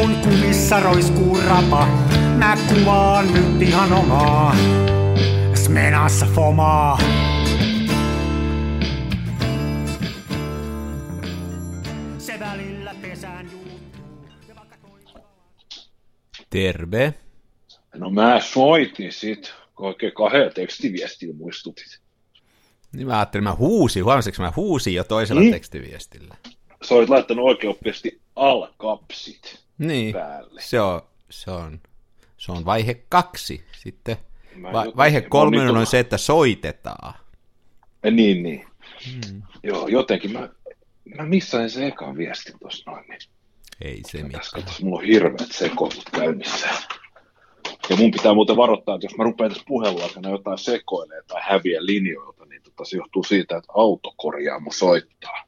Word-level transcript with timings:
kun 0.00 0.16
kumissa 0.16 0.80
roiskuu 0.80 1.38
rapa, 1.46 1.86
mä 2.38 2.56
kuvaan 2.68 3.34
nyt 3.34 3.62
ihan 3.62 3.92
omaa. 3.92 4.56
Smenassa 5.54 6.26
fomaa. 6.26 6.98
Se 12.18 12.40
välillä 12.40 12.94
pesään 13.02 13.50
juuttuu. 13.52 13.80
Terve. 16.50 17.14
No 17.94 18.10
mä 18.10 18.40
soitin 18.40 19.12
sit, 19.12 19.52
kun 19.74 19.86
oikein 19.86 20.12
kahden 20.12 20.54
tekstiviestillä 20.54 21.34
muistutit. 21.34 22.00
Niin 22.92 23.06
mä 23.06 23.18
ajattelin, 23.18 23.44
mä 23.44 23.54
huusin, 23.54 24.04
huomasitko 24.04 24.42
mä 24.42 24.52
huusin 24.56 24.94
jo 24.94 25.04
toisella 25.04 25.40
Niin. 25.40 25.52
tekstiviestillä. 25.52 26.36
Sä 26.82 26.94
olit 26.94 27.08
laittanut 27.08 27.44
oikein 27.44 27.76
alkapsit 28.36 29.60
Niin, 29.80 30.12
päälle. 30.12 30.60
se 30.62 30.80
on, 30.80 31.02
se 31.30 31.50
on, 31.50 31.80
se 32.36 32.52
on 32.52 32.64
vaihe 32.64 33.02
kaksi. 33.08 33.64
Sitten 33.72 34.16
va- 34.62 34.96
vaihe 34.96 35.20
nyt 35.20 35.76
on 35.76 35.86
se, 35.86 35.98
että 35.98 36.18
soitetaan. 36.18 37.14
Niin, 38.10 38.42
niin. 38.42 38.66
Hmm. 39.12 39.42
Joo, 39.62 39.88
jotenkin 39.88 40.32
mä, 40.32 40.48
mä 41.16 41.26
missain 41.26 41.70
se 41.70 41.86
ekan 41.86 42.16
viestin 42.16 42.58
tuossa 42.58 42.90
noin. 42.90 43.04
Niin. 43.08 43.18
Ei 43.80 43.96
se 43.96 44.02
Tässä 44.02 44.18
mitään. 44.26 44.42
katsotaan, 44.52 44.76
mulla 44.82 44.98
on 44.98 45.04
hirveät 45.04 45.50
sekoilut 45.52 46.10
käynnissä. 46.12 46.68
Ja 47.90 47.96
mun 47.96 48.10
pitää 48.10 48.34
muuten 48.34 48.56
varoittaa, 48.56 48.94
että 48.94 49.04
jos 49.04 49.16
mä 49.16 49.24
rupean 49.24 49.50
tässä 49.50 49.64
puhelun 49.68 50.02
aikana 50.02 50.30
jotain 50.30 50.58
sekoilee 50.58 51.22
tai 51.22 51.40
häviä 51.44 51.86
linjoilta, 51.86 52.44
niin 52.46 52.62
tota, 52.62 52.84
se 52.84 52.96
johtuu 52.96 53.24
siitä, 53.24 53.56
että 53.56 53.72
autokorjaamo 53.74 54.72
soittaa. 54.72 55.44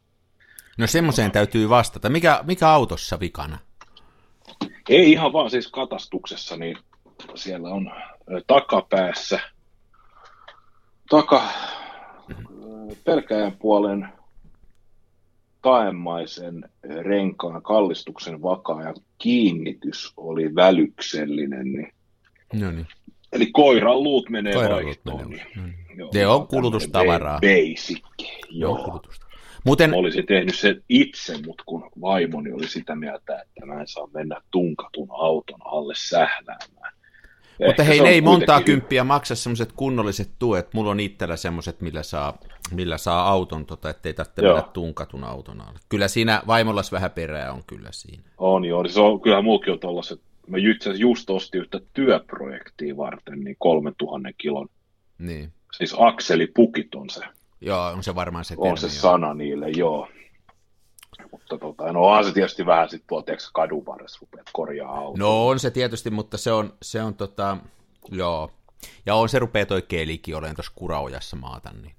No 0.78 0.86
semmoiseen 0.86 1.30
täytyy 1.30 1.68
vastata. 1.68 2.08
Mikä, 2.08 2.40
mikä 2.46 2.68
autossa 2.68 3.20
vikana? 3.20 3.58
Ei 4.88 5.12
ihan 5.12 5.32
vaan 5.32 5.50
siis 5.50 5.68
katastuksessa, 5.68 6.56
niin 6.56 6.76
siellä 7.34 7.68
on 7.68 7.92
takapäässä, 8.46 9.40
taka, 11.10 11.48
pelkäjän 13.04 13.52
puolen 13.52 14.08
taemmaisen 15.62 16.70
renkaan 17.02 17.62
kallistuksen 17.62 18.42
vakaa 18.42 18.82
ja 18.82 18.94
kiinnitys 19.18 20.12
oli 20.16 20.54
välyksellinen. 20.54 21.72
Niin, 21.72 21.92
No 22.52 22.70
niin. 22.70 22.86
eli 23.32 23.46
koiran 23.46 24.02
luut 24.02 24.28
menee 24.30 24.52
Koiran 24.52 24.84
luut 24.84 25.04
menee. 25.04 25.46
Niin, 25.56 26.08
Ne 26.14 26.26
on 26.26 26.46
kulutustavaraa. 26.46 27.40
Basic, 27.40 28.02
Joo. 28.50 29.02
Mä 29.64 29.96
olisin 29.96 30.26
tehnyt 30.26 30.54
sen 30.54 30.82
itse, 30.88 31.38
mutta 31.46 31.64
kun 31.66 31.90
vaimoni 32.00 32.52
oli 32.52 32.68
sitä 32.68 32.96
mieltä, 32.96 33.40
että 33.40 33.66
mä 33.66 33.80
en 33.80 33.88
saa 33.88 34.08
mennä 34.14 34.40
tunkatun 34.50 35.08
auton 35.10 35.60
alle 35.64 35.94
sähläämään. 35.96 36.92
mutta 37.58 37.82
Ehkä 37.82 37.84
hei, 37.84 38.00
ne 38.00 38.08
ei 38.08 38.20
montaa 38.20 38.62
kymppiä 38.62 39.04
maksa 39.04 39.34
semmoiset 39.34 39.72
kunnolliset 39.72 40.30
tuet. 40.38 40.74
Mulla 40.74 40.90
on 40.90 41.00
itsellä 41.00 41.36
semmoiset, 41.36 41.80
millä 41.80 42.02
saa, 42.02 42.38
millä 42.70 42.98
saa 42.98 43.28
auton, 43.28 43.66
tota, 43.66 43.90
ettei 43.90 44.14
tarvitse 44.14 44.42
Joo. 44.42 44.54
mennä 44.54 44.68
tunkatun 44.72 45.24
auton 45.24 45.60
alle. 45.60 45.78
Kyllä 45.88 46.08
siinä 46.08 46.42
vaimollas 46.46 46.92
vähän 46.92 47.10
perää 47.10 47.52
on 47.52 47.62
kyllä 47.66 47.92
siinä. 47.92 48.22
On 48.38 48.64
joo, 48.64 48.88
se 48.88 49.00
on, 49.00 49.20
kyllähän 49.20 49.44
muukin 49.44 49.72
on 49.72 49.78
tollaset. 49.78 50.20
Mä 50.46 50.56
itse 50.58 50.90
just 50.90 51.30
ostin 51.30 51.60
yhtä 51.60 51.80
työprojektia 51.92 52.96
varten, 52.96 53.40
niin 53.40 53.56
3000 53.58 54.28
kilon. 54.38 54.68
Niin. 55.18 55.52
Siis 55.72 55.94
akselipukit 55.98 56.94
on 56.94 57.10
se, 57.10 57.20
Joo, 57.62 57.86
on 57.86 58.02
se 58.02 58.14
varmaan 58.14 58.44
se 58.44 58.54
on 58.58 58.78
se 58.78 58.86
termi, 58.86 58.96
joo. 58.96 59.02
sana 59.02 59.34
niille, 59.34 59.70
joo. 59.70 60.08
Mutta 61.30 61.58
tota, 61.58 61.92
no 61.92 62.02
onhan 62.02 62.24
se 62.24 62.32
tietysti 62.32 62.66
vähän 62.66 62.88
sitten 62.88 63.08
tuolla 63.08 63.24
tiedätkö, 63.24 63.48
kadun 63.54 63.86
varressa 63.86 64.18
rupeat 64.20 64.46
korjaa 64.52 64.96
autoa. 64.96 65.18
No 65.18 65.46
on 65.46 65.58
se 65.58 65.70
tietysti, 65.70 66.10
mutta 66.10 66.38
se 66.38 66.52
on, 66.52 66.74
se 66.82 67.02
on 67.02 67.14
tota, 67.14 67.56
joo. 68.10 68.50
Ja 69.06 69.14
on 69.14 69.28
se 69.28 69.38
rupeaa 69.38 69.66
toi 69.66 69.82
kelikin 69.82 70.36
olen 70.36 70.54
tuossa 70.54 70.72
kuraojassa 70.74 71.36
maata, 71.36 71.70
niin. 71.82 71.94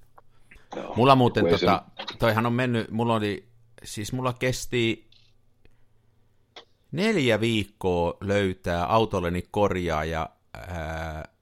Joo. 0.75 0.93
Mulla 0.95 1.15
muuten, 1.15 1.45
tota, 1.49 1.83
toihan 2.19 2.45
on 2.45 2.53
mennyt, 2.53 2.91
mulla 2.91 3.15
oli, 3.15 3.47
siis 3.83 4.13
mulla 4.13 4.33
kesti 4.33 5.07
neljä 6.91 7.39
viikkoa 7.39 8.17
löytää 8.21 8.85
autolleni 8.85 9.43
korjaaja, 9.51 10.29
ää, 10.53 11.32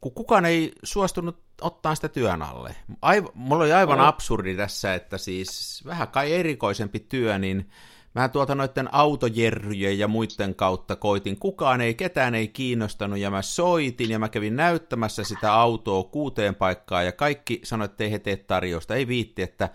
kun 0.00 0.14
kukaan 0.14 0.44
ei 0.44 0.72
suostunut 0.82 1.42
ottaa 1.60 1.94
sitä 1.94 2.08
työn 2.08 2.42
alle. 2.42 2.76
Aiv, 3.02 3.24
mulla 3.34 3.64
oli 3.64 3.72
aivan 3.72 4.00
absurdi 4.00 4.56
tässä, 4.56 4.94
että 4.94 5.18
siis 5.18 5.82
vähän 5.86 6.08
kai 6.08 6.32
erikoisempi 6.32 7.00
työ, 7.00 7.38
niin 7.38 7.70
mä 8.14 8.28
tuolta 8.28 8.54
noiden 8.54 8.94
autojerryjen 8.94 9.98
ja 9.98 10.08
muiden 10.08 10.54
kautta 10.54 10.96
koitin, 10.96 11.38
kukaan 11.38 11.80
ei, 11.80 11.94
ketään 11.94 12.34
ei 12.34 12.48
kiinnostanut, 12.48 13.18
ja 13.18 13.30
mä 13.30 13.42
soitin, 13.42 14.10
ja 14.10 14.18
mä 14.18 14.28
kävin 14.28 14.56
näyttämässä 14.56 15.24
sitä 15.24 15.54
autoa 15.54 16.02
kuuteen 16.02 16.54
paikkaan, 16.54 17.06
ja 17.06 17.12
kaikki 17.12 17.60
sanoivat, 17.64 17.90
että 17.90 18.04
ei 18.04 18.10
he 18.10 18.18
tee 18.18 18.36
tarjousta, 18.36 18.94
ei 18.94 19.08
viitti, 19.08 19.42
että 19.42 19.68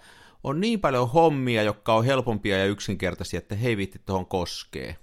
on 0.43 0.61
niin 0.61 0.79
paljon 0.79 1.09
hommia, 1.09 1.63
jotka 1.63 1.93
on 1.93 2.05
helpompia 2.05 2.57
ja 2.57 2.65
yksinkertaisia, 2.65 3.37
että 3.37 3.55
he 3.55 3.67
ei 3.67 3.77
viitti 3.77 4.01
tuohon 4.05 4.25
koskee. 4.25 4.95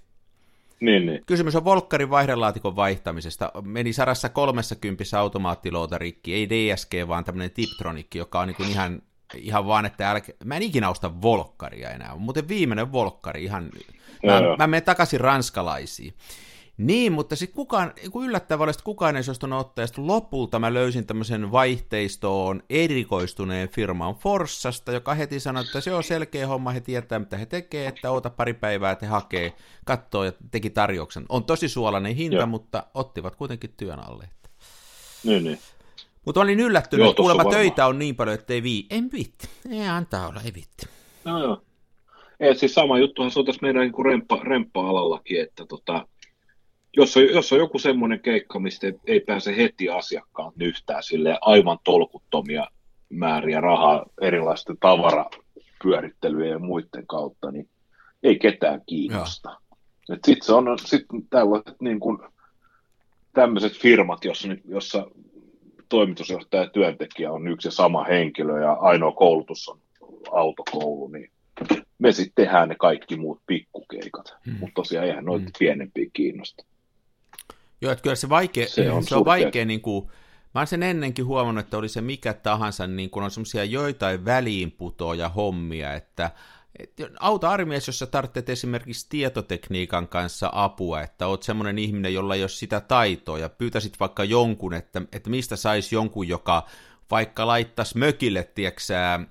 Niin, 0.83 1.05
niin. 1.05 1.21
Kysymys 1.25 1.55
on 1.55 1.65
Volkkarin 1.65 2.09
vaihdelaatikon 2.09 2.75
vaihtamisesta. 2.75 3.51
Meni 3.61 3.93
sarassa 3.93 4.29
30 4.29 5.03
automaattilouta 5.19 5.97
rikki, 5.97 6.33
ei 6.33 6.49
DSG, 6.49 6.93
vaan 7.07 7.23
tämmöinen 7.23 7.51
Tiptronikki, 7.51 8.17
joka 8.17 8.39
on 8.39 8.47
niin 8.47 8.55
kuin 8.55 8.69
ihan, 8.69 9.01
ihan 9.35 9.67
vaan, 9.67 9.85
että 9.85 10.11
älkä... 10.11 10.33
mä 10.45 10.55
en 10.55 10.61
ikinä 10.61 10.89
osta 10.89 11.21
Volkkaria 11.21 11.89
enää. 11.89 12.15
Muuten 12.15 12.47
viimeinen 12.47 12.91
Volkkari, 12.91 13.43
ihan... 13.43 13.69
Mä, 14.25 14.39
joo. 14.39 14.57
mä 14.57 14.67
menen 14.67 14.83
takaisin 14.83 15.21
ranskalaisiin. 15.21 16.13
Niin, 16.77 17.11
mutta 17.11 17.35
sitten 17.35 17.55
kukaan, 17.55 17.93
kun 18.11 18.25
yllättävää 18.25 18.63
oli, 18.63 18.71
että 18.71 18.83
kukaan 18.83 19.15
ei 19.15 19.23
suostunut 19.23 19.59
ottaa, 19.59 19.83
ja 19.83 19.87
sitten 19.87 20.07
lopulta 20.07 20.59
mä 20.59 20.73
löysin 20.73 21.05
tämmöisen 21.05 21.51
vaihteistoon 21.51 22.63
erikoistuneen 22.69 23.69
firman 23.69 24.15
Forssasta, 24.15 24.91
joka 24.91 25.13
heti 25.13 25.39
sanoi, 25.39 25.63
että 25.63 25.81
se 25.81 25.93
on 25.93 26.03
selkeä 26.03 26.47
homma, 26.47 26.71
he 26.71 26.81
tietää 26.81 27.19
mitä 27.19 27.37
he 27.37 27.45
tekee, 27.45 27.87
että 27.87 28.11
oota 28.11 28.29
pari 28.29 28.53
päivää, 28.53 28.91
että 28.91 29.05
he 29.05 29.09
hakee, 29.09 29.53
katsoo 29.85 30.23
ja 30.23 30.31
teki 30.51 30.69
tarjouksen. 30.69 31.25
On 31.29 31.43
tosi 31.43 31.69
suolainen 31.69 32.15
hinta, 32.15 32.37
Joo. 32.37 32.47
mutta 32.47 32.83
ottivat 32.93 33.35
kuitenkin 33.35 33.73
työn 33.77 33.99
alle. 34.09 34.29
niin, 35.23 35.43
niin. 35.43 35.59
Mutta 36.25 36.41
olin 36.41 36.59
yllättynyt, 36.59 37.03
Joo, 37.03 37.09
että 37.11 37.17
kuulemma 37.17 37.43
varmaan. 37.43 37.55
töitä 37.55 37.87
on 37.87 37.99
niin 37.99 38.15
paljon, 38.15 38.33
että 38.33 38.53
ei 38.53 38.63
vii. 38.63 38.85
En 38.89 39.09
viitti. 39.11 39.49
Ei 39.71 39.87
antaa 39.87 40.27
olla, 40.27 40.41
ei 40.45 40.53
viitti. 40.53 40.85
No 41.25 41.39
joo. 41.43 41.61
Ei, 42.39 42.55
siis 42.55 42.73
sama 42.73 42.99
juttuhan 42.99 43.31
se 43.31 43.39
on 43.39 43.45
tässä 43.45 43.61
meidän 43.61 43.81
niin 43.81 44.05
remppa, 44.05 44.39
remppa-alallakin, 44.43 45.41
että 45.41 45.65
tota, 45.65 46.07
jos, 46.97 47.17
on, 47.17 47.23
jos 47.23 47.53
on 47.53 47.59
joku 47.59 47.79
semmoinen 47.79 48.19
keikka, 48.19 48.59
mistä 48.59 48.87
ei, 48.87 48.93
ei 49.07 49.19
pääse 49.19 49.57
heti 49.57 49.89
asiakkaan 49.89 50.51
nyhtää 50.55 51.01
sille 51.01 51.37
aivan 51.41 51.77
tolkuttomia 51.83 52.67
määriä 53.09 53.61
rahaa 53.61 54.05
erilaisten 54.21 54.77
tavarapyörittelyjen 54.79 56.51
ja 56.51 56.59
muiden 56.59 57.07
kautta, 57.07 57.51
niin 57.51 57.69
ei 58.23 58.39
ketään 58.39 58.81
kiinnosta. 58.85 59.57
Sitten 60.07 60.41
se 60.41 60.53
on 60.53 60.79
sit 60.79 61.05
tällaiset 61.29 61.81
niin 61.81 61.99
kuin, 61.99 62.19
tämmöiset 63.33 63.73
firmat, 63.73 64.25
jossa, 64.25 64.47
jossa 64.65 65.07
toimitusjohtaja 65.89 66.63
ja 66.63 66.69
työntekijä 66.69 67.31
on 67.31 67.47
yksi 67.47 67.67
ja 67.67 67.71
sama 67.71 68.03
henkilö 68.03 68.61
ja 68.61 68.71
ainoa 68.71 69.11
koulutus 69.11 69.69
on 69.69 69.79
autokoulu, 70.31 71.07
niin 71.07 71.31
me 71.99 72.11
sitten 72.11 72.45
tehdään 72.45 72.69
ne 72.69 72.75
kaikki 72.79 73.15
muut 73.15 73.41
pikkukeikat. 73.47 74.35
Hmm. 74.45 74.57
Mutta 74.59 74.73
tosiaan 74.73 75.07
eihän 75.07 75.25
noita 75.25 75.45
Hmm. 75.45 75.53
pienempiä 75.59 76.05
kiinnosta. 76.13 76.65
Joo, 77.83 77.91
että 77.91 78.03
kyllä 78.03 78.15
se, 78.15 78.29
vaikea, 78.29 78.67
Se 78.67 78.91
on 78.91 79.03
se 79.03 79.15
on 79.15 79.25
vaikea, 79.25 79.65
niin 79.65 79.81
kuin, 79.81 80.05
mä 80.53 80.59
olen 80.59 80.67
sen 80.67 80.83
ennenkin 80.83 81.25
huomannut, 81.25 81.65
että 81.65 81.77
oli 81.77 81.89
se 81.89 82.01
mikä 82.01 82.33
tahansa, 82.33 82.87
niin 82.87 83.09
kuin 83.09 83.23
on 83.23 83.31
semmoisia 83.31 83.63
joitain 83.63 84.25
väliinputoja 84.25 85.29
hommia, 85.29 85.93
että 85.93 86.31
et 86.79 86.93
auta 87.19 87.49
armias, 87.49 87.87
jos 87.87 87.99
sä 87.99 88.05
tarvitset 88.05 88.49
esimerkiksi 88.49 89.05
tietotekniikan 89.09 90.07
kanssa 90.07 90.49
apua, 90.53 91.01
että 91.01 91.27
oot 91.27 91.43
semmoinen 91.43 91.79
ihminen, 91.79 92.13
jolla 92.13 92.35
ei 92.35 92.43
ole 92.43 92.49
sitä 92.49 92.79
taitoa, 92.79 93.39
ja 93.39 93.49
pyytäisit 93.49 93.99
vaikka 93.99 94.23
jonkun, 94.23 94.73
että, 94.73 95.01
että 95.11 95.29
mistä 95.29 95.55
saisi 95.55 95.95
jonkun, 95.95 96.27
joka 96.27 96.67
vaikka 97.11 97.47
laittaisi 97.47 97.97
mökille, 97.97 98.43
tieksää, 98.43 99.11
ää, 99.11 99.25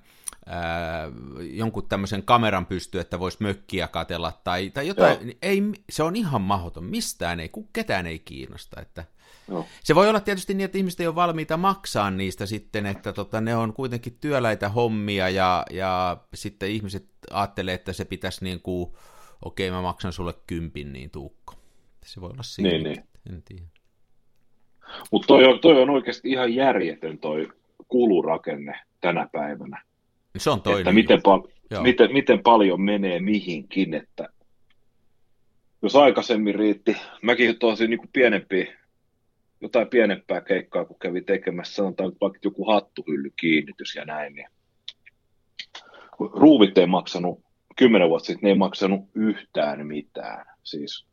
jonkun 1.53 1.89
tämmöisen 1.89 2.23
kameran 2.23 2.65
pystyy, 2.65 3.01
että 3.01 3.19
voisi 3.19 3.37
mökkiä 3.39 3.87
katella 3.87 4.31
tai, 4.43 4.69
tai 4.69 4.87
jotain, 4.87 5.17
Joo. 5.27 5.33
ei, 5.41 5.61
se 5.89 6.03
on 6.03 6.15
ihan 6.15 6.41
mahdoton, 6.41 6.83
mistään 6.83 7.39
ei, 7.39 7.49
ku- 7.49 7.69
ketään 7.73 8.07
ei 8.07 8.19
kiinnosta, 8.19 8.81
että 8.81 9.05
Joo. 9.49 9.65
se 9.83 9.95
voi 9.95 10.09
olla 10.09 10.19
tietysti 10.19 10.53
niin, 10.53 10.65
että 10.65 10.77
ihmiset 10.77 10.99
ei 10.99 11.07
ole 11.07 11.15
valmiita 11.15 11.57
maksaa 11.57 12.11
niistä 12.11 12.45
sitten, 12.45 12.85
että 12.85 13.13
tota, 13.13 13.41
ne 13.41 13.55
on 13.55 13.73
kuitenkin 13.73 14.17
työläitä 14.21 14.69
hommia 14.69 15.29
ja, 15.29 15.65
ja 15.71 16.17
sitten 16.33 16.71
ihmiset 16.71 17.05
ajattelee, 17.31 17.73
että 17.73 17.93
se 17.93 18.05
pitäisi 18.05 18.43
niin 18.43 18.61
kuin, 18.61 18.93
okei 19.45 19.71
mä 19.71 19.81
maksan 19.81 20.13
sulle 20.13 20.33
kympin, 20.47 20.93
niin 20.93 21.09
tuukko. 21.11 21.53
Se 22.05 22.21
voi 22.21 22.29
olla 22.29 22.43
siinä. 22.43 22.69
Niin, 22.69 22.83
niin. 22.83 23.03
En 23.29 23.43
tiedä. 23.43 23.63
Mutta 25.11 25.27
toi, 25.27 25.45
on- 25.45 25.59
toi 25.59 25.81
on 25.81 25.89
oikeasti 25.89 26.29
ihan 26.29 26.55
järjetön 26.55 27.17
toi 27.17 27.47
kulurakenne 27.87 28.79
tänä 29.01 29.27
päivänä. 29.31 29.81
Se 30.37 30.49
on 30.49 30.61
toinen. 30.61 30.79
että 30.81 30.91
miten, 30.91 31.21
pal- 31.23 31.47
Joo. 31.71 31.83
miten, 31.83 32.13
miten 32.13 32.43
paljon 32.43 32.81
menee 32.81 33.19
mihinkin, 33.19 33.93
että 33.93 34.29
jos 35.81 35.95
aikaisemmin 35.95 36.55
riitti, 36.55 36.97
mäkin 37.21 37.59
tosin 37.59 37.89
niin 37.89 38.09
pienempi, 38.13 38.73
jotain 39.61 39.87
pienempää 39.87 40.41
keikkaa, 40.41 40.85
kun 40.85 40.99
kävi 40.99 41.21
tekemässä, 41.21 41.75
sanotaan 41.75 42.11
vaikka 42.21 42.39
joku 42.43 42.65
hattuhylly 42.65 43.31
kiinnitys 43.39 43.95
ja 43.95 44.05
näin, 44.05 44.33
niin 44.33 44.47
ruuvit 46.19 46.77
ei 46.77 46.85
maksanut, 46.85 47.41
kymmenen 47.75 48.09
vuotta 48.09 48.27
sitten 48.27 48.41
ne 48.43 48.49
ei 48.49 48.55
maksanut 48.55 49.09
yhtään 49.15 49.87
mitään, 49.87 50.45
siis 50.63 51.05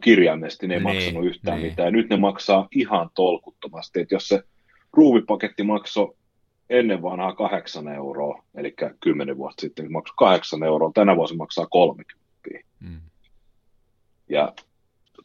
kirjaimesti 0.00 0.68
ne 0.68 0.74
ei 0.74 0.80
niin, 0.80 0.94
maksanut 0.96 1.24
yhtään 1.24 1.58
niin. 1.58 1.70
mitään. 1.70 1.92
Nyt 1.92 2.08
ne 2.10 2.16
maksaa 2.16 2.68
ihan 2.70 3.10
tolkuttomasti, 3.14 4.00
että 4.00 4.14
jos 4.14 4.28
se 4.28 4.42
ruuvipaketti 4.92 5.62
maksoi 5.62 6.16
ennen 6.72 7.02
vanhaa 7.02 7.34
kahdeksan 7.34 7.88
euroa, 7.88 8.42
eli 8.54 8.74
kymmenen 9.00 9.36
vuotta 9.36 9.60
sitten 9.60 9.92
maksoi 9.92 10.14
kahdeksan 10.18 10.62
euroa, 10.62 10.90
tänä 10.94 11.16
vuosi 11.16 11.36
maksaa 11.36 11.66
30. 11.66 12.14
Mm. 12.80 13.00
Ja 14.28 14.52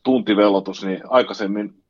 tuntivelotus, 0.03 0.85
niin 0.85 1.01
aikaisemmin 1.09 1.83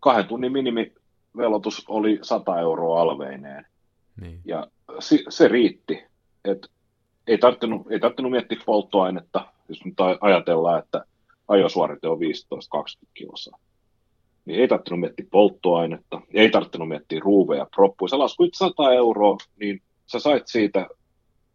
kahden 0.00 0.26
tunnin 0.26 0.52
minimivelotus 0.52 1.84
oli 1.88 2.18
100 2.22 2.60
euroa 2.60 3.00
alveineen. 3.00 3.66
Niin. 4.20 4.40
Ja 4.44 4.66
se, 4.98 5.18
se 5.28 5.48
riitti. 5.48 6.04
Et 6.44 6.70
ei, 7.26 7.38
tarttunut, 7.38 7.92
ei 7.92 8.00
tarttunut 8.00 8.32
miettiä 8.32 8.58
polttoainetta, 8.66 9.52
jos 9.68 9.84
nyt 9.84 9.94
ajatellaan, 10.20 10.78
että 10.78 11.04
ajosuorite 11.48 12.08
on 12.08 12.18
15-20 12.18 12.20
kilosaa. 13.14 13.58
Niin 14.44 14.60
ei 14.60 14.68
tarttunut 14.68 15.00
miettiä 15.00 15.26
polttoainetta, 15.30 16.20
ei 16.34 16.50
tarttunut 16.50 16.88
miettiä 16.88 17.20
ruuveja, 17.20 17.66
proppuja. 17.74 18.08
Sä 18.08 18.18
laskuit 18.18 18.54
100 18.54 18.92
euroa, 18.92 19.36
niin 19.60 19.82
sä 20.06 20.18
sait 20.18 20.46
siitä, 20.46 20.86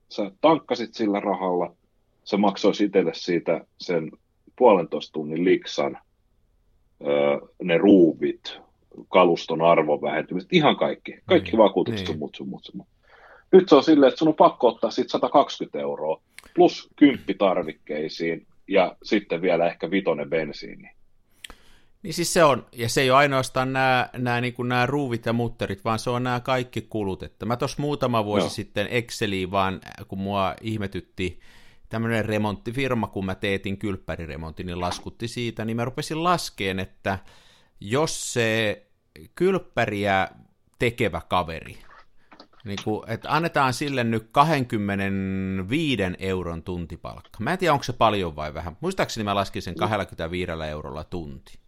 sä 0.10 0.32
tankkasit 0.42 0.94
sillä 0.94 1.20
rahalla, 1.20 1.76
sä 2.24 2.38
maksoisi 2.38 2.84
itselle 2.84 3.12
siitä 3.14 3.66
sen 3.78 4.12
puolentoista 4.56 5.14
tunnin 5.14 5.46
liksan, 5.46 5.98
ne 7.64 7.78
ruuvit, 7.78 8.60
kaluston 9.10 9.62
arvon 9.62 10.02
vähentymiset, 10.02 10.54
ihan 10.54 10.76
kaikki. 10.76 11.20
Kaikki 11.26 11.52
niin, 11.52 11.58
vakuutukset 11.58 12.08
niin. 12.08 12.20
mut, 12.20 12.36
sun, 12.36 12.50
mut, 12.50 12.64
sun. 12.64 12.86
Nyt 13.52 13.70
se 13.70 13.76
on 13.76 13.84
silleen, 13.84 14.08
että 14.08 14.20
sun 14.20 14.28
on 14.28 14.36
pakko 14.36 14.68
ottaa 14.68 14.92
sit 14.92 15.10
120 15.10 15.80
euroa 15.80 16.22
plus 16.56 16.90
kymppi 16.96 17.34
tarvikkeisiin 17.34 18.48
ja 18.68 18.96
sitten 19.04 19.42
vielä 19.42 19.68
ehkä 19.68 19.92
vitonen 19.92 20.30
bensiini. 20.30 20.92
Niin 22.04 22.14
siis 22.14 22.34
se 22.34 22.44
on, 22.44 22.66
ja 22.72 22.90
se 22.90 23.02
ei 23.02 23.12
ole 23.12 23.18
ainoastaan 23.18 23.74
nämä, 23.74 24.10
nämä, 24.18 24.42
niin 24.42 24.54
nämä 24.64 24.86
ruuvit 24.86 25.26
ja 25.26 25.34
mutterit, 25.34 25.86
vaan 25.86 26.00
se 26.00 26.10
on 26.10 26.24
nämä 26.24 26.40
kaikki 26.40 26.82
kulut. 26.82 27.24
Että 27.24 27.46
mä 27.46 27.58
tuossa 27.58 27.82
muutama 27.82 28.26
vuosi 28.26 28.46
no. 28.46 28.50
sitten 28.50 28.88
Exceliin 28.88 29.52
vaan, 29.52 29.82
kun 30.08 30.20
mua 30.20 30.56
ihmetytti 30.62 31.40
tämmöinen 31.90 32.26
remonttifirma, 32.26 33.08
kun 33.08 33.26
mä 33.26 33.36
teetin 33.36 33.78
kylppäriremontin, 33.78 34.66
niin 34.66 34.80
laskutti 34.80 35.28
siitä, 35.28 35.66
niin 35.66 35.76
mä 35.78 35.86
rupesin 35.86 36.24
laskeen, 36.24 36.80
että 36.80 37.20
jos 37.80 38.34
se 38.34 38.86
kylppäriä 39.36 40.28
tekevä 40.80 41.22
kaveri, 41.30 41.78
niin 42.66 42.80
kuin, 42.84 43.10
että 43.10 43.36
annetaan 43.36 43.74
sille 43.74 44.04
nyt 44.04 44.30
25 44.32 46.02
euron 46.20 46.64
tuntipalkka. 46.64 47.40
Mä 47.40 47.52
en 47.52 47.58
tiedä, 47.58 47.74
onko 47.74 47.84
se 47.84 47.94
paljon 47.94 48.36
vai 48.36 48.54
vähän. 48.54 48.78
Muistaakseni 48.82 49.24
mä 49.24 49.36
laskin 49.36 49.62
sen 49.62 49.76
25 49.76 50.52
eurolla 50.70 51.04
tunti. 51.04 51.60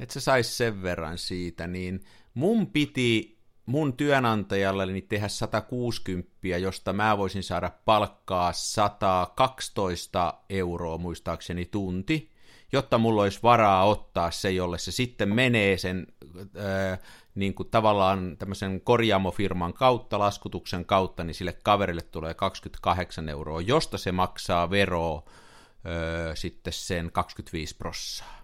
Että 0.00 0.12
se 0.12 0.20
saisi 0.20 0.56
sen 0.56 0.82
verran 0.82 1.18
siitä, 1.18 1.66
niin 1.66 2.04
mun 2.34 2.66
piti 2.66 3.34
mun 3.66 3.96
työnantajalleni 3.96 5.02
tehdä 5.02 5.28
160, 5.28 6.30
josta 6.42 6.92
mä 6.92 7.18
voisin 7.18 7.42
saada 7.42 7.70
palkkaa 7.84 8.52
112 8.52 10.34
euroa 10.50 10.98
muistaakseni 10.98 11.64
tunti, 11.64 12.30
jotta 12.72 12.98
mulla 12.98 13.22
olisi 13.22 13.38
varaa 13.42 13.84
ottaa 13.84 14.30
se, 14.30 14.50
jolle 14.50 14.78
se 14.78 14.92
sitten 14.92 15.34
menee 15.34 15.78
sen 15.78 16.06
äh, 16.38 16.98
niin 17.34 17.54
kuin 17.54 17.70
tavallaan 17.70 18.36
tämmöisen 18.36 18.80
korjaamofirman 18.80 19.74
kautta, 19.74 20.18
laskutuksen 20.18 20.84
kautta, 20.84 21.24
niin 21.24 21.34
sille 21.34 21.52
kaverille 21.62 22.02
tulee 22.02 22.34
28 22.34 23.28
euroa, 23.28 23.60
josta 23.60 23.98
se 23.98 24.12
maksaa 24.12 24.70
veroa 24.70 25.22
äh, 25.26 26.34
sitten 26.34 26.72
sen 26.72 27.12
25 27.12 27.76
prossaa. 27.76 28.43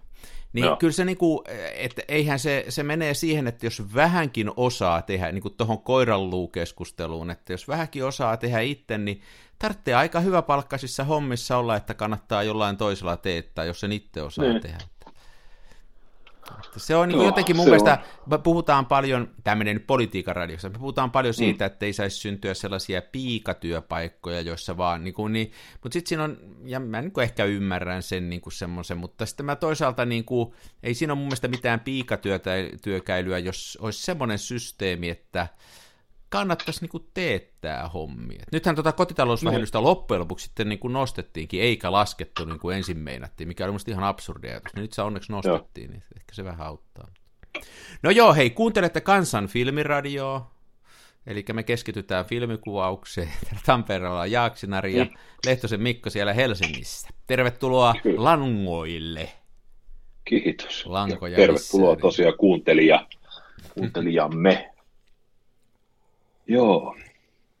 Niin 0.53 0.65
Joo. 0.65 0.77
kyllä 0.77 0.93
se 0.93 1.05
niinku, 1.05 1.43
että 1.75 2.01
eihän 2.07 2.39
se, 2.39 2.65
se 2.69 2.83
menee 2.83 3.13
siihen, 3.13 3.47
että 3.47 3.65
jos 3.65 3.95
vähänkin 3.95 4.51
osaa 4.57 5.01
tehdä, 5.01 5.31
niin 5.31 5.41
kuin 5.41 5.53
tuohon 5.57 5.81
koiranluukeskusteluun, 5.81 7.31
että 7.31 7.53
jos 7.53 7.67
vähänkin 7.67 8.05
osaa 8.05 8.37
tehdä 8.37 8.59
itse, 8.59 8.97
niin 8.97 9.21
tarvitsee 9.59 9.93
aika 9.93 10.19
hyvä 10.19 10.41
palkkaisissa 10.41 11.03
hommissa 11.03 11.57
olla, 11.57 11.75
että 11.75 11.93
kannattaa 11.93 12.43
jollain 12.43 12.77
toisella 12.77 13.17
teettää, 13.17 13.65
jos 13.65 13.79
sen 13.79 13.91
itse 13.91 14.21
osaa 14.21 14.45
niin. 14.45 14.61
tehdä. 14.61 14.90
Että 16.65 16.79
se 16.79 16.95
on 16.95 17.09
niin 17.09 17.25
jotenkin 17.25 17.55
mun 17.55 17.65
mielestä, 17.65 17.99
on. 18.31 18.43
puhutaan 18.43 18.85
paljon, 18.85 19.29
tämä 19.43 19.55
menee 19.55 19.73
nyt 19.73 19.87
politiikan 19.87 20.35
radiossa, 20.35 20.69
me 20.69 20.79
puhutaan 20.79 21.11
paljon 21.11 21.33
siitä, 21.33 21.63
mm. 21.63 21.67
että 21.67 21.85
ei 21.85 21.93
saisi 21.93 22.17
syntyä 22.17 22.53
sellaisia 22.53 23.01
piikatyöpaikkoja, 23.01 24.41
joissa 24.41 24.77
vaan, 24.77 25.03
niin 25.03 25.13
kuin, 25.13 25.33
niin, 25.33 25.51
mutta 25.83 25.93
sitten 25.93 26.09
siinä 26.09 26.23
on, 26.23 26.37
ja 26.65 26.79
mä 26.79 27.01
niin 27.01 27.11
kuin 27.11 27.23
ehkä 27.23 27.45
ymmärrän 27.45 28.03
sen 28.03 28.29
niin 28.29 28.41
kuin 28.41 28.53
semmoisen, 28.53 28.97
mutta 28.97 29.25
sitten 29.25 29.45
mä 29.45 29.55
toisaalta, 29.55 30.05
niin 30.05 30.25
kuin, 30.25 30.53
ei 30.83 30.93
siinä 30.93 31.13
ole 31.13 31.17
mun 31.17 31.27
mielestä 31.27 31.47
mitään 31.47 31.79
piikatyökäilyä, 31.79 33.39
jos 33.39 33.77
olisi 33.81 34.03
semmoinen 34.03 34.39
systeemi, 34.39 35.09
että 35.09 35.47
kannattaisi 36.31 36.81
niinku 36.81 36.99
teettää 37.13 37.89
hommia. 37.89 38.43
Nythän 38.51 38.75
tuota 38.75 38.91
kotitalousvähennystä 38.91 39.77
no. 39.77 39.83
loppujen 39.83 40.19
lopuksi 40.19 40.45
sitten 40.45 40.69
niinku 40.69 40.87
nostettiinkin, 40.87 41.61
eikä 41.61 41.91
laskettu 41.91 42.45
niin 42.45 42.59
kuin 42.59 42.77
ensin 42.77 42.97
meinattiin, 42.97 43.47
mikä 43.47 43.65
oli 43.65 43.77
ihan 43.87 44.03
absurdi 44.03 44.47
ajatus. 44.47 44.73
Nyt 44.75 44.93
se 44.93 45.01
onneksi 45.01 45.31
nostettiin, 45.31 45.85
joo. 45.85 45.91
niin 45.91 46.03
ehkä 46.17 46.35
se 46.35 46.43
vähän 46.43 46.67
auttaa. 46.67 47.07
No 48.03 48.11
joo, 48.11 48.33
hei, 48.33 48.49
kuuntelette 48.49 49.01
Kansan 49.01 49.47
filmiradioa, 49.47 50.51
eli 51.27 51.45
me 51.53 51.63
keskitytään 51.63 52.25
filmikuvaukseen. 52.25 53.31
Tampereella 53.65 54.21
on 54.21 54.31
Jaaksinari 54.31 54.97
ja 54.97 55.05
mm. 55.05 55.11
Lehtosen 55.45 55.81
Mikko 55.81 56.09
siellä 56.09 56.33
Helsingissä. 56.33 57.09
Tervetuloa 57.27 57.95
Kyllä. 58.03 58.23
langoille. 58.23 59.29
Kiitos. 60.25 60.85
Lankoja 60.85 61.35
tervetuloa 61.35 61.95
tosiaan 61.95 62.37
kuuntelija, 62.37 63.07
kuuntelijamme. 63.73 64.70
Joo, 66.51 66.95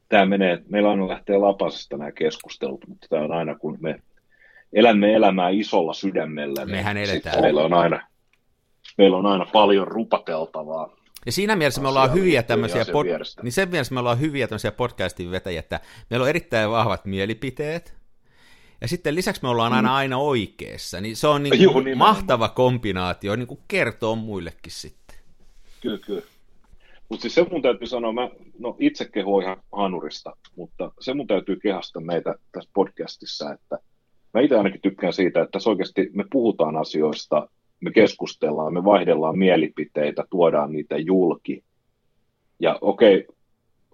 tämä 0.09 0.25
menee, 0.25 0.61
meillä 0.69 0.89
on 0.89 1.07
lähtee 1.07 1.37
lapasesta 1.37 1.97
nämä 1.97 2.11
keskustelut, 2.11 2.87
mutta 2.87 3.07
tämä 3.09 3.23
on 3.23 3.31
aina 3.31 3.55
kun 3.55 3.77
me 3.81 3.99
elämme 4.73 5.13
elämää 5.13 5.49
isolla 5.49 5.93
sydämellä, 5.93 6.65
niin 6.65 6.75
Mehän 6.75 6.97
eletään. 6.97 7.41
meillä 7.41 7.61
on 7.61 7.73
aina 7.73 8.07
meillä 8.97 9.17
on 9.17 9.25
aina 9.25 9.45
paljon 9.45 9.87
rupateltavaa. 9.87 10.95
Ja 11.25 11.31
siinä 11.31 11.55
mielessä 11.55 11.81
me 11.81 11.87
ollaan 11.87 12.13
hyviä 12.13 12.43
tämmöisiä, 12.43 12.83
pod- 12.83 13.43
niin 13.43 13.51
sen 13.51 13.69
mielessä 13.69 13.93
me 13.93 13.99
ollaan 13.99 14.19
hyviä 14.19 14.47
tämmöisiä 14.47 14.71
podcastin 14.71 15.31
vetäjiä, 15.31 15.59
että 15.59 15.79
meillä 16.09 16.23
on 16.23 16.29
erittäin 16.29 16.69
vahvat 16.69 17.05
mielipiteet, 17.05 17.93
ja 18.81 18.87
sitten 18.87 19.15
lisäksi 19.15 19.41
me 19.41 19.49
ollaan 19.49 19.73
aina 19.73 19.89
mm. 19.89 19.95
aina 19.95 20.17
oikeassa, 20.17 21.01
niin 21.01 21.15
se 21.15 21.27
on 21.27 21.43
niin 21.43 21.61
Juh, 21.61 21.75
mahtava 21.95 22.49
kombinaatio, 22.49 23.35
niin 23.35 23.47
kuin 23.47 23.59
kertoo 23.67 24.15
muillekin 24.15 24.71
sitten. 24.71 25.17
Kyllä, 25.81 25.97
kyllä. 25.97 26.21
Mutta 27.11 27.21
siis 27.21 27.35
se 27.35 27.45
mun 27.51 27.61
täytyy 27.61 27.87
sanoa, 27.87 28.13
mä 28.13 28.29
no 28.59 28.75
itse 28.79 29.05
kehoin 29.05 29.43
ihan 29.43 29.57
hanurista, 29.71 30.35
mutta 30.55 30.91
se 30.99 31.13
mun 31.13 31.27
täytyy 31.27 31.55
kehasta 31.55 31.99
meitä 31.99 32.35
tässä 32.51 32.69
podcastissa, 32.73 33.53
että 33.53 33.77
mä 34.33 34.41
itse 34.41 34.57
ainakin 34.57 34.81
tykkään 34.81 35.13
siitä, 35.13 35.41
että 35.41 35.51
tässä 35.51 35.69
oikeasti 35.69 36.09
me 36.13 36.25
puhutaan 36.31 36.77
asioista, 36.77 37.49
me 37.79 37.91
keskustellaan, 37.91 38.73
me 38.73 38.83
vaihdellaan 38.83 39.37
mielipiteitä, 39.37 40.23
tuodaan 40.29 40.71
niitä 40.71 40.97
julki. 40.97 41.63
Ja 42.59 42.77
okei, 42.81 43.27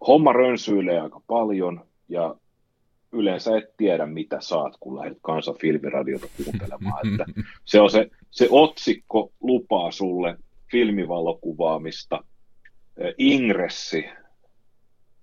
homma 0.07 0.33
rönsyilee 0.33 0.99
aika 0.99 1.21
paljon 1.27 1.85
ja 2.09 2.35
yleensä 3.11 3.57
et 3.57 3.77
tiedä, 3.77 4.05
mitä 4.05 4.37
saat, 4.41 4.73
kun 4.79 4.95
lähdet 4.95 5.17
kansan 5.21 5.55
filmiradiota 5.61 6.27
kuuntelemaan. 6.43 7.07
Että 7.11 7.25
se, 7.65 7.81
on 7.81 7.89
se, 7.89 8.09
se 8.31 8.47
otsikko 8.51 9.31
lupaa 9.41 9.91
sulle 9.91 10.37
filmivalokuvaamista– 10.71 12.23
ingressi 13.17 14.05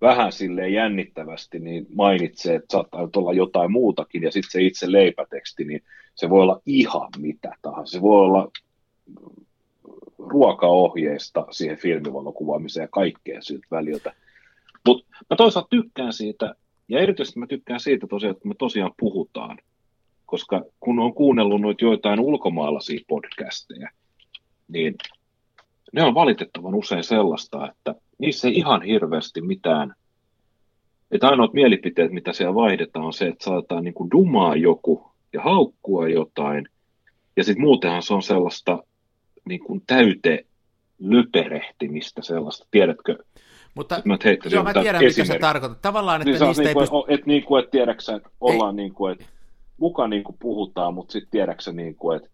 vähän 0.00 0.33
sille 0.33 0.69
jännittävästi 0.69 1.59
niin 1.59 1.87
mainitsee, 1.95 2.54
että 2.54 2.73
saattaa 2.73 3.09
olla 3.16 3.33
jotain 3.33 3.73
muutakin, 3.73 4.23
ja 4.23 4.33
sitten 4.33 4.50
se 4.50 4.62
itse 4.62 4.93
leipäteksti, 4.93 5.64
niin 5.64 5.83
se 6.14 6.31
voi 6.31 6.43
olla 6.43 6.61
ihan 6.66 7.09
mitä 7.19 7.54
tahansa. 7.62 7.93
Se 7.93 8.02
voi 8.02 8.21
olla 8.21 8.50
ruokaohjeista 10.19 11.47
siihen 11.50 11.76
filmivalokuvaamiseen 11.76 12.85
ja 12.85 12.88
kaikkea 12.88 13.43
siltä 13.43 13.66
väliltä. 13.71 14.12
Mutta 14.87 15.07
mä 15.31 15.37
toisaalta 15.37 15.69
tykkään 15.71 16.12
siitä, 16.12 16.54
ja 16.88 17.00
erityisesti 17.00 17.38
mä 17.38 17.47
tykkään 17.47 17.81
siitä 17.81 18.07
tosiaan, 18.07 18.37
että 18.37 18.49
me 18.49 18.54
tosiaan 18.59 18.93
puhutaan, 19.00 19.59
koska 20.26 20.64
kun 20.81 20.99
on 20.99 21.14
kuunnellut 21.14 21.61
noita 21.61 21.85
joitain 21.85 22.21
ulkomaalaisia 22.21 23.00
podcasteja, 23.09 23.90
niin 24.69 24.95
ne 25.94 26.02
on 26.02 26.14
valitettavan 26.14 26.74
usein 26.74 27.04
sellaista, 27.04 27.68
että 27.70 27.94
niissä 28.18 28.48
ei 28.48 28.54
ihan 28.54 28.82
hirveästi 28.82 29.40
mitään, 29.40 29.94
että 31.10 31.28
ainoat 31.28 31.52
mielipiteet, 31.52 32.12
mitä 32.12 32.32
siellä 32.32 32.54
vaihdetaan, 32.54 33.06
on 33.06 33.12
se, 33.12 33.26
että 33.26 33.44
saataan 33.44 33.84
niin 33.84 33.94
kuin 33.94 34.10
dumaa 34.10 34.56
joku, 34.56 35.14
ja 35.32 35.42
haukkua 35.42 36.08
jotain. 36.08 36.68
Ja 37.36 37.44
sitten 37.44 37.64
muutenhan 37.64 38.02
se 38.02 38.14
on 38.14 38.22
sellaista 38.22 38.82
niin 39.44 39.60
kuin 39.60 39.82
täyte 39.86 40.46
löperehtimistä 40.98 42.22
sellaista, 42.22 42.66
tiedätkö? 42.70 43.18
Mutta 43.74 44.02
mä, 44.04 44.18
joo, 44.50 44.64
mä 44.64 44.72
tiedän, 44.72 45.04
mitä 45.04 45.24
se 45.24 45.38
tarkoittaa. 45.38 45.78
Tavallaan, 45.82 46.20
että 46.20 46.30
niin 46.30 46.40
niistä 46.46 46.62
niin 46.62 46.68
ei 46.68 46.74
kuin, 46.74 46.82
pysty... 46.82 47.14
et, 47.14 47.26
niin 47.26 47.44
kuin, 47.44 47.58
että 47.58 47.70
tiedäksä, 47.70 48.16
että 48.16 48.30
ollaan 48.40 48.78
ei. 48.78 48.84
niin 48.84 48.94
kuin, 48.94 49.12
että 49.12 49.24
muka 49.76 50.08
niin 50.08 50.24
kuin 50.24 50.36
puhutaan, 50.40 50.94
mutta 50.94 51.12
sitten 51.12 51.30
tiedäksä 51.30 51.72
niin 51.72 51.94
kuin, 51.94 52.16
että 52.16 52.28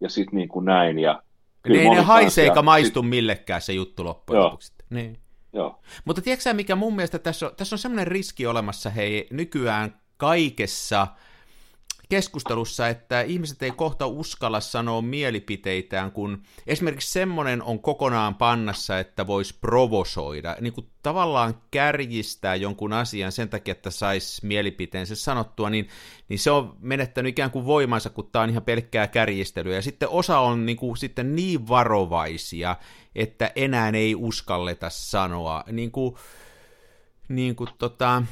ja 0.00 0.08
sitten 0.08 0.36
niin 0.36 0.48
kuin 0.48 0.64
näin. 0.64 0.98
Ja 0.98 1.22
niin 1.68 1.80
ei 1.80 1.90
ne 1.90 2.00
haisee 2.00 2.44
eikä 2.44 2.62
maistu 2.62 3.00
sit... 3.00 3.10
millekään 3.10 3.62
se 3.62 3.72
juttu 3.72 4.04
loppujen 4.04 4.42
lopuksi. 4.42 4.72
Niin. 4.90 5.18
Joo. 5.52 5.80
Mutta 6.04 6.22
tiedätkö 6.22 6.54
mikä 6.54 6.76
mun 6.76 6.96
mielestä 6.96 7.18
tässä 7.18 7.46
on, 7.46 7.56
tässä 7.56 7.74
on 7.74 7.78
semmoinen 7.78 8.06
riski 8.06 8.46
olemassa 8.46 8.90
hei 8.90 9.26
nykyään 9.30 10.00
kaikessa– 10.16 11.06
keskustelussa, 12.10 12.88
että 12.88 13.20
ihmiset 13.20 13.62
ei 13.62 13.70
kohta 13.70 14.06
uskalla 14.06 14.60
sanoa 14.60 15.02
mielipiteitään, 15.02 16.12
kun 16.12 16.42
esimerkiksi 16.66 17.12
semmoinen 17.12 17.62
on 17.62 17.78
kokonaan 17.78 18.34
pannassa, 18.34 18.98
että 18.98 19.26
voisi 19.26 19.58
provosoida, 19.60 20.56
niin 20.60 20.72
kuin 20.72 20.86
tavallaan 21.02 21.54
kärjistää 21.70 22.54
jonkun 22.54 22.92
asian 22.92 23.32
sen 23.32 23.48
takia, 23.48 23.72
että 23.72 23.90
saisi 23.90 24.46
mielipiteensä 24.46 25.16
sanottua, 25.16 25.70
niin, 25.70 25.88
niin 26.28 26.38
se 26.38 26.50
on 26.50 26.76
menettänyt 26.80 27.30
ikään 27.30 27.50
kuin 27.50 27.66
voimansa, 27.66 28.10
kun 28.10 28.28
tämä 28.32 28.42
on 28.42 28.50
ihan 28.50 28.62
pelkkää 28.62 29.06
kärjistelyä. 29.06 29.74
Ja 29.74 29.82
sitten 29.82 30.08
osa 30.08 30.38
on 30.38 30.66
niin, 30.66 30.76
kuin, 30.76 30.96
sitten 30.96 31.36
niin 31.36 31.68
varovaisia, 31.68 32.76
että 33.14 33.52
enää 33.56 33.90
ei 33.94 34.14
uskalleta 34.14 34.90
sanoa. 34.90 35.64
Niin 35.72 35.90
kuin, 35.90 36.14
niin 37.28 37.56
kuin 37.56 37.70
tota, 37.78 38.22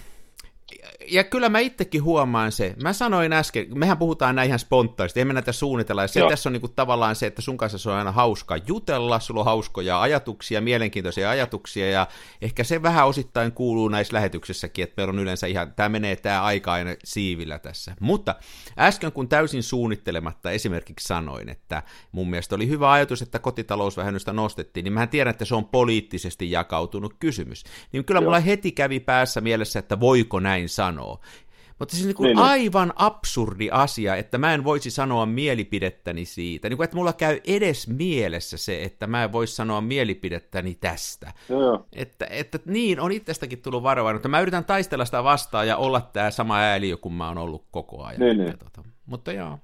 ja 1.11 1.25
kyllä 1.25 1.49
mä 1.49 1.59
itsekin 1.59 2.03
huomaan 2.03 2.53
se. 2.53 2.75
Mä 2.83 2.93
sanoin 2.93 3.33
äsken, 3.33 3.67
mehän 3.75 3.99
puhutaan 3.99 4.35
näin 4.35 4.47
ihan 4.47 4.59
spontaanisti, 4.59 5.21
emme 5.21 5.33
näitä 5.33 5.53
suunnitella. 5.53 6.03
Ja 6.03 6.09
se 6.09 6.21
Joo. 6.21 6.31
tässä 6.31 6.49
on 6.49 6.53
niinku 6.53 6.69
tavallaan 6.69 7.17
se, 7.17 7.27
että 7.27 7.43
sun 7.43 7.57
kanssa 7.57 7.79
se 7.79 7.91
on 7.91 7.97
aina 7.97 8.13
hauska 8.13 8.57
jutella, 8.57 9.21
sulla 9.21 9.41
on 9.41 9.45
hauskoja 9.45 10.01
ajatuksia, 10.01 10.61
mielenkiintoisia 10.61 11.31
ajatuksia, 11.31 11.91
ja 11.91 12.07
ehkä 12.43 12.65
se 12.65 12.83
vähän 12.83 13.07
osittain 13.07 13.53
kuuluu 13.53 13.89
näissä 13.89 14.15
lähetyksissäkin, 14.15 14.83
että 14.83 14.95
meillä 14.97 15.13
on 15.13 15.19
yleensä 15.19 15.47
ihan, 15.47 15.73
tämä 15.73 15.89
menee 15.89 16.17
tämä 16.17 16.43
aika 16.43 16.73
aina 16.73 16.91
siivillä 17.05 17.59
tässä. 17.59 17.95
Mutta 18.01 18.35
äsken 18.79 19.13
kun 19.13 19.29
täysin 19.29 19.63
suunnittelematta 19.63 20.51
esimerkiksi 20.51 21.07
sanoin, 21.07 21.49
että 21.49 21.83
mun 22.13 22.31
mielestä 22.31 22.55
oli 22.55 22.69
hyvä 22.69 22.93
ajatus, 22.93 23.23
että 23.23 23.39
kotitalousvähennystä 23.39 24.33
nostettiin, 24.33 24.85
niin 24.85 24.93
mä 24.93 25.07
tiedän, 25.07 25.31
että 25.31 25.45
se 25.45 25.55
on 25.55 25.65
poliittisesti 25.65 26.51
jakautunut 26.51 27.15
kysymys. 27.21 27.65
Niin 27.93 28.05
kyllä 28.05 28.19
Joo. 28.19 28.25
mulla 28.25 28.41
heti 28.41 28.73
kävi 28.73 29.01
päässä 29.01 29.41
mielessä, 29.41 29.79
että 29.79 30.01
voiko 30.01 30.41
näin 30.41 30.58
näin 30.59 30.69
sanoo. 30.69 31.21
Mutta 31.79 31.95
siis 31.95 32.07
niin 32.07 32.17
kuin 32.17 32.27
niin, 32.27 32.38
aivan 32.38 32.93
absurdi 32.97 33.69
asia, 33.73 34.17
että 34.17 34.38
mä 34.38 34.55
en 34.55 34.65
voisi 34.65 34.91
sanoa 34.91 35.27
mielipidettäni 35.27 36.25
siitä. 36.25 36.69
Niin 36.69 36.77
kuin, 36.77 36.85
että 36.85 36.97
mulla 36.97 37.12
käy 37.12 37.41
edes 37.47 37.88
mielessä 37.88 38.57
se, 38.57 38.83
että 38.83 39.07
mä 39.07 39.25
en 39.25 39.33
voisi 39.33 39.55
sanoa 39.55 39.81
mielipidettäni 39.81 40.75
tästä. 40.75 41.33
Joo. 41.49 41.87
Että, 41.93 42.27
että 42.31 42.59
niin, 42.65 43.00
on 43.00 43.12
itsestäkin 43.12 43.62
tullut 43.62 43.83
varovainen, 43.83 44.17
mutta 44.17 44.29
mä 44.29 44.41
yritän 44.41 44.65
taistella 44.65 45.05
sitä 45.05 45.25
vastaan 45.25 45.69
ja 45.69 45.77
olla 45.77 46.00
tämä 46.00 46.31
sama 46.31 46.59
ääliö, 46.59 46.97
kun 46.97 47.12
mä 47.12 47.29
oon 47.29 47.38
ollut 47.38 47.65
koko 47.71 48.05
ajan. 48.05 48.21
Niin, 48.21 48.38
niin. 48.38 48.59
Tota, 48.59 48.83
mutta 49.07 49.33
joo. 49.33 49.59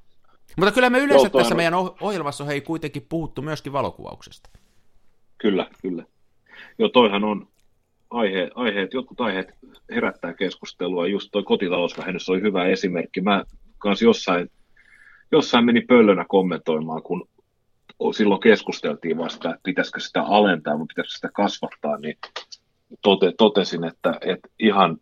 Mutta 0.57 0.73
kyllä 0.73 0.91
me 0.91 0.99
yleensä 0.99 1.27
Joo, 1.27 1.41
tässä 1.41 1.55
on... 1.55 1.57
meidän 1.57 1.75
ohjelmassa 2.01 2.45
hei 2.45 2.61
kuitenkin 2.61 3.07
puhuttu 3.09 3.43
myöskin 3.43 3.73
valokuvauksesta. 3.73 4.51
Kyllä, 5.39 5.71
kyllä. 5.83 6.05
Joo, 6.79 6.89
toihan 6.89 7.25
on, 7.25 7.49
aihe, 8.11 8.51
aiheet, 8.55 8.95
jotkut 8.95 9.21
aiheet 9.21 9.49
herättää 9.91 10.35
keskustelua. 10.35 11.07
Just 11.07 11.29
tuo 11.33 11.43
kotitalousvähennys 11.43 12.29
oli 12.29 12.41
hyvä 12.41 12.67
esimerkki. 12.67 13.21
Mä 13.21 13.45
kanssa 13.79 14.05
jossain, 14.05 14.51
jossain 15.33 15.65
meni 15.65 15.81
pöllönä 15.81 16.25
kommentoimaan, 16.29 17.03
kun 17.03 17.29
silloin 18.17 18.41
keskusteltiin 18.41 19.19
vasta, 19.19 19.51
että 19.51 19.61
pitäisikö 19.63 20.01
sitä 20.01 20.23
alentaa, 20.23 20.79
mutta 20.79 20.93
pitäisikö 20.93 21.17
sitä 21.17 21.31
kasvattaa, 21.35 21.97
niin 21.97 22.19
tote, 23.03 23.33
totesin, 23.39 23.85
että, 23.85 24.19
että 24.21 24.49
ihan, 24.59 24.97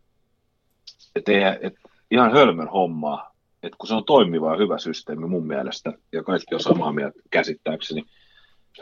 että 1.15 1.31
että 1.61 1.79
ihan 2.11 2.31
hölmön 2.31 2.67
hommaa, 2.67 3.33
että 3.63 3.77
kun 3.77 3.87
se 3.87 3.93
on 3.95 4.05
toimiva 4.05 4.51
ja 4.51 4.57
hyvä 4.57 4.77
systeemi 4.77 5.27
mun 5.27 5.47
mielestä, 5.47 5.93
ja 6.11 6.23
kaikki 6.23 6.55
on 6.55 6.61
samaa 6.61 6.93
mieltä 6.93 7.19
käsittääkseni, 7.31 8.03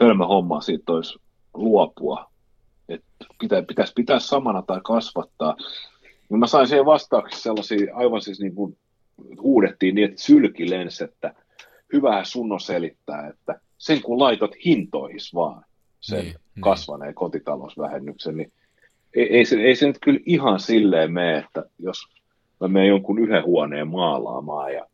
hölmö 0.00 0.26
hommaa 0.26 0.60
siitä 0.60 0.92
olisi 0.92 1.18
luopua, 1.54 2.31
että 2.92 3.24
pitäisi 3.68 3.92
pitää 3.96 4.18
samana 4.18 4.62
tai 4.62 4.80
kasvattaa. 4.84 5.56
Niin 6.28 6.38
mä 6.38 6.46
sain 6.46 6.66
siihen 6.66 6.86
vastauksessa 6.86 7.42
sellaisia, 7.42 7.96
aivan 7.96 8.22
siis 8.22 8.40
niin 8.40 8.54
kuin 8.54 8.76
huudettiin 9.42 9.94
niin, 9.94 10.08
että 10.08 10.22
sylki 10.22 10.70
lensi, 10.70 11.04
että 11.04 11.34
hyvää 11.92 12.24
sun 12.24 12.52
on 12.52 12.60
selittää, 12.60 13.28
että 13.28 13.60
sen 13.78 14.02
kun 14.02 14.18
laitot 14.18 14.50
hintoihin 14.64 15.20
vaan 15.34 15.64
sen 16.00 16.18
niin, 16.18 16.34
niin. 16.34 16.62
kasvaneen 16.62 17.08
niin. 17.08 17.14
kotitalousvähennyksen, 17.14 18.36
niin 18.36 18.52
ei, 19.16 19.36
ei, 19.36 19.44
se, 19.44 19.56
ei 19.56 19.76
se 19.76 19.86
nyt 19.86 19.98
kyllä 20.02 20.20
ihan 20.26 20.60
silleen 20.60 21.12
mene, 21.12 21.38
että 21.38 21.64
jos 21.78 21.98
mä 22.60 22.68
menen 22.68 22.88
jonkun 22.88 23.18
yhden 23.18 23.44
huoneen 23.44 23.88
maalaamaan 23.88 24.74
ja 24.74 24.86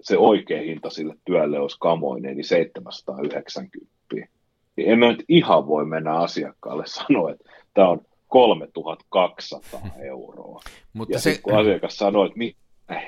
se 0.00 0.18
oikea 0.18 0.62
hinta 0.62 0.90
sille 0.90 1.14
työlle 1.24 1.58
olisi 1.58 1.76
kamoinen, 1.80 2.36
niin 2.36 2.44
790 2.44 4.39
niin 4.76 4.90
en 4.90 4.98
mä 4.98 5.08
nyt 5.08 5.24
ihan 5.28 5.66
voi 5.66 5.84
mennä 5.84 6.12
asiakkaalle 6.12 6.84
sanoa, 7.06 7.30
että 7.30 7.50
tämä 7.74 7.88
on 7.88 8.00
3200 8.28 9.80
euroa. 10.02 10.62
Mutta 10.92 11.14
ja 11.14 11.18
se... 11.18 11.38
kun 11.42 11.58
asiakas 11.58 11.96
sanoo, 11.96 12.24
että 12.24 12.38
mitä 12.38 12.60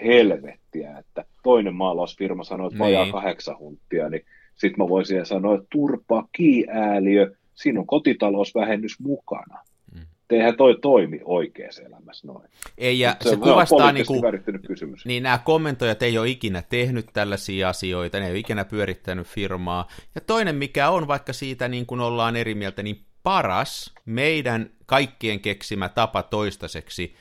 helvettiä, 0.04 0.98
että 0.98 1.24
toinen 1.42 1.74
maalausfirma 1.74 2.44
sanoo, 2.44 2.66
että 2.66 2.78
vajaa 2.78 3.04
niin. 3.04 3.12
kahdeksan 3.12 3.58
huntia, 3.58 4.08
niin 4.08 4.24
sitten 4.54 4.84
mä 4.84 4.88
voisin 4.88 5.26
sanoa, 5.26 5.54
että 5.54 5.66
turpa 5.72 6.28
kiääliö, 6.32 7.30
siinä 7.54 7.80
on 7.80 7.86
kotitalousvähennys 7.86 9.00
mukana. 9.00 9.58
Mm. 10.32 10.40
Eihän 10.40 10.56
toi 10.56 10.78
toimi 10.82 11.20
oikeassa 11.24 11.82
elämässä 11.82 12.26
noin. 12.26 12.48
Ei, 12.78 12.98
ja 12.98 13.16
se, 13.20 13.30
se 13.30 13.36
kuvastaa 13.36 13.92
niin 13.92 14.06
kuin, 14.06 14.22
kysymys. 14.66 15.06
Niin 15.06 15.22
nämä 15.22 15.38
kommentoijat 15.38 16.02
ei 16.02 16.18
ole 16.18 16.28
ikinä 16.28 16.62
tehnyt 16.68 17.06
tällaisia 17.12 17.68
asioita, 17.68 18.18
ne 18.18 18.24
ei 18.24 18.30
ole 18.30 18.38
ikinä 18.38 18.64
pyörittänyt 18.64 19.26
firmaa. 19.26 19.88
Ja 20.14 20.20
toinen, 20.20 20.56
mikä 20.56 20.90
on, 20.90 21.08
vaikka 21.08 21.32
siitä 21.32 21.68
niin 21.68 21.86
kuin 21.86 22.00
ollaan 22.00 22.36
eri 22.36 22.54
mieltä, 22.54 22.82
niin 22.82 23.04
paras 23.22 23.94
meidän 24.04 24.70
kaikkien 24.86 25.40
keksimä 25.40 25.88
tapa 25.88 26.22
toistaiseksi 26.22 27.14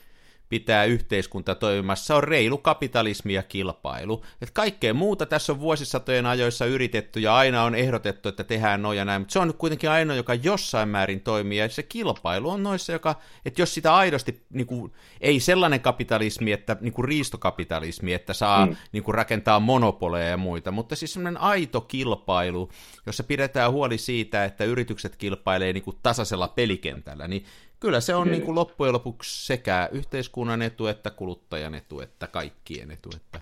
pitää 0.51 0.85
yhteiskunta 0.85 1.55
toimimassa, 1.55 2.15
on 2.15 2.23
reilu 2.23 2.57
kapitalismi 2.57 3.33
ja 3.33 3.43
kilpailu. 3.43 4.23
Et 4.41 4.51
kaikkea 4.51 4.93
muuta 4.93 5.25
tässä 5.25 5.53
on 5.53 5.59
vuosisatojen 5.59 6.25
ajoissa 6.25 6.65
yritetty 6.65 7.19
ja 7.19 7.35
aina 7.35 7.63
on 7.63 7.75
ehdotettu, 7.75 8.29
että 8.29 8.43
tehdään 8.43 8.81
noin 8.81 8.97
ja 8.97 9.05
näin, 9.05 9.21
mutta 9.21 9.33
se 9.33 9.39
on 9.39 9.47
nyt 9.47 9.57
kuitenkin 9.57 9.89
ainoa, 9.89 10.15
joka 10.15 10.33
jossain 10.33 10.89
määrin 10.89 11.21
toimii 11.21 11.57
ja 11.57 11.69
se 11.69 11.83
kilpailu 11.83 12.49
on 12.49 12.63
noissa, 12.63 12.91
joka, 12.91 13.15
että 13.45 13.61
jos 13.61 13.73
sitä 13.73 13.95
aidosti, 13.95 14.45
niin 14.49 14.67
kuin, 14.67 14.93
ei 15.21 15.39
sellainen 15.39 15.81
kapitalismi, 15.81 16.51
että 16.51 16.77
niin 16.81 16.93
kuin 16.93 17.05
riistokapitalismi, 17.05 18.13
että 18.13 18.33
saa 18.33 18.65
mm. 18.65 18.75
niin 18.91 19.03
kuin 19.03 19.15
rakentaa 19.15 19.59
monopoleja 19.59 20.29
ja 20.29 20.37
muita, 20.37 20.71
mutta 20.71 20.95
siis 20.95 21.13
sellainen 21.13 21.41
aito 21.41 21.81
kilpailu, 21.81 22.69
jossa 23.05 23.23
pidetään 23.23 23.71
huoli 23.71 23.97
siitä, 23.97 24.45
että 24.45 24.63
yritykset 24.63 25.15
kilpailee 25.15 25.73
niin 25.73 25.83
kuin 25.83 25.97
tasaisella 26.03 26.47
pelikentällä, 26.47 27.27
niin 27.27 27.45
kyllä 27.81 28.01
se 28.01 28.15
on 28.15 28.31
niin 28.31 28.41
kuin 28.41 28.55
loppujen 28.55 28.93
lopuksi 28.93 29.45
sekä 29.45 29.89
yhteiskunnan 29.91 30.61
etu 30.61 30.87
että 30.87 31.09
kuluttajan 31.09 31.75
etu 31.75 32.01
että 32.01 32.27
kaikkien 32.27 32.91
etu. 32.91 33.09
Että... 33.15 33.41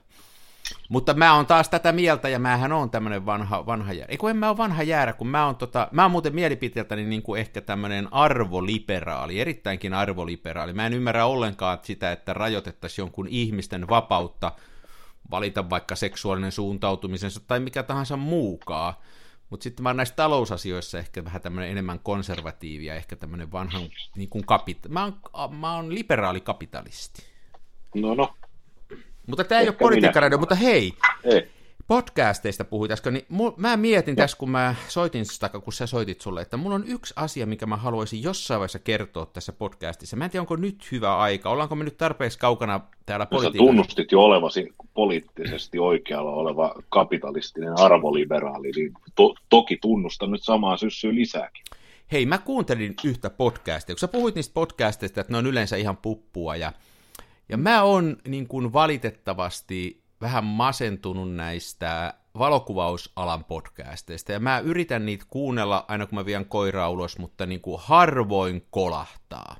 Mutta 0.90 1.14
mä 1.14 1.36
oon 1.36 1.46
taas 1.46 1.70
tätä 1.70 1.92
mieltä 1.92 2.30
ja 2.30 2.40
mähän 2.40 2.72
on 2.72 2.90
tämmöinen 2.90 3.26
vanha, 3.26 3.66
vanha 3.66 3.94
jäärä. 3.94 4.12
Eikö 4.12 4.30
en 4.30 4.38
mä 4.38 4.50
ole 4.50 4.58
vanha 4.58 4.84
jäärä, 4.84 5.14
kun 5.14 5.28
mä 5.28 5.46
oon, 5.46 5.56
tota, 5.56 5.88
mä 5.92 6.02
oon 6.02 6.12
muuten 6.12 6.36
mielipiteeltäni 6.36 7.04
niin 7.06 7.22
kuin 7.22 7.40
ehkä 7.40 7.62
tämmöinen 7.62 8.14
arvoliberaali, 8.14 9.40
erittäinkin 9.42 9.94
arvoliberaali. 9.94 10.74
Mä 10.74 10.86
en 10.86 10.94
ymmärrä 10.94 11.26
ollenkaan 11.26 11.80
sitä, 11.82 12.12
että 12.12 12.34
rajoitettaisiin 12.34 13.04
jonkun 13.04 13.28
ihmisten 13.28 13.90
vapautta 13.90 14.52
valita 15.32 15.70
vaikka 15.70 15.96
seksuaalinen 15.96 16.52
suuntautumisensa 16.52 17.40
tai 17.48 17.60
mikä 17.60 17.84
tahansa 17.84 18.18
muukaan 18.18 18.94
mutta 19.50 19.64
sitten 19.64 19.84
mä 19.84 19.90
oon 19.90 19.98
näissä 19.98 20.16
talousasioissa 20.16 21.00
ehkä 21.00 21.26
vähän 21.26 21.42
tämmöinen 21.42 21.72
enemmän 21.72 22.00
konservatiivi 22.00 22.86
ja 22.86 22.96
ehkä 22.96 23.16
tämmöinen 23.16 23.52
vanhan 23.52 23.82
niin 24.16 24.30
kuin 24.30 24.46
kapita- 24.46 24.90
mä, 24.90 25.12
oon, 25.34 25.56
mä 25.56 25.76
oon 25.76 25.94
liberaali 25.94 26.42
kapitalisti. 26.42 27.24
No 27.96 28.16
no. 28.16 28.34
Mutta 29.28 29.44
tämä 29.44 29.62
ei 29.62 29.68
ole 29.68 29.76
politiikkaradio, 29.76 30.38
mutta 30.38 30.56
hei, 30.56 30.94
ei 31.24 31.59
podcasteista 31.90 32.66
puhuit 32.66 32.92
äsken, 32.92 33.14
niin 33.14 33.26
mul, 33.30 33.52
mä 33.58 33.78
mietin 33.78 34.16
tässä, 34.16 34.38
kun 34.38 34.50
mä 34.50 34.76
soitin 34.88 35.26
sitä, 35.26 35.50
kun 35.50 35.74
sä 35.74 35.88
soitit 35.88 36.22
sulle, 36.22 36.42
että 36.42 36.58
mulla 36.58 36.76
on 36.76 36.84
yksi 36.88 37.14
asia, 37.18 37.46
mikä 37.46 37.66
mä 37.66 37.78
haluaisin 37.78 38.24
jossain 38.24 38.60
vaiheessa 38.60 38.80
kertoa 38.80 39.26
tässä 39.26 39.54
podcastissa. 39.54 40.18
Mä 40.18 40.26
en 40.26 40.32
tiedä, 40.32 40.42
onko 40.42 40.56
nyt 40.56 40.92
hyvä 40.92 41.18
aika, 41.18 41.50
ollaanko 41.50 41.76
me 41.76 41.84
nyt 41.84 41.98
tarpeeksi 41.98 42.40
kaukana 42.40 42.80
täällä 43.06 43.26
politiikassa. 43.26 43.64
Sä 43.64 43.68
tunnustit 43.68 44.12
jo 44.12 44.22
olevasi 44.22 44.74
poliittisesti 44.94 45.80
oikealla 45.80 46.32
oleva 46.32 46.76
kapitalistinen 46.90 47.80
arvoliberaali, 47.80 48.72
niin 48.76 48.94
to, 49.16 49.36
toki 49.50 49.78
tunnustan 49.82 50.32
nyt 50.32 50.44
samaa 50.44 50.78
syssyä 50.78 51.16
lisääkin. 51.16 51.64
Hei, 52.12 52.26
mä 52.26 52.38
kuuntelin 52.38 52.96
yhtä 53.04 53.30
podcastia, 53.30 53.96
kun 53.96 54.00
sä 54.00 54.08
puhuit 54.08 54.36
niistä 54.36 54.54
podcasteista, 54.54 55.22
että 55.22 55.34
ne 55.34 55.38
on 55.38 55.48
yleensä 55.48 55.76
ihan 55.76 55.98
puppua, 55.98 56.56
ja, 56.56 56.74
ja 57.50 57.58
mä 57.58 57.84
oon 57.84 58.18
niin 58.28 58.48
kuin 58.48 58.74
valitettavasti 58.74 60.09
vähän 60.22 60.44
masentunut 60.44 61.36
näistä 61.36 62.14
valokuvausalan 62.38 63.46
podcasteista, 63.46 64.32
ja 64.32 64.40
mä 64.40 64.60
yritän 64.60 65.06
niitä 65.06 65.26
kuunnella 65.30 65.86
aina 65.88 66.06
kun 66.06 66.16
mä 66.16 66.26
vien 66.26 66.46
koiraa 66.46 66.90
ulos, 66.90 67.18
mutta 67.18 67.46
niin 67.46 67.62
kuin 67.62 67.82
harvoin 67.84 68.68
kolahtaa. 68.70 69.56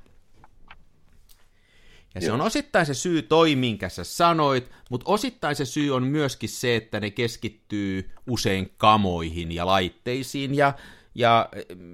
Ja 2.14 2.20
se 2.20 2.32
on 2.32 2.40
osittain 2.40 2.86
se 2.86 2.94
syy 2.94 3.22
toi, 3.22 3.56
minkä 3.56 3.88
sä 3.88 4.04
sanoit, 4.04 4.70
mutta 4.90 5.10
osittain 5.10 5.56
se 5.56 5.64
syy 5.64 5.94
on 5.94 6.02
myöskin 6.02 6.48
se, 6.48 6.76
että 6.76 7.00
ne 7.00 7.10
keskittyy 7.10 8.10
usein 8.26 8.74
kamoihin 8.76 9.52
ja 9.52 9.66
laitteisiin, 9.66 10.54
ja, 10.54 10.72
ja 11.14 11.48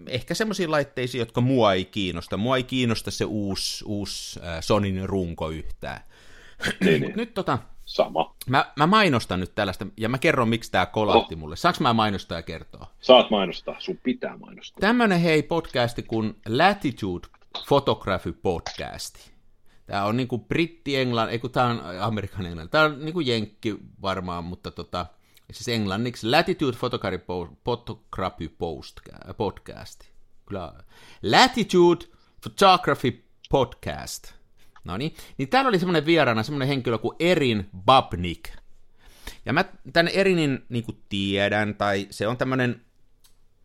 ehkä 0.06 0.34
semmoisiin 0.34 0.70
laitteisiin, 0.70 1.18
jotka 1.18 1.40
mua 1.40 1.72
ei 1.72 1.84
kiinnosta. 1.84 2.36
Mua 2.36 2.56
ei 2.56 2.62
kiinnosta 2.62 3.10
se 3.10 3.24
uusi, 3.24 3.84
uusi 3.84 4.40
äh, 4.40 4.58
Sonin 4.60 5.08
runko 5.08 5.50
yhtään. 5.50 6.00
Niin, 6.80 7.02
niin. 7.02 7.12
Nyt 7.16 7.34
tota, 7.34 7.58
Sama. 7.86 8.36
Mä, 8.48 8.72
mä 8.76 8.86
mainostan 8.86 9.40
nyt 9.40 9.54
tällaista, 9.54 9.86
ja 9.96 10.08
mä 10.08 10.18
kerron, 10.18 10.48
miksi 10.48 10.70
tämä 10.70 10.86
kolahti 10.86 11.34
oh. 11.34 11.38
mulle. 11.38 11.56
Saanko 11.56 11.78
mä 11.80 11.92
mainostaa 11.92 12.38
ja 12.38 12.42
kertoa? 12.42 12.86
Saat 13.00 13.30
mainostaa, 13.30 13.76
sun 13.78 13.98
pitää 14.02 14.36
mainostaa. 14.36 14.80
Tämmönen 14.80 15.20
hei 15.20 15.42
podcasti 15.42 16.02
kuin 16.02 16.36
Latitude 16.48 17.28
Photography 17.68 18.32
Podcasti. 18.32 19.30
Tämä 19.86 20.04
on 20.04 20.16
niinku 20.16 20.38
britti 20.38 20.96
englann, 20.96 21.30
ei 21.30 21.38
kun 21.38 21.50
tämä 21.50 21.66
on 21.66 21.82
amerikan 22.00 22.46
englann. 22.46 22.68
Tämä 22.68 22.84
on 22.84 23.04
niinku 23.04 23.20
jenkki 23.20 23.76
varmaan, 24.02 24.44
mutta 24.44 24.70
tota, 24.70 25.06
siis 25.52 25.68
englanniksi 25.68 26.30
Latitude 26.30 26.76
Photography, 26.76 27.24
Photography 27.64 28.48
Post, 28.48 29.00
Podcast. 29.36 30.04
Kyllä. 30.46 30.72
Latitude 31.22 32.04
Photography 32.40 33.24
Podcast. 33.50 34.35
No 34.86 34.96
niin, 34.96 35.14
niin 35.38 35.48
täällä 35.48 35.68
oli 35.68 35.78
semmoinen 35.78 36.06
vieraana 36.06 36.42
semmoinen 36.42 36.68
henkilö 36.68 36.98
kuin 36.98 37.16
Erin 37.18 37.68
Babnik. 37.84 38.48
Ja 39.44 39.52
mä 39.52 39.64
tämän 39.92 40.12
Erinin 40.12 40.64
niin 40.68 40.84
kuin 40.84 41.02
tiedän, 41.08 41.74
tai 41.74 42.06
se 42.10 42.26
on 42.26 42.36
tämmöinen, 42.36 42.80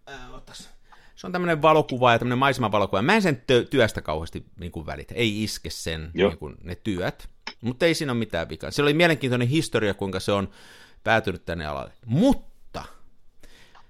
äh, 0.09 0.33
otas, 0.33 0.69
se 1.15 1.27
on 1.27 1.31
tämmöinen 1.33 1.61
valokuva 1.61 2.11
ja 2.11 2.19
tämmöinen 2.19 2.37
maisemavalokuva. 2.37 3.01
Mä 3.01 3.15
en 3.15 3.21
sen 3.21 3.41
tö- 3.51 3.67
työstä 3.69 4.01
kauheasti 4.01 4.45
niin 4.59 4.71
kuin 4.71 4.85
välitä, 4.85 5.15
ei 5.15 5.43
iske 5.43 5.69
sen 5.69 6.11
niin 6.13 6.37
kuin, 6.37 6.55
ne 6.63 6.75
työt, 6.75 7.29
mutta 7.61 7.85
ei 7.85 7.93
siinä 7.93 8.11
ole 8.11 8.19
mitään 8.19 8.49
vikaa. 8.49 8.71
Se 8.71 8.81
oli 8.81 8.93
mielenkiintoinen 8.93 9.47
historia, 9.47 9.93
kuinka 9.93 10.19
se 10.19 10.31
on 10.31 10.49
päätynyt 11.03 11.45
tänne 11.45 11.65
alalle. 11.65 11.93
Mutta 12.05 12.85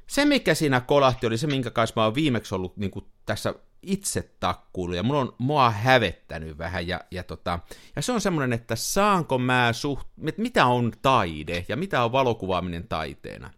se, 0.08 0.26
mikä 0.26 0.54
siinä 0.54 0.82
kolahti, 0.82 1.28
oli 1.28 1.38
se, 1.38 1.48
minkä 1.48 1.72
kanssa 1.72 1.94
mä 1.96 2.04
oon 2.04 2.16
viimeksi 2.16 2.56
ollut 2.56 2.78
niin 2.78 2.92
kuin 2.92 3.06
tässä 3.26 3.54
itse 3.82 4.32
takkuilu, 4.40 4.94
ja 4.94 5.04
mulla 5.04 5.22
on 5.22 5.36
mua 5.38 5.70
hävettänyt 5.70 6.58
vähän, 6.58 6.88
ja, 6.88 7.02
ja, 7.12 7.24
tota, 7.24 7.60
ja 7.96 8.02
se 8.02 8.12
on 8.12 8.22
semmoinen, 8.22 8.54
että 8.54 8.76
saanko 8.76 9.38
mä 9.38 9.74
suht, 9.74 10.08
mitä 10.38 10.66
on 10.66 10.92
taide, 11.02 11.66
ja 11.68 11.78
mitä 11.78 12.04
on 12.04 12.12
valokuvaaminen 12.12 12.88
taiteena. 12.88 13.54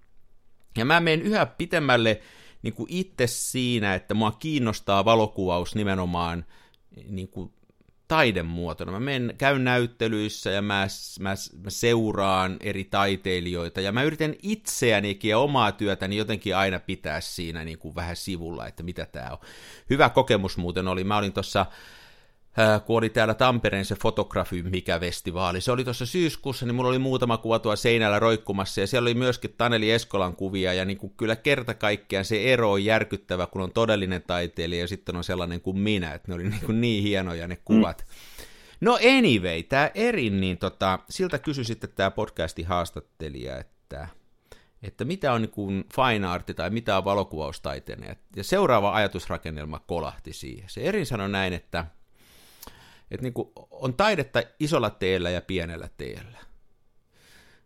Ja 0.77 0.85
mä 0.85 0.99
menen 0.99 1.21
yhä 1.21 1.45
pitemmälle 1.45 2.21
niin 2.61 2.73
kuin 2.73 2.87
itse 2.89 3.27
siinä, 3.27 3.93
että 3.95 4.13
mua 4.13 4.31
kiinnostaa 4.31 5.05
valokuvaus 5.05 5.75
nimenomaan 5.75 6.45
niin 7.07 7.27
kuin 7.27 7.53
taidemuotona. 8.07 8.91
Mä 8.91 8.99
menen, 8.99 9.35
käyn 9.37 9.63
näyttelyissä 9.63 10.49
ja 10.49 10.61
mä, 10.61 10.87
mä, 11.19 11.33
mä 11.63 11.69
seuraan 11.69 12.57
eri 12.59 12.83
taiteilijoita 12.83 13.81
ja 13.81 13.91
mä 13.91 14.03
yritän 14.03 14.35
itseänikin 14.41 15.29
ja 15.29 15.37
omaa 15.37 15.71
työtäni 15.71 16.17
jotenkin 16.17 16.55
aina 16.55 16.79
pitää 16.79 17.21
siinä 17.21 17.63
niin 17.63 17.77
kuin 17.77 17.95
vähän 17.95 18.15
sivulla, 18.15 18.67
että 18.67 18.83
mitä 18.83 19.05
tää 19.05 19.29
on. 19.31 19.47
Hyvä 19.89 20.09
kokemus 20.09 20.57
muuten 20.57 20.87
oli, 20.87 21.03
mä 21.03 21.17
olin 21.17 21.33
tuossa 21.33 21.65
kun 22.85 22.97
oli 22.97 23.09
täällä 23.09 23.33
Tampereen 23.33 23.85
se 23.85 23.95
fotografi 23.95 24.63
mikä 24.63 24.99
festivaali. 24.99 25.61
Se 25.61 25.71
oli 25.71 25.83
tuossa 25.83 26.05
syyskuussa, 26.05 26.65
niin 26.65 26.75
mulla 26.75 26.89
oli 26.89 26.99
muutama 26.99 27.37
kuva 27.37 27.59
tuolla 27.59 27.75
seinällä 27.75 28.19
roikkumassa, 28.19 28.81
ja 28.81 28.87
siellä 28.87 29.07
oli 29.07 29.13
myöskin 29.13 29.53
Taneli 29.57 29.91
Eskolan 29.91 30.35
kuvia, 30.35 30.73
ja 30.73 30.85
niin 30.85 30.97
kuin 30.97 31.13
kyllä 31.17 31.35
kerta 31.35 31.73
kaikkiaan 31.73 32.25
se 32.25 32.53
ero 32.53 32.71
on 32.71 32.85
järkyttävä, 32.85 33.47
kun 33.47 33.61
on 33.61 33.71
todellinen 33.71 34.23
taiteilija, 34.27 34.81
ja 34.81 34.87
sitten 34.87 35.15
on 35.15 35.23
sellainen 35.23 35.61
kuin 35.61 35.77
minä, 35.77 36.13
että 36.13 36.27
ne 36.27 36.35
oli 36.35 36.49
niin, 36.49 36.65
kuin 36.65 36.81
niin 36.81 37.03
hienoja 37.03 37.47
ne 37.47 37.57
kuvat. 37.65 38.05
Mm. 38.07 38.43
No 38.81 38.99
anyway, 39.17 39.63
tämä 39.63 39.91
Erin, 39.95 40.41
niin 40.41 40.57
tota, 40.57 40.99
siltä 41.09 41.39
kysyi 41.39 41.65
sitten 41.65 41.89
tämä 41.95 42.11
podcastin 42.11 42.65
haastattelija, 42.65 43.57
että, 43.57 44.07
että 44.83 45.05
mitä 45.05 45.33
on 45.33 45.41
niin 45.41 45.51
kuin 45.51 45.85
fine 45.95 46.27
art 46.27 46.47
tai 46.55 46.69
mitä 46.69 46.97
on 46.97 47.05
valokuvaustaiteena. 47.05 48.15
Ja 48.35 48.43
seuraava 48.43 48.93
ajatusrakennelma 48.93 49.79
kolahti 49.79 50.33
siihen. 50.33 50.69
Se 50.69 50.81
Erin 50.81 51.05
sanoi 51.05 51.29
näin, 51.29 51.53
että 51.53 51.85
että 53.13 53.23
niin 53.23 53.33
kuin 53.33 53.49
on 53.71 53.93
taidetta 53.93 54.43
isolla 54.59 54.89
teellä 54.89 55.29
ja 55.29 55.41
pienellä 55.41 55.89
teellä. 55.97 56.37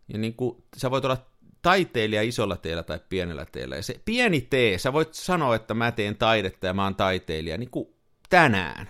Ja 0.07 0.17
niin 0.17 0.33
kuin, 0.33 0.63
sä 0.77 0.91
voit 0.91 1.05
olla 1.05 1.25
taiteilija 1.61 2.21
isolla 2.21 2.57
teellä 2.57 2.83
tai 2.83 2.99
pienellä 3.09 3.45
teellä. 3.45 3.75
Ja 3.75 3.83
se 3.83 4.01
pieni 4.05 4.41
tee, 4.41 4.77
sä 4.77 4.93
voit 4.93 5.13
sanoa, 5.13 5.55
että 5.55 5.73
mä 5.73 5.91
teen 5.91 6.17
taidetta 6.17 6.67
ja 6.67 6.73
mä 6.73 6.83
oon 6.83 6.95
taiteilija 6.95 7.57
niin 7.57 7.69
kuin 7.69 7.87
tänään. 8.29 8.89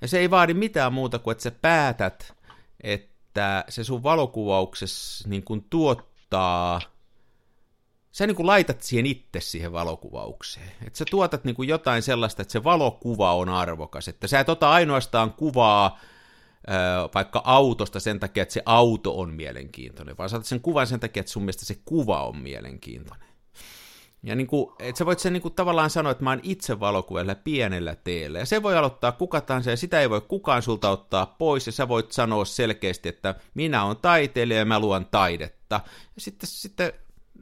Ja 0.00 0.08
se 0.08 0.18
ei 0.18 0.30
vaadi 0.30 0.54
mitään 0.54 0.92
muuta 0.92 1.18
kuin, 1.18 1.32
että 1.32 1.42
sä 1.42 1.50
päätät, 1.50 2.34
että 2.80 3.64
se 3.68 3.84
sun 3.84 4.02
valokuvauksessa 4.02 5.28
niin 5.28 5.44
kuin 5.44 5.66
tuottaa– 5.70 6.80
sä 8.12 8.26
niin 8.26 8.36
kuin 8.36 8.46
laitat 8.46 8.82
siihen 8.82 9.06
itse 9.06 9.40
siihen 9.40 9.72
valokuvaukseen. 9.72 10.72
Että 10.86 10.98
sä 10.98 11.04
tuotat 11.10 11.44
niin 11.44 11.56
kuin 11.56 11.68
jotain 11.68 12.02
sellaista, 12.02 12.42
että 12.42 12.52
se 12.52 12.64
valokuva 12.64 13.34
on 13.34 13.48
arvokas. 13.48 14.08
Että 14.08 14.26
sä 14.26 14.40
et 14.40 14.48
ota 14.48 14.70
ainoastaan 14.70 15.32
kuvaa 15.32 15.98
vaikka 17.14 17.42
autosta 17.44 18.00
sen 18.00 18.20
takia, 18.20 18.42
että 18.42 18.52
se 18.52 18.62
auto 18.66 19.18
on 19.18 19.34
mielenkiintoinen, 19.34 20.18
vaan 20.18 20.28
saatat 20.28 20.46
sen 20.46 20.60
kuvan 20.60 20.86
sen 20.86 21.00
takia, 21.00 21.20
että 21.20 21.32
sun 21.32 21.42
mielestä 21.42 21.64
se 21.64 21.78
kuva 21.84 22.24
on 22.26 22.36
mielenkiintoinen. 22.36 23.28
Ja 24.22 24.34
niin 24.34 24.46
kuin, 24.46 24.72
että 24.78 24.98
sä 24.98 25.06
voit 25.06 25.18
sen 25.18 25.32
niin 25.32 25.42
kuin 25.42 25.54
tavallaan 25.54 25.90
sanoa, 25.90 26.12
että 26.12 26.24
mä 26.24 26.30
oon 26.30 26.40
itse 26.42 26.80
valokuvella 26.80 27.34
pienellä 27.34 27.96
teellä. 27.96 28.38
Ja 28.38 28.46
se 28.46 28.62
voi 28.62 28.76
aloittaa 28.76 29.12
kuka 29.12 29.40
tahansa, 29.40 29.70
ja 29.70 29.76
sitä 29.76 30.00
ei 30.00 30.10
voi 30.10 30.20
kukaan 30.20 30.62
sulta 30.62 30.90
ottaa 30.90 31.26
pois, 31.26 31.66
ja 31.66 31.72
sä 31.72 31.88
voit 31.88 32.12
sanoa 32.12 32.44
selkeästi, 32.44 33.08
että 33.08 33.34
minä 33.54 33.84
olen 33.84 33.96
taiteilija 33.96 34.58
ja 34.58 34.64
mä 34.64 34.80
luon 34.80 35.06
taidetta. 35.06 35.80
Ja 36.14 36.20
sitten, 36.20 36.48
sitten 36.48 36.92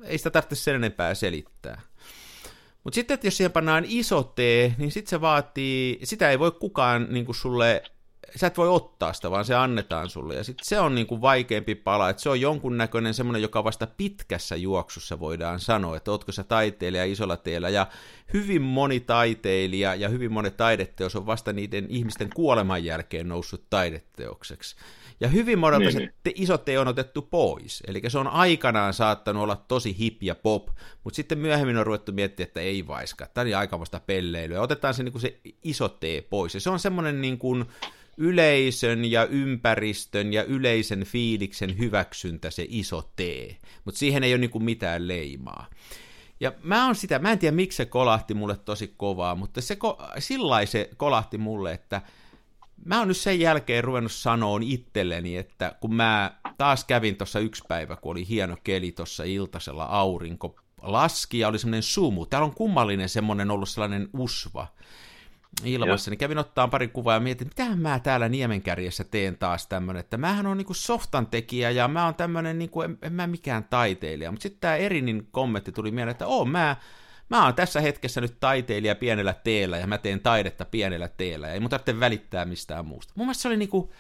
ei 0.05 0.19
sitä 0.19 0.31
tarvitse 0.31 0.57
sen 0.57 0.75
enempää 0.75 1.15
selittää. 1.15 1.81
Mutta 2.85 2.95
sitten, 2.95 3.15
että 3.15 3.27
jos 3.27 3.37
siihen 3.37 3.53
pannaan 3.53 3.85
iso 3.89 4.23
T, 4.23 4.39
niin 4.79 4.93
sitten 4.93 5.11
se 5.11 5.21
vaatii, 5.21 5.99
sitä 6.05 6.31
ei 6.31 6.39
voi 6.39 6.53
kukaan 6.53 7.07
niin 7.11 7.27
kuin 7.27 7.37
sulle, 7.37 7.83
sä 8.37 8.47
et 8.47 8.57
voi 8.57 8.69
ottaa 8.69 9.13
sitä, 9.13 9.31
vaan 9.31 9.45
se 9.45 9.55
annetaan 9.55 10.11
sulle. 10.11 10.35
Ja 10.35 10.45
sitten 10.45 10.65
se 10.65 10.81
on 10.81 10.95
niin 10.95 11.07
kuin 11.07 11.21
vaikeampi 11.21 11.75
pala, 11.75 12.11
että 12.11 12.23
se 12.23 12.29
on 12.29 12.41
jonkunnäköinen 12.41 13.15
semmoinen, 13.15 13.43
joka 13.43 13.65
vasta 13.65 13.87
pitkässä 13.87 14.57
juoksussa 14.57 15.21
voidaan 15.21 15.61
sanoa, 15.61 15.97
että 15.97 16.11
ootko 16.11 16.33
sä 16.33 16.45
taiteilija 16.45 17.05
isolla 17.05 17.37
teellä. 17.37 17.69
Ja 17.69 17.87
hyvin 18.33 18.63
moni 18.63 19.01
taiteilija 19.01 19.95
ja 19.95 20.09
hyvin 20.09 20.33
monet 20.33 20.57
taideteos 20.57 21.17
on 21.17 21.27
vasta 21.27 21.53
niiden 21.53 21.87
ihmisten 21.89 22.31
kuoleman 22.35 22.85
jälkeen 22.85 23.29
noussut 23.29 23.65
taideteokseksi. 23.71 24.77
Ja 25.21 25.29
hyvin 25.29 25.59
monelta 25.59 25.85
niin, 25.85 25.93
se 25.93 25.99
niin. 25.99 26.13
isot 26.35 26.65
te 26.65 26.79
on 26.79 26.89
otettu 26.89 27.23
pois. 27.23 27.83
Eli 27.87 28.03
se 28.09 28.19
on 28.19 28.29
aikanaan 28.29 28.95
saattanut 28.95 29.43
olla 29.43 29.65
tosi 29.69 29.99
hip 29.99 30.23
ja 30.23 30.35
pop, 30.35 30.69
mutta 31.05 31.17
sitten 31.17 31.39
myöhemmin 31.39 31.77
on 31.77 31.87
ruvettu 31.87 32.13
miettiä, 32.13 32.45
että 32.45 32.61
ei 32.61 32.87
vaiska. 32.87 33.27
Tämä 33.27 33.49
on 33.49 33.55
aikamoista 33.55 34.01
pelleilyä. 34.01 34.61
Otetaan 34.61 34.95
se, 34.95 35.03
niin 35.03 35.13
kuin 35.13 35.23
se 35.23 35.41
iso 35.65 35.89
T 35.89 36.03
pois. 36.31 36.55
Ja 36.55 36.61
se 36.61 36.71
on 36.71 36.79
semmoinen 36.79 37.21
niin 37.21 37.39
kuin 37.39 37.65
yleisön 38.17 39.05
ja 39.05 39.25
ympäristön 39.25 40.33
ja 40.33 40.45
yleisen 40.45 41.05
fiiliksen 41.05 41.79
hyväksyntä 41.79 42.51
se 42.51 42.67
iso 42.69 43.03
T. 43.03 43.21
Mutta 43.85 43.99
siihen 43.99 44.25
ei 44.25 44.33
ole 44.33 44.39
niin 44.39 44.51
kuin 44.51 44.65
mitään 44.65 45.09
leimaa. 45.09 45.67
Ja 46.41 46.53
mä 46.63 46.87
on 46.87 46.95
sitä, 46.95 47.19
mä 47.19 47.33
en 47.33 47.39
tiedä 47.39 47.57
miksi 47.57 47.77
se 47.77 47.87
kolahti 47.87 48.35
mulle 48.35 48.57
tosi 48.57 48.95
kovaa, 48.97 49.35
mutta 49.35 49.61
se, 49.61 49.79
sillä 50.19 50.67
se 50.67 50.91
kolahti 50.97 51.39
mulle, 51.39 51.73
että 51.73 52.03
mä 52.85 52.99
oon 52.99 53.09
nyt 53.09 53.17
sen 53.17 53.41
jälkeen 53.41 53.85
ruvennut 53.85 54.13
sanoa 54.13 54.59
itselleni, 54.63 55.37
että 55.37 55.77
kun 55.81 55.95
mä 55.95 56.35
taas 56.59 56.85
kävin 56.85 57.17
tuossa 57.17 57.41
yksi 57.41 57.65
päivä, 57.69 57.97
kun 57.97 58.11
oli 58.11 58.29
hieno 58.29 58.57
keli 58.65 58.93
tuossa 58.93 59.25
iltasella 59.25 59.85
aurinko 59.85 60.57
laski 60.83 61.39
ja 61.39 61.49
oli 61.49 61.59
semmoinen 61.59 61.83
sumu. 61.83 62.27
Täällä 62.27 62.47
on 62.47 62.55
kummallinen 62.55 63.09
semmoinen 63.09 63.51
ollut 63.51 63.69
sellainen 63.69 64.09
usva 64.13 64.67
ilmassa, 65.65 66.09
ja. 66.09 66.11
niin 66.11 66.19
kävin 66.19 66.39
ottaa 66.39 66.69
pari 66.69 66.89
kuvaa 66.89 67.15
ja 67.15 67.21
mietin, 67.21 67.49
mitä 67.49 67.77
mä 67.77 68.01
täällä 68.01 68.29
Niemenkärjessä 68.29 69.05
teen 69.05 69.39
taas 69.39 69.67
tämmöinen, 69.67 70.01
että 70.01 70.17
mähän 70.17 70.47
on 70.47 70.57
niinku 70.57 70.75
softan 70.75 71.27
tekijä 71.27 71.71
ja 71.71 71.89
mä 71.89 72.05
oon 72.05 72.15
tämmöinen, 72.15 72.59
niinku, 72.59 72.83
en, 72.83 72.99
en 73.03 73.13
mä 73.13 73.27
mikään 73.27 73.65
taiteilija, 73.65 74.31
mutta 74.31 74.43
sitten 74.43 74.61
tämä 74.61 74.77
Erinin 74.77 75.29
kommentti 75.31 75.73
tuli 75.73 75.91
mieleen, 75.91 76.11
että 76.11 76.27
oon 76.27 76.49
mä 76.49 76.77
mä 77.31 77.45
oon 77.45 77.55
tässä 77.55 77.81
hetkessä 77.81 78.21
nyt 78.21 78.41
taiteilija 78.41 78.95
pienellä 78.95 79.35
teellä 79.45 79.79
ja 79.79 79.87
mä 79.87 79.99
teen 79.99 80.21
taidetta 80.21 80.65
pienellä 80.65 81.09
teellä 81.09 81.47
ja 81.47 81.53
ei 81.53 81.61
mun 81.61 81.71
tarvitse 81.71 82.01
välittää 82.01 82.45
mistään 82.45 82.87
muusta. 82.87 83.13
Mun 83.17 83.27
mielestä 83.27 83.43
se 83.43 83.49
oli 83.49 83.57
niinku, 83.57 83.93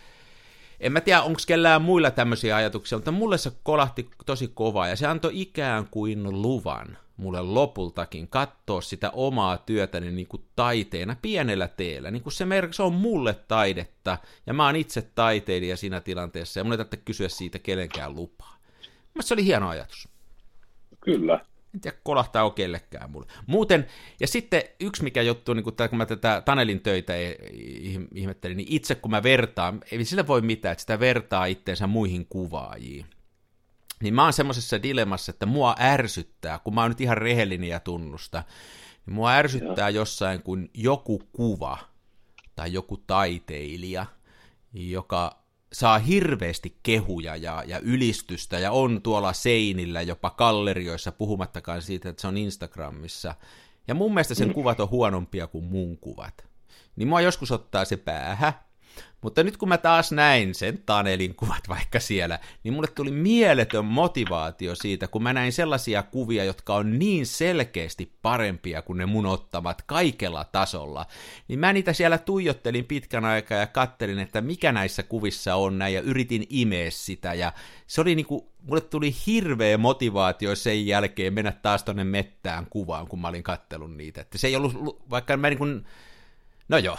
en 0.81 0.93
mä 0.93 1.01
tiedä 1.01 1.23
onko 1.23 1.41
kellään 1.47 1.83
muilla 1.83 2.11
tämmöisiä 2.11 2.57
ajatuksia, 2.57 2.99
mutta 2.99 3.13
mulle 3.13 3.39
se 3.39 3.53
kolahti 3.63 4.11
tosi 4.27 4.51
kovaa 4.55 4.89
ja 4.89 4.97
se 4.97 5.07
antoi 5.07 5.41
ikään 5.41 5.87
kuin 5.91 6.43
luvan 6.43 6.99
mulle 7.19 7.43
lopultakin 7.43 8.29
katsoa 8.29 8.81
sitä 8.81 9.11
omaa 9.11 9.59
työtäni 9.59 10.13
niin 10.13 10.27
kuin 10.27 10.45
taiteena 10.57 11.17
pienellä 11.23 11.69
teellä. 11.69 12.11
Niin 12.11 12.23
kuin 12.23 12.33
se, 12.33 12.45
mer- 12.45 12.73
se 12.73 12.83
on 12.83 12.93
mulle 12.93 13.35
taidetta 13.35 14.19
ja 14.47 14.55
mä 14.55 14.67
oon 14.67 14.77
itse 14.77 15.03
taiteilija 15.03 15.77
siinä 15.77 16.01
tilanteessa 16.01 16.61
ja 16.61 16.65
mun 16.65 16.73
ei 16.73 16.79
tarvitse 16.79 16.97
kysyä 16.97 17.29
siitä 17.29 17.59
kenenkään 17.59 18.15
lupaa. 18.15 18.57
Mutta 19.15 19.29
se 19.29 19.35
oli 19.35 19.45
hieno 19.45 19.69
ajatus. 19.69 20.09
Kyllä. 21.01 21.41
En 21.75 21.81
tiedä, 21.81 21.97
kolahtaa 22.03 22.51
kellekään 22.51 23.11
mulle. 23.11 23.27
Muuten, 23.47 23.87
ja 24.21 24.27
sitten 24.27 24.63
yksi 24.81 25.03
mikä 25.03 25.23
juttu, 25.23 25.55
niin 25.55 25.65
kun, 25.65 25.75
tää, 25.75 25.89
kun 25.89 25.99
mä 25.99 26.07
tätä 26.07 26.43
Tanelin 26.45 26.81
töitä 26.81 27.13
ihmettelin, 28.15 28.57
niin 28.57 28.69
itse 28.71 28.95
kun 28.95 29.11
mä 29.11 29.23
vertaan, 29.23 29.81
ei 29.93 30.05
sillä 30.05 30.27
voi 30.27 30.41
mitään, 30.41 30.73
että 30.73 30.81
sitä 30.81 31.01
vertaa 31.01 31.47
itteensä 31.47 31.87
muihin 31.87 32.27
kuvaajiin. 32.27 33.07
Niin 34.03 34.15
mä 34.15 34.23
oon 34.23 34.33
semmoisessa 34.33 34.83
dilemmassa, 34.83 35.31
että 35.31 35.47
mua 35.47 35.75
ärsyttää, 35.81 36.59
kun 36.59 36.75
mä 36.75 36.81
oon 36.81 36.91
nyt 36.91 37.01
ihan 37.01 37.19
rehellinen 37.19 37.69
ja 37.69 37.81
tunnusta, 37.81 38.45
niin 39.07 39.15
mua 39.15 39.33
ärsyttää 39.33 39.89
jossain 39.89 40.43
kuin 40.43 40.71
joku 40.75 41.23
kuva 41.33 41.79
tai 42.57 42.73
joku 42.73 42.97
taiteilija, 42.97 44.07
joka 44.73 45.43
saa 45.73 45.99
hirveästi 45.99 46.79
kehuja 46.83 47.37
ja, 47.37 47.65
ja 47.67 47.79
ylistystä 47.79 48.59
ja 48.59 48.73
on 48.73 49.03
tuolla 49.03 49.33
seinillä 49.33 50.03
jopa 50.03 50.31
gallerioissa, 50.31 51.13
puhumattakaan 51.13 51.83
siitä, 51.83 52.09
että 52.09 52.21
se 52.21 52.29
on 52.29 52.37
Instagramissa. 52.37 53.35
Ja 53.89 53.95
mun 53.95 54.15
mielestä 54.15 54.35
sen 54.35 54.49
mm. 54.49 54.55
kuvat 54.55 54.81
on 54.81 54.91
huonompia 54.91 55.47
kuin 55.47 55.65
mun 55.65 55.99
kuvat. 55.99 56.45
Niin 56.97 57.09
mua 57.09 57.21
joskus 57.21 57.53
ottaa 57.53 57.85
se 57.85 57.97
päähä, 57.97 58.53
mutta 59.21 59.43
nyt 59.43 59.57
kun 59.57 59.69
mä 59.69 59.79
taas 59.79 60.13
näin 60.13 60.55
sen 60.55 60.83
Tanelin 60.87 61.35
kuvat 61.35 61.69
vaikka 61.75 62.01
siellä, 62.01 62.39
niin 62.65 62.75
mulle 62.75 62.89
tuli 62.89 63.11
mieletön 63.11 63.85
motivaatio 63.85 64.75
siitä, 64.75 65.09
kun 65.09 65.23
mä 65.23 65.33
näin 65.33 65.53
sellaisia 65.53 66.03
kuvia, 66.03 66.45
jotka 66.45 66.75
on 66.75 66.99
niin 66.99 67.27
selkeästi 67.27 68.13
parempia 68.23 68.83
kuin 68.83 68.97
ne 68.97 69.07
mun 69.07 69.27
ottamat 69.27 69.83
kaikella 69.83 70.45
tasolla. 70.45 71.07
Niin 71.49 71.59
mä 71.59 71.73
niitä 71.73 71.93
siellä 71.93 72.19
tuijottelin 72.19 72.85
pitkän 72.85 73.25
aikaa 73.25 73.59
ja 73.59 73.67
kattelin, 73.67 74.19
että 74.19 74.41
mikä 74.41 74.73
näissä 74.73 75.03
kuvissa 75.03 75.55
on 75.55 75.79
näin 75.79 75.95
ja 75.95 76.01
yritin 76.01 76.47
imeä 76.49 76.91
sitä 76.91 77.35
ja 77.35 77.53
se 77.87 78.01
oli 78.01 78.15
niinku, 78.15 78.53
mulle 78.63 78.81
tuli 78.81 79.15
hirveä 79.27 79.79
motivaatio 79.79 80.55
sen 80.55 80.87
jälkeen 80.87 81.35
mennä 81.35 81.53
taas 81.53 81.85
tonne 81.85 82.05
mettään 82.05 82.67
kuvaan, 82.71 83.09
kun 83.09 83.21
mä 83.21 83.29
olin 83.29 83.43
kattelun 83.43 83.97
niitä. 83.97 84.21
Että 84.21 84.39
se 84.39 84.47
ei 84.47 84.57
ollut, 84.57 85.03
vaikka 85.11 85.37
mä 85.37 85.49
niinku, 85.49 85.65
no 86.69 86.79
joo, 86.79 86.97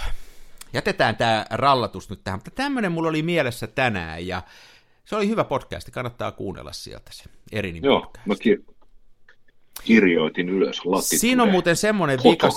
jätetään 0.74 1.16
tämä 1.16 1.46
rallatus 1.50 2.10
nyt 2.10 2.24
tähän, 2.24 2.38
mutta 2.38 2.52
tämmöinen 2.52 2.92
mulla 2.92 3.10
oli 3.10 3.22
mielessä 3.22 3.68
tänään, 3.68 4.28
ja 4.28 4.42
se 5.06 5.16
oli 5.16 5.28
hyvä 5.28 5.44
podcast, 5.44 5.90
kannattaa 5.90 6.32
kuunnella 6.32 6.72
sieltä 6.72 7.12
se 7.14 7.24
eri 7.52 7.80
Joo, 7.84 8.00
podcast. 8.02 8.26
mä 8.28 8.36
ki- 8.36 8.66
kirjoitin 9.84 10.50
ylös. 10.50 10.82
Siinä 11.02 11.44
on 11.44 11.50
muuten 11.52 11.76
semmoinen 11.76 12.20
vika, 12.24 12.50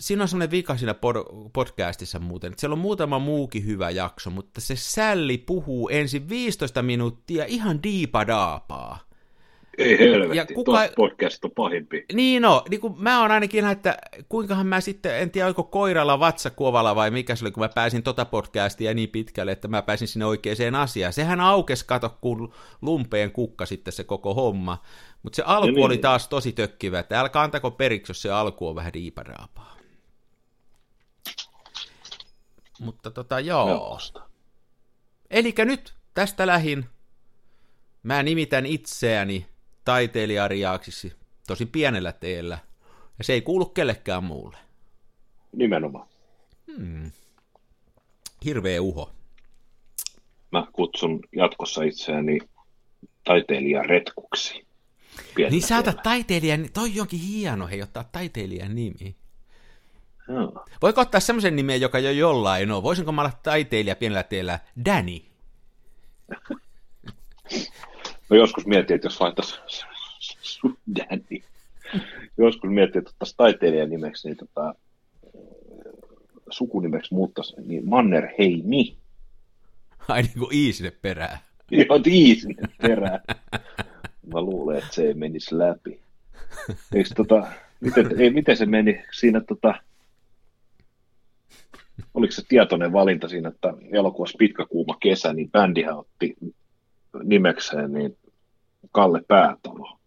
siinä 0.00 0.22
on 0.22 0.28
semmoinen 0.28 0.50
vika 0.50 0.76
siinä 0.76 0.92
pod- 0.92 1.50
podcastissa 1.52 2.18
muuten, 2.18 2.52
että 2.52 2.60
siellä 2.60 2.74
on 2.74 2.80
muutama 2.80 3.18
muukin 3.18 3.66
hyvä 3.66 3.90
jakso, 3.90 4.30
mutta 4.30 4.60
se 4.60 4.76
Sälli 4.76 5.38
puhuu 5.38 5.88
ensin 5.88 6.28
15 6.28 6.82
minuuttia 6.82 7.44
ihan 7.44 7.82
diipadaapaa. 7.82 9.09
Ei 9.80 9.98
helvetti, 9.98 10.36
ja 10.36 10.46
kuka... 10.46 10.88
podcast 10.96 11.44
on 11.44 11.50
pahimpi. 11.50 12.04
Niin 12.12 12.42
no, 12.42 12.64
niin 12.70 12.80
kuin 12.80 12.94
mä 12.98 13.20
oon 13.20 13.30
ainakin, 13.30 13.66
että 13.66 13.98
kuinkahan 14.28 14.66
mä 14.66 14.80
sitten, 14.80 15.20
en 15.20 15.30
tiedä 15.30 15.46
oliko 15.46 15.62
koiralla 15.62 16.20
vatsakuovalla 16.20 16.94
vai 16.94 17.10
mikä 17.10 17.36
se 17.36 17.44
oli, 17.44 17.52
kun 17.52 17.62
mä 17.62 17.68
pääsin 17.68 18.02
tota 18.02 18.24
podcastia 18.24 18.94
niin 18.94 19.08
pitkälle, 19.08 19.52
että 19.52 19.68
mä 19.68 19.82
pääsin 19.82 20.08
sinne 20.08 20.26
oikeaan 20.26 20.74
asiaan. 20.74 21.12
Sehän 21.12 21.40
aukesi, 21.40 21.86
kato, 21.86 22.18
kun 22.20 22.54
lumpeen 22.82 23.32
kukka 23.32 23.66
sitten 23.66 23.92
se 23.92 24.04
koko 24.04 24.34
homma. 24.34 24.82
Mutta 25.22 25.36
se 25.36 25.42
alku 25.46 25.66
niin, 25.66 25.84
oli 25.84 25.98
taas 25.98 26.28
tosi 26.28 26.52
tökkivä, 26.52 26.98
että 26.98 27.20
älkää 27.20 27.42
antako 27.42 27.70
periksi, 27.70 28.10
jos 28.10 28.22
se 28.22 28.30
alku 28.30 28.68
on 28.68 28.74
vähän 28.74 28.92
diiparaapaa. 28.92 29.76
Mutta 32.80 33.10
tota 33.10 33.40
joo. 33.40 33.98
Eli 35.30 35.54
nyt 35.58 35.94
tästä 36.14 36.46
lähin 36.46 36.84
mä 38.02 38.22
nimitän 38.22 38.66
itseäni 38.66 39.46
taiteilijariaaksiksi 39.84 41.12
tosi 41.46 41.66
pienellä 41.66 42.12
teellä, 42.12 42.58
ja 43.18 43.24
se 43.24 43.32
ei 43.32 43.42
kuulu 43.42 43.66
kellekään 43.66 44.24
muulle. 44.24 44.56
Nimenomaan. 45.52 46.08
Hmm. 46.76 47.10
Hirveä 48.44 48.82
uho. 48.82 49.12
Mä 50.52 50.66
kutsun 50.72 51.20
jatkossa 51.36 51.82
itseäni 51.82 52.38
taiteilijaretkuksi. 53.24 54.66
Niin 55.50 55.62
sä 55.62 55.78
otat 55.78 56.02
taiteilijan, 56.02 56.68
toi 56.74 57.00
onkin 57.00 57.20
hieno, 57.20 57.66
hei 57.66 57.82
ottaa 57.82 58.04
taiteilijan 58.04 58.74
nimi. 58.74 59.16
Joo. 60.28 60.64
Voiko 60.82 61.00
ottaa 61.00 61.20
semmoisen 61.20 61.56
nimen, 61.56 61.80
joka 61.80 61.98
jo 61.98 62.10
jollain 62.10 62.70
on? 62.70 62.82
Voisinko 62.82 63.12
mä 63.12 63.20
olla 63.20 63.32
taiteilija 63.42 63.96
pienellä 63.96 64.22
teellä 64.22 64.58
Danny? 64.84 65.20
No 68.30 68.36
joskus 68.36 68.66
mietin, 68.66 68.94
että 68.94 69.06
jos 69.06 69.20
laittaisi 69.20 69.60
Danny. 70.96 71.42
Joskus 72.38 72.70
mietin, 72.70 72.98
että 72.98 73.10
ottaisi 73.10 73.34
taiteilijan 73.36 73.90
nimeksi, 73.90 74.28
niin 74.28 74.36
tota, 74.36 74.74
sukunimeksi 76.50 77.14
muuttaisi, 77.14 77.54
niin 77.64 77.88
Mannerheimi. 77.88 78.96
Ai 80.08 80.22
niin 80.22 80.38
kuin 80.38 80.54
I 80.54 80.72
sinne 80.72 80.90
perään. 80.90 81.38
Joo, 81.70 82.00
I 82.06 82.34
sinne 82.34 82.68
perään. 82.82 83.20
Mä 84.32 84.40
luulen, 84.40 84.78
että 84.78 84.94
se 84.94 85.02
ei 85.02 85.14
menisi 85.14 85.58
läpi. 85.58 86.00
Eikö 86.94 87.10
tota, 87.16 87.46
miten, 87.80 88.20
ei, 88.20 88.30
miten 88.30 88.56
se 88.56 88.66
meni 88.66 89.04
siinä 89.12 89.40
tota, 89.40 89.74
oliko 92.14 92.32
se 92.32 92.42
tietoinen 92.48 92.92
valinta 92.92 93.28
siinä, 93.28 93.48
että 93.48 93.74
elokuvassa 93.92 94.38
pitkä 94.38 94.66
kuuma 94.66 94.96
kesä, 95.00 95.32
niin 95.32 95.50
bändihän 95.50 95.98
otti 95.98 96.36
nimekseen 97.22 97.92
niin 97.92 98.16
Kalle 98.92 99.22
Päätalo 99.28 99.98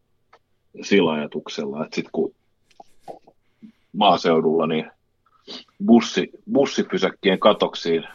sillä 0.82 1.12
ajatuksella, 1.12 1.84
että 1.84 1.96
sitten 1.96 2.12
kun 2.12 2.36
maaseudulla 3.94 4.68
niin 4.68 4.92
bussi, 5.86 6.30
bussipysäkkien 6.54 7.40
katoksiin 7.40 8.08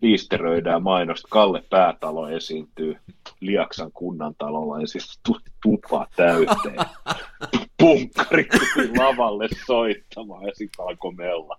liisteröidään 0.00 0.82
mainosta, 0.82 1.28
Kalle 1.30 1.62
Päätalo 1.70 2.28
esiintyy 2.28 2.96
Liaksan 3.40 3.92
kunnantalolla 3.92 4.80
ja 4.80 4.86
siis 4.86 5.20
tuli 5.26 5.40
tupa 5.62 6.06
täyteen. 6.16 6.76
Punkkari 7.78 8.44
tuli 8.44 8.98
lavalle 8.98 9.48
soittamaan 9.66 10.44
ja 10.44 10.54
sitten 10.54 10.86
alkoi 10.86 11.14
mella. 11.14 11.58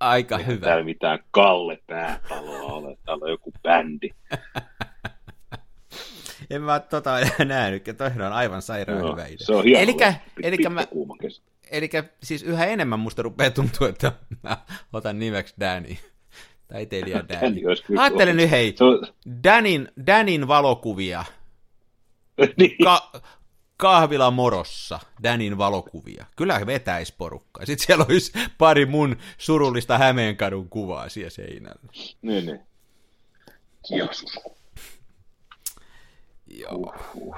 Aika 0.00 0.38
Eihän 0.38 0.54
hyvä. 0.54 0.66
Täällä 0.66 0.84
mitään 0.84 1.18
Kalle 1.30 1.78
Päätaloa 1.86 2.72
ole, 2.72 2.96
täällä 3.04 3.24
on 3.24 3.30
joku 3.30 3.52
bändi. 3.62 4.10
en 6.50 6.62
mä 6.62 6.80
tota 6.80 7.10
nähnyt, 7.44 7.88
että 7.88 8.04
on 8.04 8.22
aivan 8.32 8.62
sairaan 8.62 9.00
no, 9.00 9.12
hyvä 9.12 9.26
idea. 9.26 9.46
Se 9.46 9.54
on 9.54 9.64
hieno. 9.64 9.82
Elikkä, 9.82 10.14
elikkä 10.42 10.70
mä, 10.70 10.86
elikkä 11.70 12.04
siis 12.22 12.42
yhä 12.42 12.66
enemmän 12.66 12.98
musta 12.98 13.22
rupeaa 13.22 13.50
tuntua, 13.50 13.88
että 13.88 14.12
mä 14.42 14.56
otan 14.92 15.18
nimeksi 15.18 15.54
Danny. 15.60 15.96
Taiteilija 16.72 17.28
Danny. 17.28 17.60
Ajattelen 17.98 18.36
nyt 18.36 18.50
hei, 18.50 18.76
Danin, 19.44 19.88
Danin 20.06 20.48
valokuvia. 20.48 21.24
niin. 22.56 22.76
Ka- 22.84 23.12
kahvila 23.76 24.30
morossa, 24.30 25.00
Danin 25.22 25.58
valokuvia. 25.58 26.26
Kyllä 26.36 26.60
vetäisi 26.66 27.14
porukkaa. 27.18 27.66
Sitten 27.66 27.86
siellä 27.86 28.04
olisi 28.08 28.32
pari 28.58 28.86
mun 28.86 29.16
surullista 29.38 29.98
Hämeenkadun 29.98 30.68
kuvaa 30.68 31.08
siellä 31.08 31.30
seinällä. 31.30 31.92
Niin, 32.22 32.46
niin. 32.46 32.60
Jeesus. 33.90 34.57
Joo. 36.50 36.94
Uh, 37.14 37.36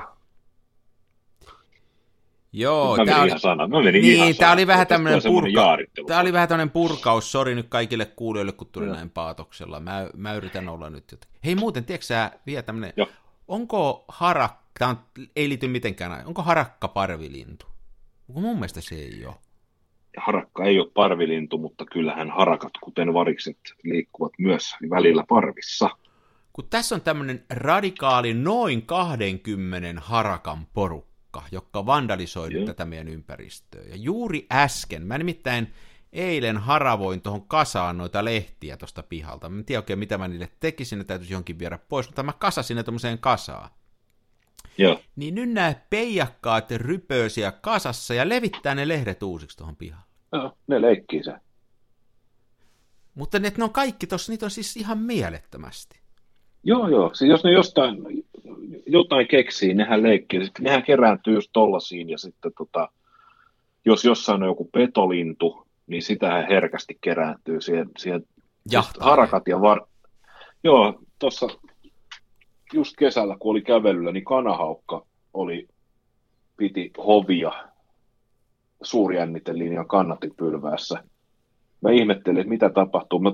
Joo, 2.52 2.96
tämä 2.96 3.20
oli, 3.20 3.28
ihan 3.28 3.40
sana. 3.40 3.68
Mä 3.68 3.82
menin 3.82 4.02
niin, 4.02 4.36
tämä 4.36 4.52
oli 4.52 4.66
vähän 4.66 4.86
tämmöinen 4.86 5.22
purka... 5.22 5.78
Tämä 6.06 6.20
oli 6.20 6.32
vähän 6.32 6.48
tämmöinen 6.48 6.70
purkaus, 6.70 7.32
sori 7.32 7.54
nyt 7.54 7.66
kaikille 7.68 8.04
kuulijoille, 8.04 8.52
kun 8.52 8.68
tuli 8.72 8.86
näin 8.86 9.10
paatoksella. 9.10 9.80
Mä, 9.80 10.08
mä 10.16 10.34
yritän 10.34 10.68
olla 10.68 10.90
nyt 10.90 11.12
jotain. 11.12 11.32
Hei 11.44 11.54
muuten, 11.54 11.84
tiedätkö 11.84 12.06
sä 12.06 12.30
vielä 12.46 12.62
tämmöinen, 12.62 12.92
Joo. 12.96 13.06
onko 13.48 14.04
harakka, 14.08 14.60
tämä 14.78 14.90
on, 14.90 14.98
ei 15.36 15.48
liity 15.48 15.68
mitenkään, 15.68 16.26
onko 16.26 16.42
harakka 16.42 16.88
parvilintu? 16.88 17.66
Mun 18.26 18.56
mielestä 18.56 18.80
se 18.80 18.94
ei 18.94 19.26
ole? 19.26 19.34
Harakka 20.16 20.64
ei 20.64 20.80
ole 20.80 20.90
parvilintu, 20.94 21.58
mutta 21.58 21.84
kyllähän 21.92 22.30
harakat, 22.30 22.72
kuten 22.80 23.14
varikset, 23.14 23.58
liikkuvat 23.84 24.32
myös 24.38 24.74
välillä 24.90 25.24
parvissa 25.28 25.90
kun 26.52 26.66
tässä 26.70 26.94
on 26.94 27.00
tämmöinen 27.00 27.44
radikaali 27.50 28.34
noin 28.34 28.86
20 28.86 30.00
harakan 30.00 30.66
porukka, 30.72 31.42
joka 31.52 31.86
vandalisoi 31.86 32.54
yeah. 32.54 32.66
tätä 32.66 32.84
meidän 32.84 33.08
ympäristöä. 33.08 33.82
Ja 33.82 33.96
juuri 33.96 34.46
äsken, 34.52 35.06
mä 35.06 35.18
nimittäin 35.18 35.72
eilen 36.12 36.58
haravoin 36.58 37.22
tuohon 37.22 37.48
kasaan 37.48 37.98
noita 37.98 38.24
lehtiä 38.24 38.76
tuosta 38.76 39.02
pihalta. 39.02 39.48
Mä 39.48 39.58
en 39.58 39.64
tiedä 39.64 39.78
oikein, 39.78 39.98
mitä 39.98 40.18
mä 40.18 40.28
niille 40.28 40.48
tekisin, 40.60 40.98
ne 40.98 41.04
täytyisi 41.04 41.32
jonkin 41.32 41.58
viedä 41.58 41.78
pois, 41.78 42.08
mutta 42.08 42.22
mä 42.22 42.32
kasasin 42.32 42.76
ne 42.76 42.82
tuommoiseen 42.82 43.18
kasaan. 43.18 43.70
Joo. 44.78 45.00
Niin 45.16 45.34
nyt 45.34 45.50
nämä 45.50 45.74
peijakkaat 45.90 46.70
rypöisiä 46.70 47.52
kasassa 47.52 48.14
ja 48.14 48.28
levittää 48.28 48.74
ne 48.74 48.88
lehdet 48.88 49.22
uusiksi 49.22 49.56
tuohon 49.56 49.76
pihalle. 49.76 50.06
Joo, 50.32 50.52
ne 50.66 50.82
leikkii 50.82 51.24
se. 51.24 51.32
Mutta 53.14 53.38
ne, 53.38 53.52
ne 53.58 53.64
on 53.64 53.72
kaikki 53.72 54.06
tuossa, 54.06 54.32
niitä 54.32 54.46
on 54.46 54.50
siis 54.50 54.76
ihan 54.76 54.98
mielettömästi. 54.98 55.99
Joo, 56.64 56.88
joo. 56.88 57.10
Siis 57.14 57.30
jos 57.30 57.44
ne 57.44 57.52
jostain 57.52 57.96
jotain 58.86 59.28
keksii, 59.28 59.74
nehän 59.74 60.02
leikkii. 60.02 60.40
Nehän 60.60 60.82
kerääntyy 60.82 61.34
just 61.34 61.50
tollasiin 61.52 62.10
ja 62.10 62.18
sitten 62.18 62.52
tota, 62.58 62.88
jos 63.84 64.04
jossain 64.04 64.42
on 64.42 64.48
joku 64.48 64.68
petolintu, 64.72 65.66
niin 65.86 66.02
sitähän 66.02 66.46
herkästi 66.48 66.98
kerääntyy 67.00 67.60
siihen, 67.60 67.90
siihen 67.98 68.24
harakat 69.00 69.48
ja 69.48 69.60
var... 69.60 69.80
Joo, 70.64 71.02
tuossa 71.18 71.46
just 72.72 72.96
kesällä, 72.98 73.36
kun 73.38 73.50
oli 73.50 73.62
kävelyllä, 73.62 74.12
niin 74.12 74.24
kanahaukka 74.24 75.06
oli, 75.34 75.68
piti 76.56 76.90
hovia 77.06 77.52
suurjännitelinjan 78.82 79.88
kannatipylväässä. 79.88 81.04
Mä 81.80 81.90
ihmettelin, 81.90 82.40
että 82.40 82.50
mitä 82.50 82.70
tapahtuu. 82.70 83.18
Mä 83.18 83.30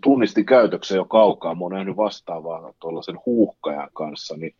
tunnistin 0.00 0.46
käytöksen 0.46 0.96
jo 0.96 1.04
kaukaa. 1.04 1.54
Mä 1.54 1.60
oon 1.60 1.72
nähnyt 1.72 1.96
vastaavaa 1.96 2.72
tuollaisen 2.80 3.18
huuhkajan 3.26 3.90
kanssa, 3.92 4.36
niin 4.36 4.54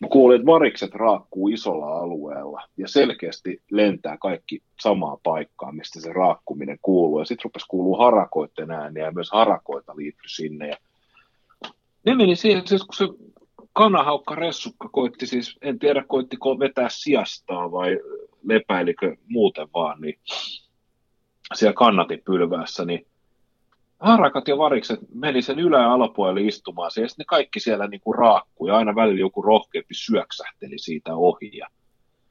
Mä 0.00 0.08
kuulin, 0.08 0.36
että 0.36 0.46
varikset 0.46 0.94
raakkuu 0.94 1.48
isolla 1.48 1.98
alueella 1.98 2.62
ja 2.76 2.88
selkeästi 2.88 3.62
lentää 3.70 4.16
kaikki 4.18 4.62
samaan 4.80 5.18
paikkaan, 5.22 5.76
mistä 5.76 6.00
se 6.00 6.12
raakkuminen 6.12 6.78
kuuluu. 6.82 7.18
Ja 7.18 7.24
sitten 7.24 7.44
rupesi 7.44 7.66
kuuluu 7.68 7.96
harakoiden 7.96 8.70
ääniä 8.70 9.04
ja 9.04 9.12
myös 9.12 9.30
harakoita 9.30 9.96
liittyi 9.96 10.28
sinne. 10.28 10.68
Ja 10.68 10.76
ne 12.06 12.14
meni 12.14 12.36
siihen, 12.36 12.66
siis 12.66 12.82
kun 12.82 12.94
se 12.94 13.08
kanahaukka 13.72 14.34
ressukka 14.34 14.88
koitti 14.88 15.26
siis, 15.26 15.58
en 15.62 15.78
tiedä 15.78 16.04
koittiko 16.08 16.58
vetää 16.58 16.88
sijastaa 16.90 17.72
vai 17.72 17.98
lepäilikö 18.42 19.16
muuten 19.28 19.68
vaan, 19.74 20.00
niin 20.00 20.18
siellä 21.54 21.74
kannatipylväässä, 21.74 22.84
niin 22.84 23.06
harakat 24.00 24.48
ja 24.48 24.58
varikset 24.58 25.00
meni 25.14 25.42
sen 25.42 25.58
ylä- 25.58 25.82
ja 25.82 25.92
alapuolelle 25.92 26.40
istumaan 26.40 26.86
ja 26.86 26.90
sitten 26.90 27.08
ne 27.18 27.24
kaikki 27.24 27.60
siellä 27.60 27.86
niinku 27.86 28.12
raakkui, 28.12 28.68
ja 28.68 28.76
aina 28.76 28.94
välillä 28.94 29.20
joku 29.20 29.42
rohkeampi 29.42 29.94
syöksähteli 29.94 30.78
siitä 30.78 31.14
ohi 31.14 31.56
ja 31.56 31.66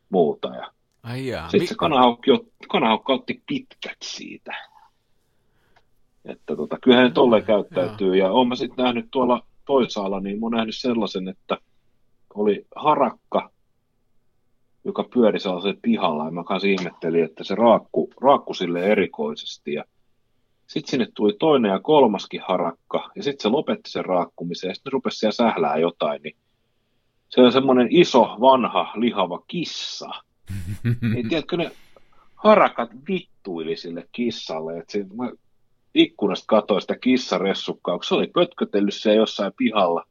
muuta. 0.09 0.47
Ja 0.47 0.71
Ai 1.03 1.27
jaa. 1.27 1.49
sitten 1.49 1.67
se 1.67 1.75
kanahaukki, 1.75 2.31
kanahaukka 2.71 3.13
otti 3.13 3.41
pitkät 3.47 3.97
siitä. 4.03 4.55
Että 6.25 6.55
tota, 6.55 6.77
kyllähän 6.83 7.05
ne 7.05 7.11
tolleen 7.11 7.45
käyttäytyy, 7.45 8.15
ja 8.15 8.31
olen 8.31 8.57
sitten 8.57 8.85
nähnyt 8.85 9.07
tuolla 9.11 9.45
toisaalla, 9.65 10.19
niin 10.19 10.39
mä 10.39 10.45
oon 10.45 10.51
nähnyt 10.51 10.75
sellaisen, 10.75 11.27
että 11.27 11.57
oli 12.33 12.65
harakka, 12.75 13.49
joka 14.85 15.03
pyöri 15.13 15.39
sellaisen 15.39 15.77
pihalla, 15.81 16.25
ja 16.25 16.31
mä 16.31 16.43
kanssa 16.43 16.67
ihmettelin, 16.67 17.23
että 17.23 17.43
se 17.43 17.55
raakku, 17.55 18.09
raakku 18.21 18.53
sille 18.53 18.85
erikoisesti, 18.85 19.73
ja 19.73 19.83
sitten 20.67 20.91
sinne 20.91 21.07
tuli 21.13 21.33
toinen 21.39 21.69
ja 21.69 21.79
kolmaskin 21.79 22.41
harakka, 22.47 23.11
ja 23.15 23.23
sitten 23.23 23.41
se 23.41 23.49
lopetti 23.49 23.91
sen 23.91 24.05
raakkumisen, 24.05 24.67
ja 24.67 24.75
sitten 24.75 24.93
rupesi 24.93 25.17
siellä 25.17 25.31
sählää 25.31 25.77
jotain, 25.77 26.21
niin 26.21 26.35
se 27.29 27.41
on 27.41 27.51
semmoinen 27.51 27.87
iso, 27.89 28.21
vanha, 28.21 28.91
lihava 28.95 29.43
kissa. 29.47 30.09
niin 31.13 31.29
tiedätkö, 31.29 31.57
ne 31.57 31.71
harakat 32.35 32.89
vittuili 33.07 33.75
sille 33.75 34.07
kissalle, 34.11 34.77
että 34.77 34.97
mä 35.15 35.31
ikkunasta 35.95 36.45
katsoin 36.47 36.81
sitä 36.81 36.95
kissaressukkaa, 36.97 37.97
kun 37.97 38.03
se 38.03 38.15
oli 38.15 38.27
pötkötellyt 38.27 38.93
siellä 38.93 39.17
jossain 39.17 39.53
pihalla, 39.57 40.05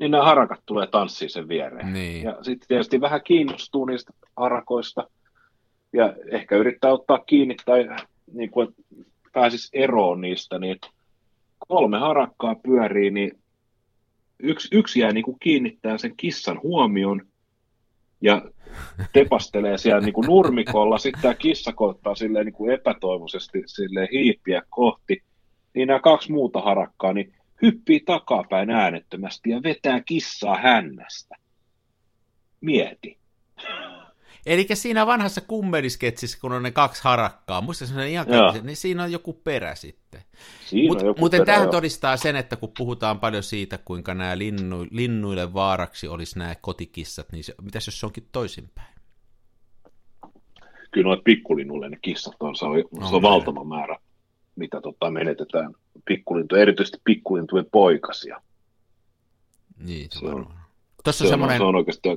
niin 0.00 0.10
nämä 0.10 0.24
harakat 0.24 0.60
tulee 0.66 0.86
tanssiin 0.86 1.30
sen 1.30 1.48
viereen. 1.48 1.92
Niin. 1.92 2.22
Ja 2.22 2.38
sitten 2.42 2.68
tietysti 2.68 3.00
vähän 3.00 3.20
kiinnostuu 3.24 3.84
niistä 3.84 4.12
harakoista, 4.36 5.10
ja 5.92 6.14
ehkä 6.30 6.56
yrittää 6.56 6.92
ottaa 6.92 7.18
kiinni, 7.18 7.56
tai 7.64 7.88
niin 8.32 8.50
kuin, 8.50 8.68
pääsisi 9.32 9.68
eroon 9.72 10.20
niistä, 10.20 10.58
niin 10.58 10.76
kolme 11.68 11.98
harakkaa 11.98 12.54
pyörii, 12.54 13.10
niin 13.10 13.38
yksi, 14.38 14.68
yksi 14.72 15.00
jää 15.00 15.12
niin 15.12 15.24
kuin 15.24 15.36
kiinnittää 15.40 15.98
sen 15.98 16.16
kissan 16.16 16.60
huomion 16.62 17.22
ja 18.20 18.42
tepastelee 19.12 19.78
siellä 19.78 20.00
niin 20.00 20.12
kuin 20.12 20.26
nurmikolla, 20.26 20.98
sitten 20.98 21.22
tämä 21.22 21.34
kissa 21.34 21.72
koittaa 21.72 22.14
silleen 22.14 22.46
niin 22.46 22.54
kuin 22.54 22.72
epätoivoisesti 22.72 23.62
silleen 23.66 24.08
hiipiä 24.12 24.62
kohti, 24.70 25.22
niin 25.74 25.86
nämä 25.86 26.00
kaksi 26.00 26.32
muuta 26.32 26.60
harakkaa 26.60 27.12
niin 27.12 27.34
hyppii 27.62 28.00
takapäin 28.00 28.70
äänettömästi 28.70 29.50
ja 29.50 29.62
vetää 29.62 30.00
kissaa 30.00 30.56
hännästä. 30.56 31.36
Mieti. 32.60 33.18
Eli 34.46 34.66
siinä 34.74 35.06
vanhassa 35.06 35.40
kummelisketsissä, 35.40 36.38
kun 36.40 36.52
on 36.52 36.62
ne 36.62 36.70
kaksi 36.70 37.04
harakkaa, 37.04 37.60
muista 37.60 37.86
se 37.86 38.10
ihan 38.10 38.26
kaikki, 38.26 38.66
niin 38.66 38.76
siinä 38.76 39.02
on 39.02 39.12
joku 39.12 39.32
perä 39.32 39.74
sitten. 39.74 40.20
Mutta 40.88 41.04
mut 41.18 41.32
tähän 41.46 41.64
jo. 41.64 41.70
todistaa 41.70 42.16
sen, 42.16 42.36
että 42.36 42.56
kun 42.56 42.72
puhutaan 42.78 43.20
paljon 43.20 43.42
siitä, 43.42 43.78
kuinka 43.78 44.14
nämä 44.14 44.38
linnu, 44.38 44.86
linnuille 44.90 45.54
vaaraksi 45.54 46.08
olisi 46.08 46.38
nämä 46.38 46.54
kotikissat, 46.60 47.32
niin 47.32 47.44
se, 47.44 47.54
mitäs 47.62 47.86
jos 47.86 48.00
se 48.00 48.06
onkin 48.06 48.28
toisinpäin? 48.32 48.94
Kyllä 50.90 51.06
noille 51.06 51.22
pikkulinnuille 51.24 51.88
ne 51.88 51.98
kissat 52.02 52.36
on, 52.40 52.56
se 52.56 52.64
on, 52.64 52.84
no, 53.00 53.08
se 53.08 53.14
on 53.14 53.22
valtava 53.22 53.64
määrä, 53.64 53.96
mitä 54.56 54.80
tota 54.80 55.10
menetetään 55.10 55.74
pikkulintuja, 56.04 56.62
erityisesti 56.62 56.98
pikkulintujen 57.04 57.66
poikasia. 57.72 58.42
Niin, 59.78 60.08
se, 60.12 60.18
se 60.18 60.26
on. 60.26 60.46
Tuossa 61.04 61.24
on, 61.24 61.28
se 61.28 61.32
semmoinen... 61.32 61.58
Se 61.58 61.64
on 61.64 61.76
oikeasti 61.76 62.08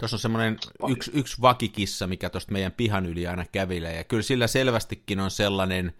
Tuossa 0.00 0.14
on 0.14 0.20
semmoinen 0.20 0.58
yksi, 0.88 1.10
yksi 1.14 1.40
vakikissa, 1.40 2.06
mikä 2.06 2.30
tuosta 2.30 2.52
meidän 2.52 2.72
pihan 2.72 3.06
yli 3.06 3.26
aina 3.26 3.44
kävilee, 3.52 3.96
ja 3.96 4.04
kyllä 4.04 4.22
sillä 4.22 4.46
selvästikin 4.46 5.20
on 5.20 5.30
sellainen 5.30 5.92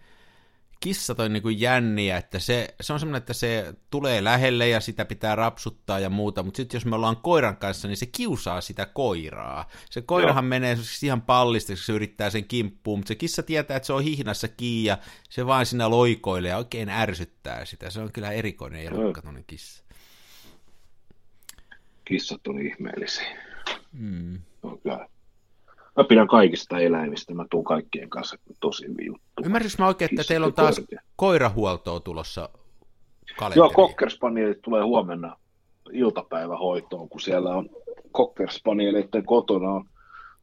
kissa 0.79 1.15
toi 1.15 1.29
niin 1.29 1.43
kuin 1.43 1.61
jänniä, 1.61 2.17
että 2.17 2.39
se, 2.39 2.75
se 2.81 2.93
on 2.93 2.99
semmoinen, 2.99 3.17
että 3.17 3.33
se 3.33 3.73
tulee 3.89 4.23
lähelle 4.23 4.67
ja 4.67 4.79
sitä 4.79 5.05
pitää 5.05 5.35
rapsuttaa 5.35 5.99
ja 5.99 6.09
muuta, 6.09 6.43
mutta 6.43 6.57
sitten 6.57 6.77
jos 6.77 6.85
me 6.85 6.95
ollaan 6.95 7.17
koiran 7.17 7.57
kanssa, 7.57 7.87
niin 7.87 7.97
se 7.97 8.05
kiusaa 8.05 8.61
sitä 8.61 8.85
koiraa. 8.85 9.69
Se 9.89 10.01
koirahan 10.01 10.43
Joo. 10.43 10.49
menee 10.49 10.77
ihan 11.03 11.21
pallisteksi, 11.21 11.85
se 11.85 11.93
yrittää 11.93 12.29
sen 12.29 12.45
kimppuun, 12.45 12.99
mutta 12.99 13.07
se 13.07 13.15
kissa 13.15 13.43
tietää, 13.43 13.77
että 13.77 13.87
se 13.87 13.93
on 13.93 14.03
hihnassa 14.03 14.47
kiinni 14.47 14.87
ja 14.87 14.97
se 15.29 15.45
vaan 15.45 15.65
siinä 15.65 15.89
loikoilee 15.89 16.49
ja 16.49 16.57
oikein 16.57 16.89
ärsyttää 16.89 17.65
sitä. 17.65 17.89
Se 17.89 18.01
on 18.01 18.11
kyllä 18.11 18.31
erikoinen 18.31 18.85
elukka, 18.85 19.21
kissa. 19.47 19.83
Kissat 22.05 22.47
on 22.47 22.61
ihmeellisiä. 22.61 23.37
Mm. 23.91 24.39
Okay. 24.63 25.05
Mä 25.99 26.03
pidän 26.03 26.27
kaikista 26.27 26.79
eläimistä, 26.79 27.33
mä 27.33 27.45
tuun 27.51 27.63
kaikkien 27.63 28.09
kanssa 28.09 28.37
tosi 28.59 28.87
hyvin 28.87 29.05
juttu. 29.05 29.43
Ymmärsinkö 29.45 29.83
mä 29.83 29.87
oikein, 29.87 30.09
että 30.11 30.27
teillä 30.27 30.47
on 30.47 30.53
taas 30.53 30.81
koirahuoltoa 31.15 31.99
tulossa 31.99 32.49
kalenteriin? 33.37 33.63
Joo, 33.63 33.69
kokkerspanielit 33.69 34.61
tulee 34.61 34.83
huomenna 34.83 35.37
iltapäivähoitoon, 35.91 37.09
kun 37.09 37.21
siellä 37.21 37.49
on 37.49 37.69
kokkerspanieleiden 38.11 39.25
kotona 39.25 39.71
on 39.71 39.85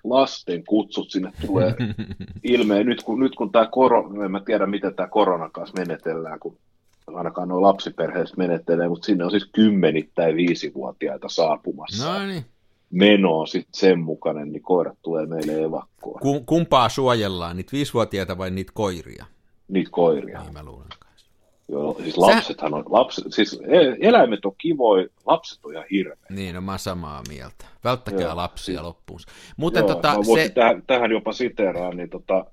lasten 0.04 0.64
kutsut 0.64 1.10
sinne 1.10 1.32
tulee 1.46 1.74
ilmeen. 2.42 2.86
Nyt 2.86 3.02
kun, 3.02 3.20
nyt 3.20 3.34
kun 3.34 3.52
tämä 3.52 3.66
korona, 3.66 4.24
en 4.24 4.30
mä 4.30 4.40
tiedä 4.40 4.66
miten 4.66 4.94
tämä 4.94 5.08
koronan 5.08 5.52
kanssa 5.52 5.78
menetellään, 5.78 6.40
kun 6.40 6.58
ainakaan 7.06 7.48
nuo 7.48 7.62
lapsiperheet 7.62 8.36
menettelee, 8.36 8.88
mutta 8.88 9.06
sinne 9.06 9.24
on 9.24 9.30
siis 9.30 9.48
kymmenittäin 9.52 10.36
viisivuotiaita 10.36 11.28
saapumassa. 11.28 12.18
No 12.18 12.26
niin 12.26 12.44
meno 12.90 13.38
on 13.38 13.46
sitten 13.48 13.74
sen 13.74 14.00
mukainen, 14.00 14.52
niin 14.52 14.62
koirat 14.62 14.98
tulee 15.02 15.26
meille 15.26 15.62
evakkoon. 15.62 16.46
Kumpaa 16.46 16.88
suojellaan, 16.88 17.56
niitä 17.56 17.72
viisivuotiaita 17.72 18.38
vai 18.38 18.50
niitä 18.50 18.72
koiria? 18.74 19.26
Niitä 19.68 19.90
koiria. 19.90 20.42
Niin 20.42 20.52
mä 20.52 20.62
luulen 20.64 20.88
kanssa. 20.88 21.30
Joo, 21.68 21.96
siis 22.02 22.18
lapsethan 22.18 22.74
on, 22.74 22.84
lapset, 22.88 23.24
siis 23.28 23.60
e- 23.62 23.96
eläimet 24.08 24.44
on 24.44 24.52
kivoja, 24.58 25.08
lapset 25.26 25.64
on 25.64 25.72
ihan 25.72 25.84
hirveä. 25.90 26.26
Niin, 26.30 26.54
no 26.54 26.60
mä 26.60 26.78
samaa 26.78 27.22
mieltä. 27.28 27.64
Välttäkää 27.84 28.20
Joo, 28.20 28.36
lapsia 28.36 28.82
loppuun. 28.82 29.20
Muuten 29.56 29.80
Joo, 29.80 29.94
tota, 29.94 30.14
se... 30.34 30.48
tähän, 30.48 30.82
tähän, 30.86 31.10
jopa 31.10 31.32
siteraan, 31.32 31.96
niin 31.96 32.10
tota, 32.10 32.44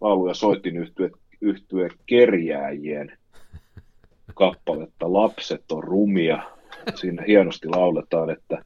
laulu- 0.00 0.28
ja 0.28 0.34
soitin 0.34 0.76
yhtye, 0.76 1.10
yhtye 1.40 1.88
kerjääjien 2.06 3.18
kappaletta 4.34 5.12
Lapset 5.12 5.72
on 5.72 5.84
rumia. 5.84 6.42
Siinä 6.94 7.24
hienosti 7.26 7.68
lauletaan, 7.68 8.30
että 8.30 8.64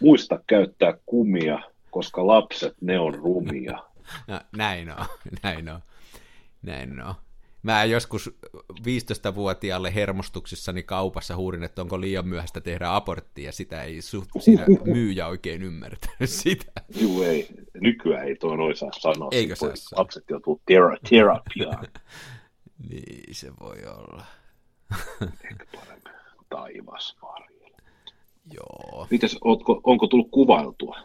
muista 0.00 0.40
käyttää 0.46 0.94
kumia, 1.06 1.58
koska 1.90 2.26
lapset, 2.26 2.74
ne 2.80 2.98
on 2.98 3.14
rumia. 3.14 3.78
No, 4.28 4.40
näin 4.56 4.90
on, 4.90 5.06
näin 5.42 5.68
on, 5.68 5.80
näin 6.62 7.00
on. 7.02 7.14
Mä 7.62 7.84
joskus 7.84 8.36
15-vuotiaalle 8.72 9.94
hermostuksissani 9.94 10.82
kaupassa 10.82 11.36
huurin, 11.36 11.62
että 11.64 11.82
onko 11.82 12.00
liian 12.00 12.28
myöhäistä 12.28 12.60
tehdä 12.60 12.94
aborttia, 12.94 13.44
ja 13.46 13.52
sitä 13.52 13.82
ei 13.82 13.98
su- 14.00 14.40
siinä 14.40 14.64
myyjä 14.94 15.26
oikein 15.26 15.62
ymmärtänyt 15.62 16.30
sitä. 16.30 16.72
Joo, 17.00 17.22
ei. 17.22 17.48
Nykyään 17.74 18.26
ei 18.28 18.36
tuo 18.36 18.56
noin 18.56 18.76
saa 18.76 18.90
sanoa. 18.92 19.28
Eikö 19.32 19.56
se 19.56 19.66
Lapset 19.96 20.24
joutuu 20.30 20.60
tera- 20.70 20.98
terapiaan. 21.10 21.88
niin, 22.88 23.34
se 23.34 23.52
voi 23.60 23.78
olla. 23.86 24.24
Ehkä 25.50 25.66
paremmin. 25.74 26.12
Taivas, 26.50 27.16
Mari. 27.22 27.55
Joo. 28.52 29.06
Mites, 29.10 29.38
ootko, 29.44 29.80
onko 29.84 30.06
tullut 30.06 30.30
kuvailtua? 30.30 30.96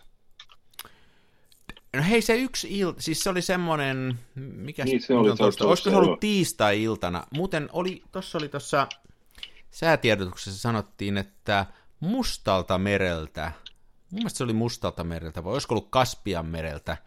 No 1.95 2.03
hei, 2.03 2.21
se 2.21 2.35
yksi 2.35 2.79
ilta, 2.79 3.01
siis 3.01 3.19
se 3.19 3.29
oli 3.29 3.41
semmoinen, 3.41 4.19
mikä 4.35 4.83
niin, 4.83 5.01
se 5.01 5.13
oli, 5.13 5.37
se 5.37 5.43
oli 5.43 5.69
olisiko 5.69 5.89
se 5.89 5.95
ollut 5.95 6.19
tiistai-iltana? 6.19 7.23
Muuten 7.33 7.69
oli, 7.73 8.03
tuossa 8.11 8.37
oli 8.37 8.49
tuossa 8.49 8.87
säätiedotuksessa 9.71 10.61
sanottiin, 10.61 11.17
että 11.17 11.65
mustalta 11.99 12.77
mereltä. 12.77 13.51
Mun 14.11 14.19
mielestä 14.19 14.37
se 14.37 14.43
oli 14.43 14.53
mustalta 14.53 15.03
mereltä, 15.03 15.43
vai 15.43 15.53
olisiko 15.53 15.75
ollut 15.75 15.89
Kaspian 15.89 16.45
mereltä. 16.45 16.97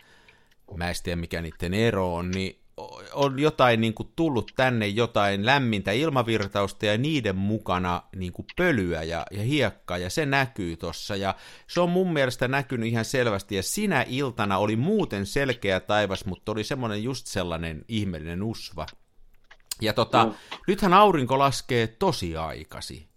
Mä 0.77 0.88
en 0.88 0.94
tiedä, 1.03 1.20
mikä 1.20 1.42
niiden 1.42 1.75
ero 1.75 2.14
on, 2.14 2.31
niin 2.31 2.63
on 3.13 3.39
jotain 3.39 3.81
niin 3.81 3.95
kuin 3.95 4.09
tullut 4.17 4.53
tänne 4.57 4.87
jotain 4.87 5.47
lämmintä 5.47 5.93
ilmavirtausta 5.93 6.87
ja 6.87 6.99
niiden 6.99 7.37
mukana 7.37 8.03
niin 8.17 8.33
kuin 8.33 8.47
pölyä 8.57 9.03
ja, 9.03 9.27
ja 9.31 9.43
hiekkaa 9.43 9.99
ja 9.99 10.11
se 10.11 10.27
näkyy 10.27 10.77
tossa 10.77 11.17
ja 11.17 11.35
se 11.67 11.81
on 11.81 11.91
mun 11.91 12.13
mielestä 12.13 12.49
näkynyt 12.49 12.89
ihan 12.89 13.05
selvästi 13.05 13.57
ja 13.57 13.63
sinä 13.63 14.05
iltana 14.09 14.59
oli 14.59 14.77
muuten 14.77 15.27
selkeä 15.27 15.81
taivas, 15.81 16.25
mutta 16.25 16.53
oli 16.53 16.65
semmoinen 16.65 17.03
just 17.03 17.27
sellainen 17.27 17.85
ihmeellinen 17.89 18.43
usva. 18.43 18.87
Ja 19.81 19.93
tota, 19.93 20.25
no. 20.25 20.35
nythän 20.67 20.95
aurinko 20.95 21.39
laskee 21.39 21.87
tosi 21.87 22.37
aikasi 22.37 23.13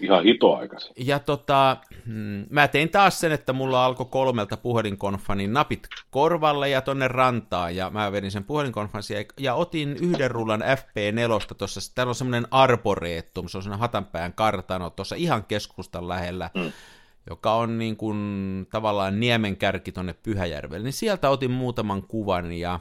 ihan 0.00 0.24
hitoaikaisin. 0.24 0.92
Ja 0.96 1.18
tota, 1.18 1.76
mm, 2.06 2.46
mä 2.50 2.68
tein 2.68 2.88
taas 2.88 3.20
sen, 3.20 3.32
että 3.32 3.52
mulla 3.52 3.84
alkoi 3.84 4.06
kolmelta 4.10 4.56
puhelinkonfanin 4.56 5.52
napit 5.52 5.88
korvalle 6.10 6.68
ja 6.68 6.80
tonne 6.80 7.08
rantaan, 7.08 7.76
ja 7.76 7.90
mä 7.90 8.12
vedin 8.12 8.30
sen 8.30 8.44
puhelinkonfanssia 8.44 9.18
ja, 9.18 9.24
ja 9.38 9.54
otin 9.54 9.96
yhden 9.96 10.30
rullan 10.30 10.60
FP4 10.60 11.54
tuossa, 11.58 11.94
täällä 11.94 12.10
on 12.10 12.14
semmoinen 12.14 12.46
arboreettum, 12.50 13.48
se 13.48 13.58
on 13.58 13.62
semmoinen 13.62 13.80
Hatanpään 13.80 14.32
kartano 14.32 14.90
tuossa 14.90 15.16
ihan 15.16 15.44
keskustan 15.44 16.08
lähellä, 16.08 16.50
mm. 16.54 16.72
joka 17.30 17.54
on 17.54 17.78
niin 17.78 17.96
kuin 17.96 18.66
tavallaan 18.70 19.20
niemenkärki 19.20 19.92
tonne 19.92 20.14
Pyhäjärvelle, 20.22 20.84
niin 20.84 20.92
sieltä 20.92 21.30
otin 21.30 21.50
muutaman 21.50 22.02
kuvan, 22.02 22.52
ja 22.52 22.80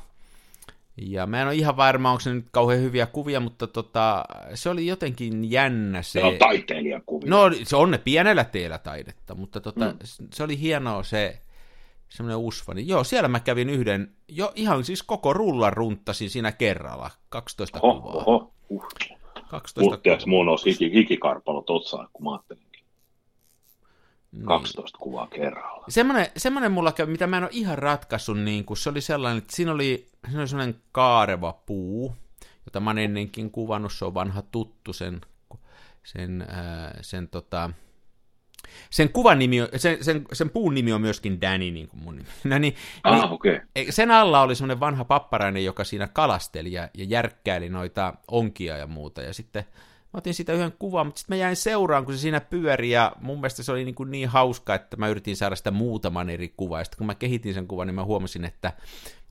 ja 1.01 1.27
mä 1.27 1.41
en 1.41 1.47
ole 1.47 1.55
ihan 1.55 1.77
varma, 1.77 2.09
onko 2.09 2.19
se 2.19 2.33
nyt 2.33 2.45
kauhean 2.51 2.81
hyviä 2.81 3.05
kuvia, 3.05 3.39
mutta 3.39 3.67
tota, 3.67 4.25
se 4.53 4.69
oli 4.69 4.88
jotenkin 4.88 5.51
jännä 5.51 6.01
se. 6.01 6.12
Se 6.12 6.23
on 6.23 6.38
taiteilijakuvia. 6.38 7.29
No 7.29 7.51
se 7.63 7.75
on 7.75 7.91
ne 7.91 7.97
pienellä 7.97 8.43
teellä 8.43 8.77
taidetta, 8.77 9.35
mutta 9.35 9.62
tota, 9.62 9.85
mm. 9.85 10.27
se 10.33 10.43
oli 10.43 10.59
hienoa 10.59 11.03
se 11.03 11.41
semmoinen 12.09 12.38
usva. 12.38 12.73
Niin 12.73 12.88
joo, 12.88 13.03
siellä 13.03 13.27
mä 13.27 13.39
kävin 13.39 13.69
yhden, 13.69 14.12
jo 14.27 14.51
ihan 14.55 14.83
siis 14.83 15.03
koko 15.03 15.33
rullan 15.33 15.73
runttasin 15.73 16.29
siinä 16.29 16.51
kerralla, 16.51 17.09
12 17.29 17.79
oho, 17.81 18.01
kuvaa. 18.01 18.23
Oho, 18.23 18.53
uh. 18.69 18.88
12 19.49 19.81
Mutta 19.81 20.27
mun 20.27 20.49
olisi 20.49 20.69
hiki, 20.69 20.93
hikikarpalot 20.93 21.69
otsaan, 21.69 22.07
kun 22.13 22.23
mä 22.23 22.31
ajattelin. 22.31 22.69
12 24.45 24.97
niin. 24.97 25.03
kuvaa 25.03 25.27
kerralla. 25.27 25.85
Semmoinen, 25.89 26.27
semmoinen 26.38 26.71
mulla 26.71 26.91
kävi, 26.91 27.12
mitä 27.12 27.27
mä 27.27 27.38
en 27.38 27.43
ole 27.43 27.49
ihan 27.53 27.77
ratkaissut, 27.77 28.39
niin 28.39 28.65
kun 28.65 28.77
se 28.77 28.89
oli 28.89 29.01
sellainen, 29.01 29.38
että 29.38 29.55
siinä 29.55 29.71
oli, 29.71 30.07
siinä 30.25 30.39
oli 30.39 30.47
semmoinen 30.47 30.82
kaareva 30.91 31.53
puu, 31.53 32.15
jota 32.65 32.79
mä 32.79 32.89
oon 32.89 32.97
ennenkin 32.97 33.51
kuvannut, 33.51 33.93
se 33.93 34.05
on 34.05 34.13
vanha 34.13 34.41
tuttu, 34.41 34.93
sen, 34.93 35.21
sen, 36.03 36.41
äh, 36.41 36.93
sen, 37.01 37.27
tota, 37.27 37.69
sen 38.89 39.10
kuvan 39.10 39.39
nimi, 39.39 39.58
sen, 39.75 40.03
sen, 40.03 40.25
sen 40.34 40.49
puun 40.49 40.75
nimi 40.75 40.93
on 40.93 41.01
myöskin 41.01 41.41
Danny, 41.41 41.71
niin 41.71 41.88
kuin 41.88 42.03
mun 42.03 42.15
nimi. 42.15 42.29
No 42.43 42.58
niin, 42.58 42.75
ah, 43.03 43.21
niin, 43.21 43.32
okay. 43.32 43.60
Sen 43.89 44.12
alla 44.12 44.41
oli 44.41 44.55
semmoinen 44.55 44.79
vanha 44.79 45.05
papparainen, 45.05 45.65
joka 45.65 45.84
siinä 45.84 46.08
kalasteli 46.08 46.71
ja, 46.71 46.89
ja 46.97 47.05
järkkäili 47.05 47.69
noita 47.69 48.13
onkia 48.27 48.77
ja 48.77 48.88
muuta, 48.88 49.21
ja 49.21 49.34
sitten 49.34 49.65
Mä 50.13 50.17
otin 50.17 50.33
siitä 50.33 50.53
yhden 50.53 50.73
kuvan, 50.79 51.05
mutta 51.05 51.19
sitten 51.19 51.37
mä 51.37 51.41
jäin 51.41 51.55
seuraan, 51.55 52.05
kun 52.05 52.13
se 52.13 52.19
siinä 52.19 52.41
pyöri, 52.41 52.89
ja 52.89 53.11
mun 53.21 53.37
mielestä 53.37 53.63
se 53.63 53.71
oli 53.71 53.85
niin, 53.85 53.95
kuin 53.95 54.11
niin 54.11 54.29
hauska, 54.29 54.75
että 54.75 54.97
mä 54.97 55.07
yritin 55.07 55.37
saada 55.37 55.55
sitä 55.55 55.71
muutaman 55.71 56.29
eri 56.29 56.53
kuvaa, 56.57 56.79
ja 56.79 56.83
sitten 56.83 56.97
kun 56.97 57.07
mä 57.07 57.15
kehitin 57.15 57.53
sen 57.53 57.67
kuvan, 57.67 57.87
niin 57.87 57.95
mä 57.95 58.05
huomasin, 58.05 58.45
että 58.45 58.73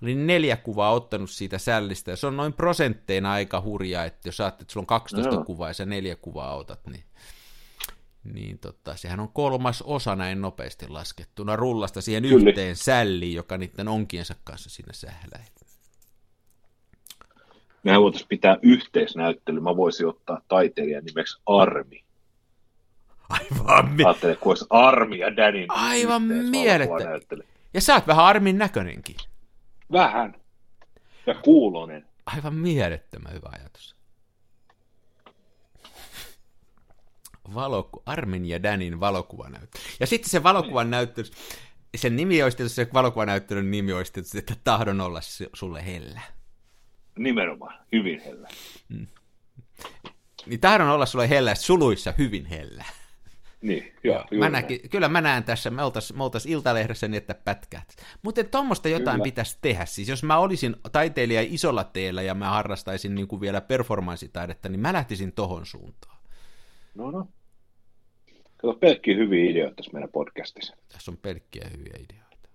olin 0.02 0.26
neljä 0.26 0.56
kuvaa 0.56 0.92
ottanut 0.92 1.30
siitä 1.30 1.58
sällistä, 1.58 2.10
ja 2.10 2.16
se 2.16 2.26
on 2.26 2.36
noin 2.36 2.52
prosentteina 2.52 3.32
aika 3.32 3.60
hurjaa, 3.60 4.04
että 4.04 4.28
jos 4.28 4.36
saatte, 4.36 4.62
että 4.62 4.72
sulla 4.72 4.82
on 4.82 4.86
12 4.86 5.34
no. 5.34 5.44
kuvaa 5.44 5.68
ja 5.68 5.74
sä 5.74 5.86
neljä 5.86 6.16
kuvaa 6.16 6.56
otat, 6.56 6.86
niin, 6.86 7.04
niin 8.24 8.58
tota, 8.58 8.96
sehän 8.96 9.20
on 9.20 9.32
kolmas 9.32 9.82
osa 9.82 10.16
näin 10.16 10.40
nopeasti 10.40 10.88
laskettuna 10.88 11.56
rullasta 11.56 12.00
siihen 12.00 12.22
Kyllä. 12.22 12.50
yhteen 12.50 12.76
sälliin, 12.76 13.34
joka 13.34 13.58
niiden 13.58 13.88
onkiensa 13.88 14.34
kanssa 14.44 14.70
siinä 14.70 14.92
sähläi 14.92 15.44
mehän 17.88 18.02
voitaisiin 18.02 18.28
pitää 18.28 18.56
yhteisnäyttely. 18.62 19.60
Mä 19.60 19.76
voisin 19.76 20.06
ottaa 20.06 20.40
taiteilijan 20.48 21.04
nimeksi 21.04 21.40
Armi. 21.46 22.04
Aivan 23.28 23.92
mi- 23.92 24.04
Ajattele, 24.04 24.36
kun 24.36 24.50
olisi 24.50 24.66
Armi 24.70 25.18
ja 25.18 25.36
Danin 25.36 25.70
Aivan 25.70 26.22
mielettä. 26.22 27.36
Ja 27.74 27.80
sä 27.80 27.94
oot 27.94 28.06
vähän 28.06 28.24
Armin 28.24 28.58
näköinenkin. 28.58 29.16
Vähän. 29.92 30.34
Ja 31.26 31.34
kuulonen. 31.34 32.06
Aivan 32.26 32.54
mielettömän 32.54 33.32
hyvä 33.32 33.48
ajatus. 33.52 33.96
Valoku, 37.54 38.02
Armin 38.06 38.46
ja 38.46 38.62
Danin 38.62 39.00
valokuvanäyttely. 39.00 39.84
Ja 40.00 40.06
sitten 40.06 40.30
se 40.30 40.42
valokuvan 40.42 40.90
näyttely, 40.90 41.26
sen 41.96 42.16
nimi 42.16 42.42
olisi 42.42 42.56
tietysti, 42.56 42.76
se 42.84 42.88
valokuvanäyttelyn 42.92 43.70
nimi 43.70 43.92
olisi 43.92 44.12
tietysti, 44.12 44.38
että 44.38 44.54
tahdon 44.64 45.00
olla 45.00 45.20
sulle 45.54 45.86
hellä. 45.86 46.20
Nimenomaan, 47.18 47.78
hyvin 47.92 48.20
hellä. 48.24 48.48
Mm. 48.88 49.06
Niin 50.46 50.60
tahdon 50.60 50.88
olla 50.88 51.06
sulle 51.06 51.28
hellä, 51.28 51.54
suluissa 51.54 52.14
hyvin 52.18 52.46
hellä. 52.46 52.84
Niin, 53.62 53.92
joo, 54.04 54.24
mä 54.38 54.48
näki, 54.48 54.78
kyllä 54.90 55.08
mä 55.08 55.20
näen 55.20 55.44
tässä, 55.44 55.70
me 55.70 55.82
oltais, 55.82 56.14
me 56.14 56.24
oltais 56.24 56.46
Iltalehdessä 56.46 57.08
niin, 57.08 57.18
että 57.18 57.34
pätkät. 57.34 57.96
Mutta 58.22 58.44
tuommoista 58.44 58.88
jotain 58.88 59.14
kyllä. 59.14 59.24
pitäisi 59.24 59.58
tehdä. 59.60 59.84
Siis 59.84 60.08
jos 60.08 60.22
mä 60.22 60.38
olisin 60.38 60.76
taiteilija 60.92 61.40
isolla 61.48 61.84
teellä 61.84 62.22
ja 62.22 62.34
mä 62.34 62.50
harrastaisin 62.50 63.14
niin 63.14 63.28
kuin 63.28 63.40
vielä 63.40 63.60
performanssitaidetta, 63.60 64.68
niin 64.68 64.80
mä 64.80 64.92
lähtisin 64.92 65.32
tohon 65.32 65.66
suuntaan. 65.66 66.18
No 66.94 67.10
no. 67.10 67.28
Kato, 68.56 68.74
pelkkiä 68.74 69.16
hyviä 69.16 69.50
ideoita 69.50 69.74
tässä 69.74 69.92
meidän 69.92 70.10
podcastissa. 70.12 70.76
Tässä 70.88 71.10
on 71.10 71.16
pelkkiä 71.16 71.68
hyviä 71.70 71.94
ideoita. 71.98 72.48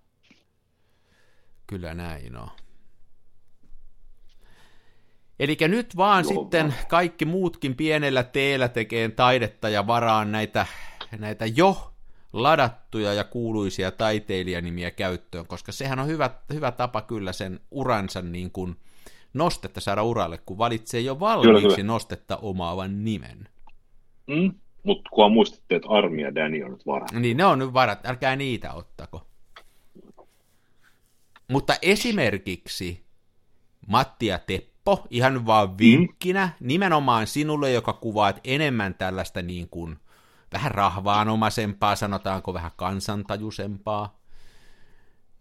Kyllä 1.66 1.94
näin 1.94 2.36
on. 2.36 2.50
Eli 5.38 5.56
nyt 5.68 5.96
vaan 5.96 6.24
Joo, 6.24 6.34
sitten 6.34 6.68
vaan. 6.68 6.86
kaikki 6.88 7.24
muutkin 7.24 7.74
pienellä 7.74 8.22
teellä 8.22 8.68
tekee 8.68 9.08
taidetta 9.08 9.68
ja 9.68 9.86
varaan 9.86 10.32
näitä, 10.32 10.66
näitä 11.18 11.46
jo 11.46 11.94
ladattuja 12.32 13.14
ja 13.14 13.24
kuuluisia 13.24 13.90
taiteilijanimiä 13.90 14.90
käyttöön, 14.90 15.46
koska 15.46 15.72
sehän 15.72 15.98
on 15.98 16.06
hyvä, 16.06 16.30
hyvä 16.52 16.72
tapa 16.72 17.02
kyllä 17.02 17.32
sen 17.32 17.60
uransa 17.70 18.22
niin 18.22 18.50
kuin 18.50 18.76
nostetta 19.34 19.80
saada 19.80 20.02
uralle, 20.02 20.38
kun 20.38 20.58
valitsee 20.58 21.00
jo 21.00 21.20
valmiiksi 21.20 21.62
kyllä, 21.62 21.76
kyllä. 21.76 21.86
nostetta 21.86 22.36
omaavan 22.36 23.04
nimen. 23.04 23.48
Mm, 24.26 24.52
mutta 24.82 25.10
kun 25.10 25.32
muistitte, 25.32 25.76
että 25.76 25.88
Armi 25.88 26.22
ja 26.22 26.34
Danny 26.34 26.62
on 26.62 26.70
nyt 26.70 26.86
varat. 26.86 27.12
Niin, 27.12 27.36
ne 27.36 27.44
on 27.44 27.58
nyt 27.58 27.72
varat, 27.72 28.06
älkää 28.06 28.36
niitä 28.36 28.72
ottako. 28.72 29.26
Mutta 31.48 31.74
esimerkiksi 31.82 33.04
Matti 33.86 34.26
ja 34.26 34.38
Teppo 34.84 35.06
ihan 35.10 35.46
vaan 35.46 35.70
mm. 35.70 35.76
vinkkinä, 35.78 36.46
mm. 36.60 36.66
nimenomaan 36.66 37.26
sinulle, 37.26 37.72
joka 37.72 37.92
kuvaat 37.92 38.40
enemmän 38.44 38.94
tällaista 38.94 39.42
niin 39.42 39.68
kuin 39.68 39.96
vähän 40.52 40.70
rahvaanomaisempaa, 40.70 41.96
sanotaanko 41.96 42.54
vähän 42.54 42.70
kansantajuisempaa. 42.76 44.20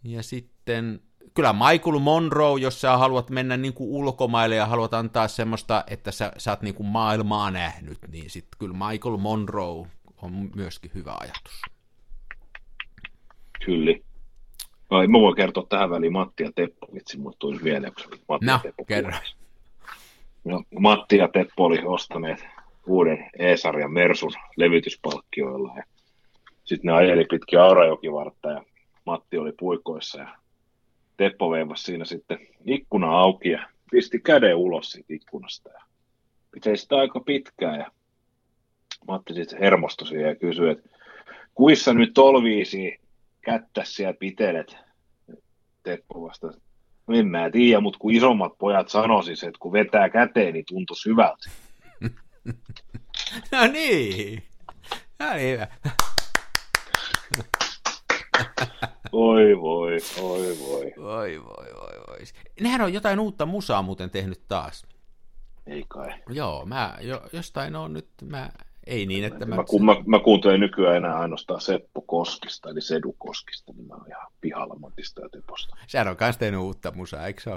Ja 0.03 0.23
sitten 0.23 1.01
kyllä 1.33 1.53
Michael 1.53 1.99
Monroe, 1.99 2.61
jos 2.61 2.81
sä 2.81 2.97
haluat 2.97 3.29
mennä 3.29 3.57
niin 3.57 3.73
kuin 3.73 3.89
ulkomaille 3.89 4.55
ja 4.55 4.65
haluat 4.65 4.93
antaa 4.93 5.27
semmoista, 5.27 5.83
että 5.87 6.11
sä, 6.11 6.31
sä 6.37 6.51
oot 6.51 6.61
niin 6.61 6.75
kuin 6.75 6.87
maailmaa 6.87 7.51
nähnyt, 7.51 7.97
niin 8.07 8.29
sitten 8.29 8.59
kyllä 8.59 8.87
Michael 8.89 9.17
Monroe 9.17 9.87
on 10.21 10.51
myöskin 10.55 10.91
hyvä 10.93 11.15
ajatus. 11.19 11.61
Kyllä. 13.65 13.93
Ai, 14.89 15.07
mä 15.07 15.19
voin 15.19 15.35
kertoa 15.35 15.65
tähän 15.69 15.89
väliin 15.89 16.13
Matti 16.13 16.43
ja 16.43 16.51
Teppo, 16.55 16.87
vitsi, 16.93 17.17
mulle 17.17 17.35
tuli 17.39 17.59
mieleen, 17.59 17.93
kun 17.93 18.19
Matti 18.29 18.45
no, 18.45 18.51
ja 18.51 18.59
Teppo 18.59 18.85
kerro. 18.85 19.11
No, 20.43 20.63
Matti 20.79 21.17
ja 21.17 21.27
Teppo 21.27 21.63
oli 21.65 21.79
ostaneet 21.85 22.45
uuden 22.87 23.29
E-sarjan 23.39 23.93
Mersun 23.93 24.31
levytyspalkkioilla 24.57 25.75
sitten 26.63 26.87
ne 26.87 26.93
ajeli 26.93 27.25
pitkin 27.29 27.59
Aurajokivartta 27.59 28.51
ja 28.51 28.63
Matti 29.05 29.37
oli 29.37 29.51
puikoissa 29.59 30.19
ja 30.19 30.35
Teppo 31.17 31.51
veivasi 31.51 31.83
siinä 31.83 32.05
sitten 32.05 32.39
ikkuna 32.65 33.19
auki 33.19 33.49
ja 33.49 33.67
pisti 33.91 34.19
käden 34.19 34.55
ulos 34.55 34.91
siitä 34.91 35.13
ikkunasta 35.13 35.69
ja 35.69 35.81
pitää 36.51 36.75
sitä 36.75 36.95
aika 36.95 37.19
pitkään 37.19 37.79
ja 37.79 37.91
Matti 39.07 39.33
sitten 39.33 39.59
hermostui 39.59 40.07
siihen 40.07 40.29
ja 40.29 40.35
kysyi, 40.35 40.69
että 40.69 40.89
kuissa 41.55 41.93
nyt 41.93 42.13
tolviisi 42.13 42.99
kättä 43.41 43.83
siellä 43.83 44.13
pitelet. 44.19 44.77
Teppo 45.83 46.21
vastasi, 46.21 46.61
no 47.07 47.15
en 47.15 47.27
mä 47.27 47.49
tiedä, 47.49 47.81
mutta 47.81 47.99
kun 47.99 48.13
isommat 48.13 48.57
pojat 48.57 48.89
sanoisis, 48.89 49.43
että 49.43 49.59
kun 49.59 49.73
vetää 49.73 50.09
käteen, 50.09 50.53
niin 50.53 50.65
tuntuu 50.65 50.95
hyvältä. 51.05 51.49
no 53.51 53.67
niin. 53.71 54.43
No 55.19 55.33
niin. 55.33 55.59
Oi 59.11 59.61
voi, 59.61 59.97
oi 60.21 60.57
voi. 60.59 60.93
Oi 60.97 61.43
voi, 61.43 61.67
voi, 61.75 61.99
voi. 62.07 62.19
Nehän 62.61 62.81
on 62.81 62.93
jotain 62.93 63.19
uutta 63.19 63.45
musaa 63.45 63.81
muuten 63.81 64.09
tehnyt 64.09 64.41
taas. 64.47 64.85
Ei 65.67 65.85
kai. 65.87 66.09
Joo, 66.29 66.65
mä 66.65 66.97
jo, 67.01 67.21
jostain 67.33 67.75
on 67.75 67.93
nyt, 67.93 68.09
mä 68.21 68.49
Ei 68.87 69.05
niin, 69.05 69.23
että 69.23 69.45
mä... 69.45 69.55
Mä, 69.55 69.63
kun 69.63 69.85
mä, 69.85 69.95
mä 70.05 70.19
kuuntelen 70.19 70.59
nykyään 70.59 70.97
enää 70.97 71.19
ainoastaan 71.19 71.61
Seppo 71.61 72.01
Koskista, 72.01 72.69
eli 72.69 72.81
Sedu 72.81 73.15
Koskista, 73.17 73.73
niin 73.73 73.87
mä 73.87 73.93
oon 73.93 74.07
ihan 74.07 74.31
pihalla 74.41 74.75
Matista 74.75 75.21
ja 75.21 75.29
Teposta. 75.29 75.77
Sehän 75.87 76.07
on 76.07 76.17
kans 76.17 76.37
tehnyt 76.37 76.59
uutta 76.59 76.91
musaa, 76.95 77.27
eikö 77.27 77.41
se 77.41 77.51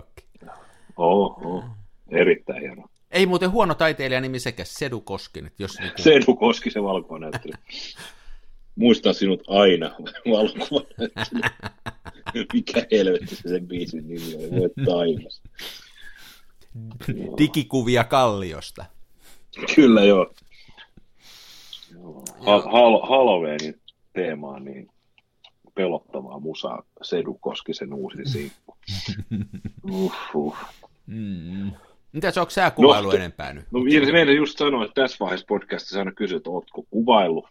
Oho, 0.97 1.65
erittäin 2.09 2.61
hieno. 2.61 2.89
Ei 3.11 3.27
muuten 3.27 3.51
huono 3.51 3.75
taiteilija 3.75 4.21
nimi 4.21 4.39
sekä 4.39 4.65
Sedu 4.65 5.01
Koskin. 5.01 5.51
Jos 5.59 5.79
niin 5.79 5.93
kuin... 5.93 6.03
Sedu 6.05 6.35
Koski, 6.35 6.71
se 6.71 6.83
valkuvanäyttelijä. 6.83 7.59
Muistaa 8.77 9.13
sinut 9.13 9.43
aina 9.49 9.91
valkuvanäyttelijä. 10.33 11.51
Mikä 12.53 12.87
helvetti 12.93 13.37
se 13.37 13.49
sen 13.49 13.67
biisin 13.67 14.09
nimi 14.09 14.35
oli, 14.35 14.51
voi 14.51 14.71
taivas. 14.87 15.43
Digikuvia 17.39 18.05
Kalliosta. 18.05 18.85
Kyllä 19.75 20.05
joo. 20.05 20.31
Hal- 22.67 23.07
Halloweenin 23.09 23.81
teemaan 24.13 24.65
niin 24.65 24.91
pelottavaa 25.75 26.41
musaa 26.41 26.83
Sedu 27.03 27.35
Koskisen 27.41 27.95
uusi 27.95 28.19
sinkku. 28.25 28.77
uh, 29.91 30.13
uh. 30.35 30.57
Mm. 31.07 31.71
Mitäs, 32.13 32.39
onko 32.39 32.51
sä 32.51 32.71
kuvailu 32.71 33.09
no, 33.09 33.17
enempää 33.17 33.53
nyt? 33.53 33.65
No 33.71 33.81
meidän 34.13 34.37
just 34.37 34.59
sanoi, 34.59 34.85
että 34.85 35.03
tässä 35.03 35.17
vaiheessa 35.21 35.47
podcastissa 35.49 35.99
aina 35.99 36.13
kysyt, 36.13 36.37
että 36.37 36.51
ootko 36.51 36.85
kuvailu, 36.91 37.49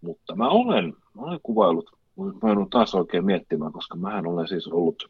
mutta 0.00 0.36
mä 0.36 0.48
olen, 0.48 0.94
mä 1.14 1.22
olen 1.22 1.40
kuvailut, 1.42 1.90
mä 2.16 2.52
en 2.52 2.70
taas 2.70 2.94
oikein 2.94 3.24
miettimään, 3.24 3.72
koska 3.72 3.96
mä 3.96 4.22
olen 4.26 4.48
siis 4.48 4.68
ollut, 4.68 5.08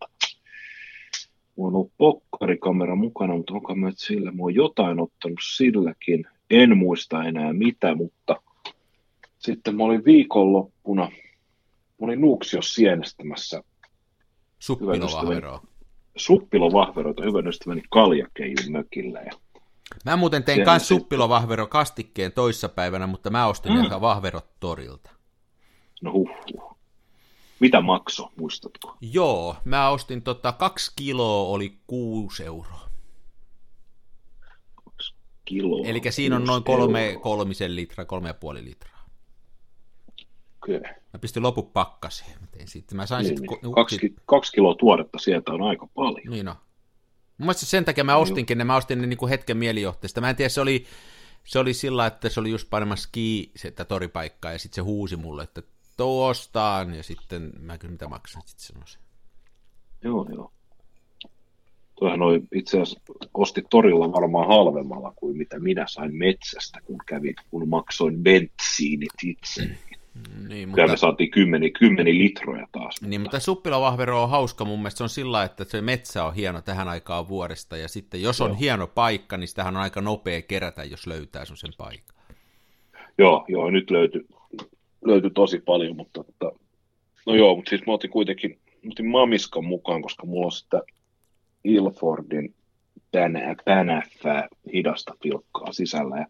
mulla 1.57 1.69
on 1.69 1.75
ollut 1.75 1.93
pokkarikamera 1.99 2.95
mukana, 2.95 3.37
mutta 3.37 3.55
onko 3.55 3.75
mä 3.75 3.91
sillä, 3.95 4.31
mä 4.31 4.43
oon 4.43 4.55
jotain 4.55 5.01
ottanut 5.01 5.41
silläkin, 5.57 6.25
en 6.51 6.79
muista 6.79 7.25
enää 7.25 7.53
mitä, 7.53 7.95
mutta 7.95 8.43
sitten 9.45 9.77
mä 9.77 9.85
olin 9.85 10.05
viikonloppuna, 10.05 11.03
mä 12.01 12.07
olin 12.07 12.21
Nuuksios 12.21 12.75
sienestämässä 12.75 13.63
Suppilovahveroa. 14.59 15.63
Suppilovahveroita 16.17 17.23
hyvän 17.23 17.47
ystäväni 17.47 17.83
Kaljakeijun 17.91 18.73
mökillä. 18.73 19.21
Ja 19.21 19.33
mä 20.05 20.17
muuten 20.17 20.45
tein 20.45 20.63
myös 20.67 20.89
suppilovahvero 20.89 21.67
kastikkeen 21.67 22.33
toissapäivänä, 22.33 23.07
mutta 23.07 23.31
mä 23.31 23.47
ostin 23.47 23.73
mm. 23.73 23.85
ihan 23.85 24.01
vahverot 24.01 24.47
torilta. 24.61 25.11
No 26.03 26.13
huh, 26.13 26.31
huh. 26.53 26.77
Mitä 27.61 27.81
makso, 27.81 28.33
muistatko? 28.37 28.97
Joo, 29.01 29.57
mä 29.65 29.89
ostin 29.89 30.23
tota, 30.23 30.53
kaksi 30.53 30.93
kiloa 30.97 31.49
oli 31.49 31.79
kuusi 31.87 32.45
euroa. 32.45 32.89
Kaksi 34.85 35.15
kiloa. 35.45 35.87
Eli 35.87 36.01
siinä 36.11 36.37
on 36.37 36.45
noin 36.45 36.65
kolme, 36.65 37.19
kolmisen 37.23 37.77
litraa, 37.77 38.05
kolme 38.05 38.29
ja 38.29 38.35
puoli 38.35 38.65
litraa. 38.65 38.94
Kyllä. 40.65 40.95
Mä 41.13 41.19
pistin 41.21 41.43
loput 41.43 41.73
pakkaseen. 41.73 42.41
Mä 42.41 42.47
tein 42.47 42.69
sitten. 42.69 42.97
Mä 42.97 43.07
sain 43.07 43.25
niin, 43.25 43.39
sit, 43.39 43.63
niin. 43.63 43.75
Kaksi, 43.75 44.15
kaksi 44.27 44.53
kiloa 44.53 44.75
tuoretta 44.75 45.19
sieltä 45.19 45.53
on 45.53 45.63
aika 45.63 45.87
paljon. 45.87 46.31
Niin 46.31 46.49
on. 46.49 46.55
Mun 47.39 47.47
mielestä 47.47 47.67
sen 47.67 47.85
takia 47.85 48.05
mä 48.05 48.17
ostinkin 48.17 48.59
ne, 48.59 48.65
mä 48.65 48.77
ostin 48.77 49.01
ne 49.01 49.07
niin 49.07 49.19
kuin 49.19 49.31
hetken 49.31 49.57
mielijohteesta. 49.57 50.21
Mä 50.21 50.31
en 50.31 50.37
tiedä, 50.37 50.49
se 50.49 50.61
oli, 50.61 50.85
se 51.45 51.59
oli 51.59 51.75
sillä, 51.75 52.07
että 52.07 52.29
se 52.29 52.41
oli 52.41 52.51
just 52.51 52.71
panemassa 52.71 53.09
ski 53.09 53.53
sitä 53.57 53.85
toripaikkaa, 53.85 54.53
ja 54.53 54.59
sitten 54.59 54.75
se 54.75 54.81
huusi 54.81 55.17
mulle, 55.17 55.43
että 55.43 55.63
tuostaan, 55.97 56.95
ja 56.95 57.03
sitten 57.03 57.53
mä 57.61 57.79
kyllä 57.79 57.93
mitä 57.93 58.09
maksan, 58.09 58.43
sitten 58.47 58.67
sanoisin. 58.67 59.01
Joo, 60.05 60.27
joo. 60.35 60.53
Tuohan 61.99 62.23
oli 62.23 62.43
itse 62.55 62.81
asiassa 62.81 63.01
osti 63.35 63.63
torilla 63.71 64.13
varmaan 64.13 64.49
halvemmalla 64.49 65.13
kuin 65.17 65.37
mitä 65.37 65.59
minä 65.59 65.85
sain 65.89 66.15
metsästä, 66.15 66.81
kun 66.85 66.99
kävin, 67.07 67.35
kun 67.51 67.69
maksoin 67.69 68.23
bensiinit 68.23 69.13
itse. 69.25 69.65
Mm. 69.67 69.75
Niin, 70.49 70.69
mutta... 70.69 70.87
me 70.87 70.97
saatiin 70.97 71.31
kymmeni, 71.31 71.71
kymmeni 71.71 72.19
litroja 72.19 72.67
taas. 72.73 73.03
Niin, 73.03 73.21
mutta 73.21 73.41
suppilovahvero 73.41 74.23
on 74.23 74.31
hauska 74.31 74.65
mun 74.65 74.79
mielestä. 74.79 74.99
Se 74.99 75.05
on 75.05 75.09
sillä, 75.09 75.45
että 75.45 75.65
se 75.65 75.81
metsä 75.81 76.25
on 76.25 76.35
hieno 76.35 76.63
tähän 76.63 76.89
aikaan 76.89 77.29
vuodesta. 77.29 77.77
Ja 77.77 77.89
sitten 77.89 78.23
jos 78.23 78.41
on 78.41 78.51
joo. 78.51 78.59
hieno 78.61 78.87
paikka, 78.87 79.37
niin 79.37 79.49
sitähän 79.49 79.77
on 79.77 79.83
aika 79.83 80.01
nopea 80.01 80.43
kerätä, 80.43 80.85
jos 80.85 81.07
löytää 81.07 81.45
sen 81.45 81.73
paikan. 81.79 82.17
Joo, 83.19 83.45
joo, 83.49 83.71
nyt 83.71 83.91
löytyi, 83.91 84.27
löytyi 85.05 85.31
tosi 85.31 85.61
paljon, 85.61 85.97
mutta 85.97 86.25
että, 86.29 86.51
no 87.27 87.35
joo, 87.35 87.57
mutta 87.57 87.69
siis 87.69 87.87
mä 87.87 87.93
otin 87.93 88.11
kuitenkin, 88.11 88.51
mä 88.83 88.91
otin 88.93 89.07
Mamiskan 89.07 89.65
mukaan, 89.65 90.03
koska 90.03 90.27
mulla 90.27 90.47
on 90.47 90.53
sitä 90.53 90.83
Ilfordin 91.65 92.55
tänä, 93.13 93.55
tänäffää 93.65 94.49
hidasta 94.73 95.15
pilkkaa 95.23 95.73
sisällä. 95.73 96.17
Ja 96.17 96.27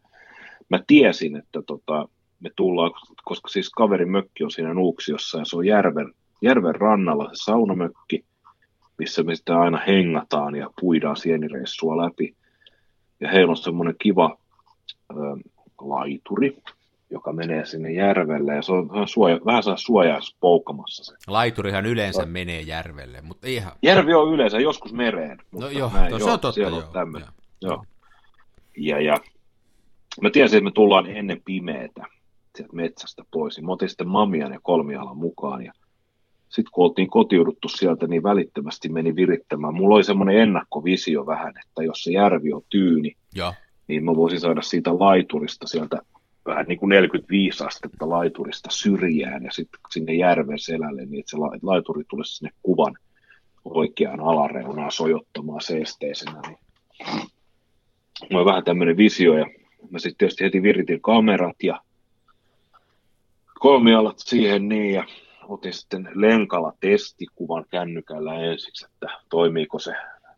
mä 0.69 0.81
tiesin, 0.87 1.37
että 1.37 1.63
tota, 1.63 2.09
me 2.41 2.51
tullaan, 2.57 2.91
koska 3.25 3.49
siis 3.49 3.71
kaverin 3.71 4.11
mökki 4.11 4.45
on 4.45 4.51
siinä 4.51 4.75
Nuuksiossa 4.75 5.39
ja 5.39 5.45
se 5.45 5.57
on 5.57 5.67
järven, 5.67 6.15
järven 6.43 6.75
rannalla 6.75 7.25
se 7.25 7.45
saunamökki, 7.45 8.25
missä 8.99 9.23
me 9.23 9.35
sitten 9.35 9.57
aina 9.57 9.79
hengataan 9.87 10.57
ja 10.57 10.71
puidaan 10.81 11.17
sienireissua 11.17 11.97
läpi. 11.97 12.35
Ja 13.21 13.31
heillä 13.31 13.51
on 13.51 13.57
semmoinen 13.57 13.95
kiva 13.99 14.39
ö, 15.11 15.15
laituri, 15.81 16.57
joka 17.11 17.33
menee 17.33 17.65
sinne 17.65 17.93
järvelle 17.93 18.55
ja 18.55 18.63
se 18.63 18.73
on 18.73 18.89
vähän, 18.89 19.09
suoja, 19.09 19.41
vähän 19.45 19.63
saa 19.63 19.77
suojaa 19.77 20.21
poukkamassa 20.41 21.05
se. 21.05 21.15
Laiturihan 21.27 21.87
yleensä 21.87 22.23
no. 22.23 22.29
menee 22.29 22.61
järvelle, 22.61 23.21
mutta 23.21 23.47
ihan... 23.47 23.73
Järvi 23.83 24.15
on 24.15 24.35
yleensä 24.35 24.59
joskus 24.59 24.93
mereen. 24.93 25.39
No 25.53 25.69
joo, 25.69 25.91
näin, 25.95 26.19
se 26.19 26.31
on 26.31 26.41
totta, 26.41 26.61
joo. 26.61 26.77
On 26.77 26.85
joo. 27.15 27.23
joo. 27.63 27.85
Ja, 28.77 29.01
ja 29.01 29.17
mä 30.23 30.31
tiesin, 30.31 30.57
että 30.57 30.65
me 30.65 30.73
tullaan 30.73 31.07
ennen 31.07 31.43
pimeätä 31.45 32.07
sieltä 32.57 32.77
metsästä 32.77 33.23
pois. 33.31 33.57
Niin 33.57 33.67
mä 33.67 33.73
otin 33.73 33.89
sitten 33.89 34.09
mamian 34.09 34.53
ja 34.53 34.61
kolmialan 34.63 35.17
mukaan 35.17 35.65
ja 35.65 35.73
sitten 36.49 36.73
kun 36.73 36.85
oltiin 36.85 37.11
kotiuduttu 37.11 37.69
sieltä, 37.69 38.07
niin 38.07 38.23
välittömästi 38.23 38.89
meni 38.89 39.17
virittämään. 39.17 39.75
Mulla 39.75 39.95
oli 39.95 40.05
semmoinen 40.05 40.39
ennakkovisio 40.39 41.27
vähän, 41.27 41.55
että 41.67 41.83
jos 41.83 42.03
se 42.03 42.13
järvi 42.13 42.53
on 42.53 42.63
tyyni, 42.69 43.17
ja. 43.35 43.55
niin 43.89 44.05
mä 44.05 44.17
voisin 44.17 44.41
saada 44.41 44.63
siitä 44.63 44.99
laiturista 44.99 45.67
sieltä 45.67 45.99
vähän 46.47 46.67
niin 46.69 46.79
kuin 46.79 46.89
45 46.89 47.65
astetta 47.65 48.09
laiturista 48.09 48.71
syrjään 48.73 49.45
ja 49.45 49.53
sitten 49.53 49.81
sinne 49.91 50.15
järven 50.15 50.59
selälle, 50.59 51.07
niin 51.07 51.21
että 51.21 51.31
se 51.31 51.37
laituri 51.63 52.05
tulisi 52.09 52.37
sinne 52.37 52.51
kuvan 52.63 52.95
oikeaan 53.65 54.21
alareunaan 54.21 54.93
sojottamaan 54.93 55.61
seesteisenä. 55.61 56.41
Niin. 56.47 56.59
Mulla 58.31 58.41
on 58.41 58.47
vähän 58.47 58.65
tämmöinen 58.65 58.97
visio 58.97 59.39
ja 59.39 59.47
mä 59.91 59.99
sitten 59.99 60.19
tietysti 60.19 60.45
heti 60.45 60.63
viritin 60.63 61.01
kamerat 61.01 61.57
ja 61.63 61.81
kolmialat 63.65 64.19
siihen 64.19 64.69
niin 64.69 64.95
ja 64.95 65.05
otin 65.49 65.73
sitten 65.73 66.09
lenkala 66.15 66.73
testikuvan 66.81 67.65
kännykällä 67.71 68.35
ensiksi, 68.35 68.87
että 68.87 69.07
toimiiko 69.29 69.79
se 69.79 69.93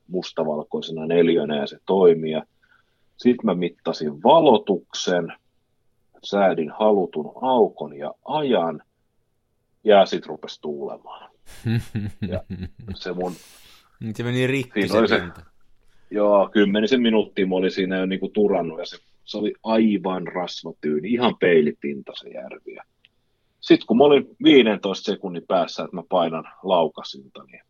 mustavalkoisena 0.09 1.07
neljönä 1.07 1.57
ja 1.57 1.67
se 1.67 1.79
toimii. 1.87 2.43
Sitten 3.17 3.47
mä 3.47 3.55
mittasin 3.55 4.23
valotuksen, 4.23 5.33
säädin 6.25 6.71
halutun 6.71 7.33
aukon 7.43 7.99
ja 7.99 8.15
ajan 8.25 8.83
ja 9.85 10.07
sitten 10.07 10.29
rupesi 10.29 10.61
tuulemaan. 10.61 11.31
Ja 12.29 12.45
se 12.95 13.13
mun... 13.13 13.33
Se 14.15 14.23
meni 14.23 14.47
rikki 14.47 14.89
se, 14.89 15.07
se 15.07 15.23
Joo, 16.11 16.49
kymmenisen 16.53 17.03
minuuttia 17.03 17.47
mä 17.47 17.55
olin 17.55 17.71
siinä 17.71 17.99
jo 17.99 18.07
niinku 18.07 18.29
turannut 18.29 18.79
ja 18.79 18.87
se, 18.87 18.99
se 19.25 19.39
oli 19.39 19.55
aivan 19.63 20.27
rasvatyyni, 20.27 21.09
ihan 21.09 21.37
peilipinta 21.37 22.13
se 22.15 22.29
järvi. 22.29 22.75
Ja 22.75 22.83
sitten 23.67 23.87
kun 23.87 23.99
mä 23.99 24.05
olin 24.05 24.37
15 24.45 25.13
sekunnin 25.13 25.47
päässä, 25.49 25.85
että 25.85 25.97
mä 25.97 26.03
painan 26.09 26.45
laukasinta, 26.63 27.45
niin 27.45 27.63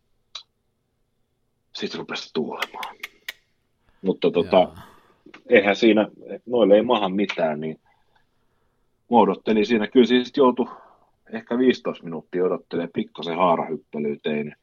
sitten 1.75 1.99
rupesi 1.99 2.31
tuulemaan. 2.35 2.97
Mutta 4.03 4.31
tota, 4.31 4.69
eihän 5.49 5.77
siinä, 5.77 6.09
noille 6.47 6.75
ei 6.75 6.83
maha 6.83 7.09
mitään, 7.09 7.61
niin 7.61 7.81
mä 9.11 9.17
odottelin 9.17 9.67
siinä. 9.67 9.87
Kyllä 9.87 10.07
siis 10.07 10.33
joutui 10.37 10.67
ehkä 11.33 11.59
15 11.59 12.05
minuuttia 12.05 12.45
odottelemaan 12.45 12.91
pikkasen 12.95 13.37
haarahyppelyyteen. 13.37 14.57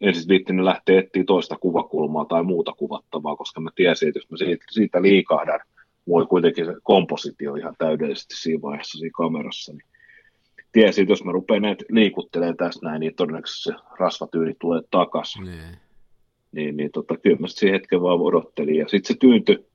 En 0.00 0.14
siis 0.14 0.28
viittinyt 0.28 0.64
lähteä 0.64 1.00
etsiä 1.00 1.24
toista 1.24 1.56
kuvakulmaa 1.56 2.24
tai 2.24 2.42
muuta 2.42 2.72
kuvattavaa, 2.72 3.36
koska 3.36 3.60
mä 3.60 3.70
tiesin, 3.74 4.08
että 4.08 4.18
jos 4.18 4.30
mä 4.30 4.36
siitä, 4.36 4.64
siitä 4.70 5.02
liikahdan, 5.02 5.60
voi 6.08 6.26
kuitenkin 6.26 6.66
se 6.66 6.74
kompositio 6.82 7.54
ihan 7.54 7.74
täydellisesti 7.78 8.34
siinä 8.36 8.62
vaiheessa 8.62 8.98
siinä 8.98 9.14
kamerassa, 9.16 9.72
niin 9.72 9.95
tiesi, 10.76 11.00
että 11.00 11.12
jos 11.12 11.24
mä 11.24 11.32
rupean 11.32 11.62
näitä 11.62 11.84
liikuttelemaan 11.90 12.56
tässä 12.56 12.80
näin, 12.86 13.00
niin 13.00 13.14
todennäköisesti 13.14 13.62
se 13.62 13.74
rasvatyyli 13.98 14.54
tulee 14.60 14.82
takaisin. 14.90 15.44
Niin. 15.44 15.76
Niin, 16.52 16.76
niin 16.76 16.90
tota, 16.92 17.16
kyllä 17.16 17.36
mä 17.36 17.46
siihen 17.46 17.74
hetken 17.74 18.02
vaan 18.02 18.20
odottelin. 18.20 18.76
Ja 18.76 18.88
sitten 18.88 19.14
se 19.14 19.18
tyyntyi, 19.20 19.66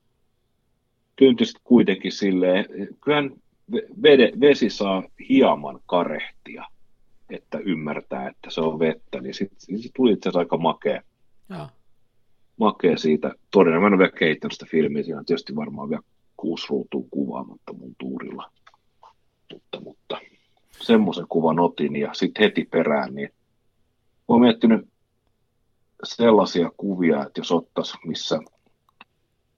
tyyntyi 1.16 1.46
sit 1.46 1.62
kuitenkin 1.64 2.12
silleen, 2.12 2.66
kyllähän 3.04 3.32
vede, 4.04 4.32
vesi 4.40 4.70
saa 4.70 5.04
hieman 5.30 5.80
karehtia, 5.86 6.66
että 7.30 7.58
ymmärtää, 7.58 8.30
että 8.30 8.50
se 8.50 8.62
on 8.62 8.80
vettä, 8.80 9.22
niin 9.22 9.34
sitten 9.34 9.60
sit 9.60 9.92
tuli 9.96 10.12
itse 10.12 10.30
asiassa 10.30 10.40
aika 10.40 10.58
makea. 10.58 11.02
Ja. 11.50 11.70
Makea 12.58 12.98
siitä. 12.98 13.36
Todennäköisesti 13.52 13.82
mä 13.82 13.88
en 13.88 13.94
ole 13.94 14.00
vielä 14.00 14.20
kehittänyt 14.20 14.54
sitä 14.54 14.66
filmiä, 14.72 15.04
siinä 15.04 15.20
on 15.20 15.26
tietysti 15.26 15.56
varmaan 15.56 15.90
vielä 15.90 16.04
kuusi 16.38 16.68
ruutua 16.70 17.04
kuvaamatta 17.12 17.74
mun 17.74 17.96
tuurilla. 17.98 18.52
Mutta, 19.52 19.80
mutta 19.80 20.20
semmoisen 20.82 21.26
kuvan 21.30 21.60
otin 21.60 21.96
ja 21.96 22.14
sitten 22.14 22.44
heti 22.44 22.68
perään, 22.72 23.16
niin 23.16 23.30
olen 24.28 24.42
miettinyt 24.42 24.88
sellaisia 26.04 26.72
kuvia, 26.78 27.26
että 27.26 27.40
jos 27.40 27.52
ottaisi, 27.52 27.98
missä 28.06 28.40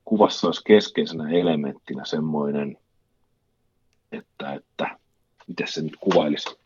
kuvassa 0.06 0.48
olisi 0.48 0.62
keskeisenä 0.66 1.30
elementtinä 1.30 2.06
semmoinen, 2.06 2.78
että, 4.12 4.54
että 4.54 4.98
miten 5.48 5.68
se 5.68 5.82
nyt 5.82 5.98
kuvailisi. 6.00 6.58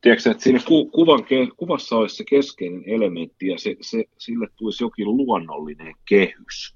Tiedätkö, 0.00 0.30
että 0.30 0.42
siinä 0.42 0.60
ku, 0.68 0.86
kuvan, 0.90 1.20
kuvassa 1.56 1.96
olisi 1.96 2.16
se 2.16 2.24
keskeinen 2.24 2.82
elementti 2.86 3.46
ja 3.46 3.58
se, 3.58 3.76
se, 3.80 4.04
sille 4.18 4.48
tulisi 4.56 4.84
jokin 4.84 5.06
luonnollinen 5.06 5.94
kehys. 6.08 6.74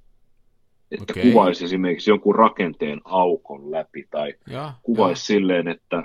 Että 0.91 1.13
okay. 1.13 1.23
kuvaisi 1.23 1.65
esimerkiksi 1.65 2.11
jonkun 2.11 2.35
rakenteen 2.35 3.01
aukon 3.05 3.71
läpi 3.71 4.07
tai 4.11 4.35
ja, 4.47 4.73
kuvaisi 4.83 5.23
ja. 5.23 5.27
silleen, 5.27 5.69
että 5.69 6.03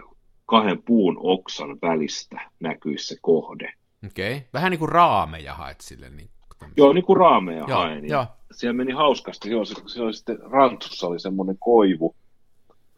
kahden 0.48 0.84
puun 0.84 1.18
oksan 1.20 1.78
välistä 1.82 2.41
näkyisi 2.60 3.08
se 3.08 3.16
kohde. 3.22 3.74
Okei, 4.06 4.38
okay. 4.38 4.48
vähän 4.54 4.72
niin 4.72 4.80
kuin 4.80 4.89
raameja 4.89 5.54
haet 5.54 5.82
sille. 5.82 6.10
Niin 6.10 6.30
Joo, 6.78 6.93
niin 6.93 7.06
kuin 7.06 7.18
raameja 7.18 7.66
joo, 7.68 7.80
haen. 7.80 8.10
Joo. 8.10 8.26
Siellä 8.52 8.74
meni 8.74 8.93
hauskasti. 8.93 9.50
Joo, 9.50 9.66
siellä 9.66 10.14
sitten 10.14 10.38
Rantsussa 10.41 11.08
oli 11.08 11.20
semmoinen 11.20 11.58
koivu, 11.60 12.16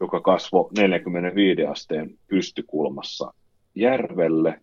joka 0.00 0.20
kasvoi 0.20 0.68
45 0.78 1.66
asteen 1.66 2.18
pystykulmassa 2.26 3.32
järvelle. 3.74 4.60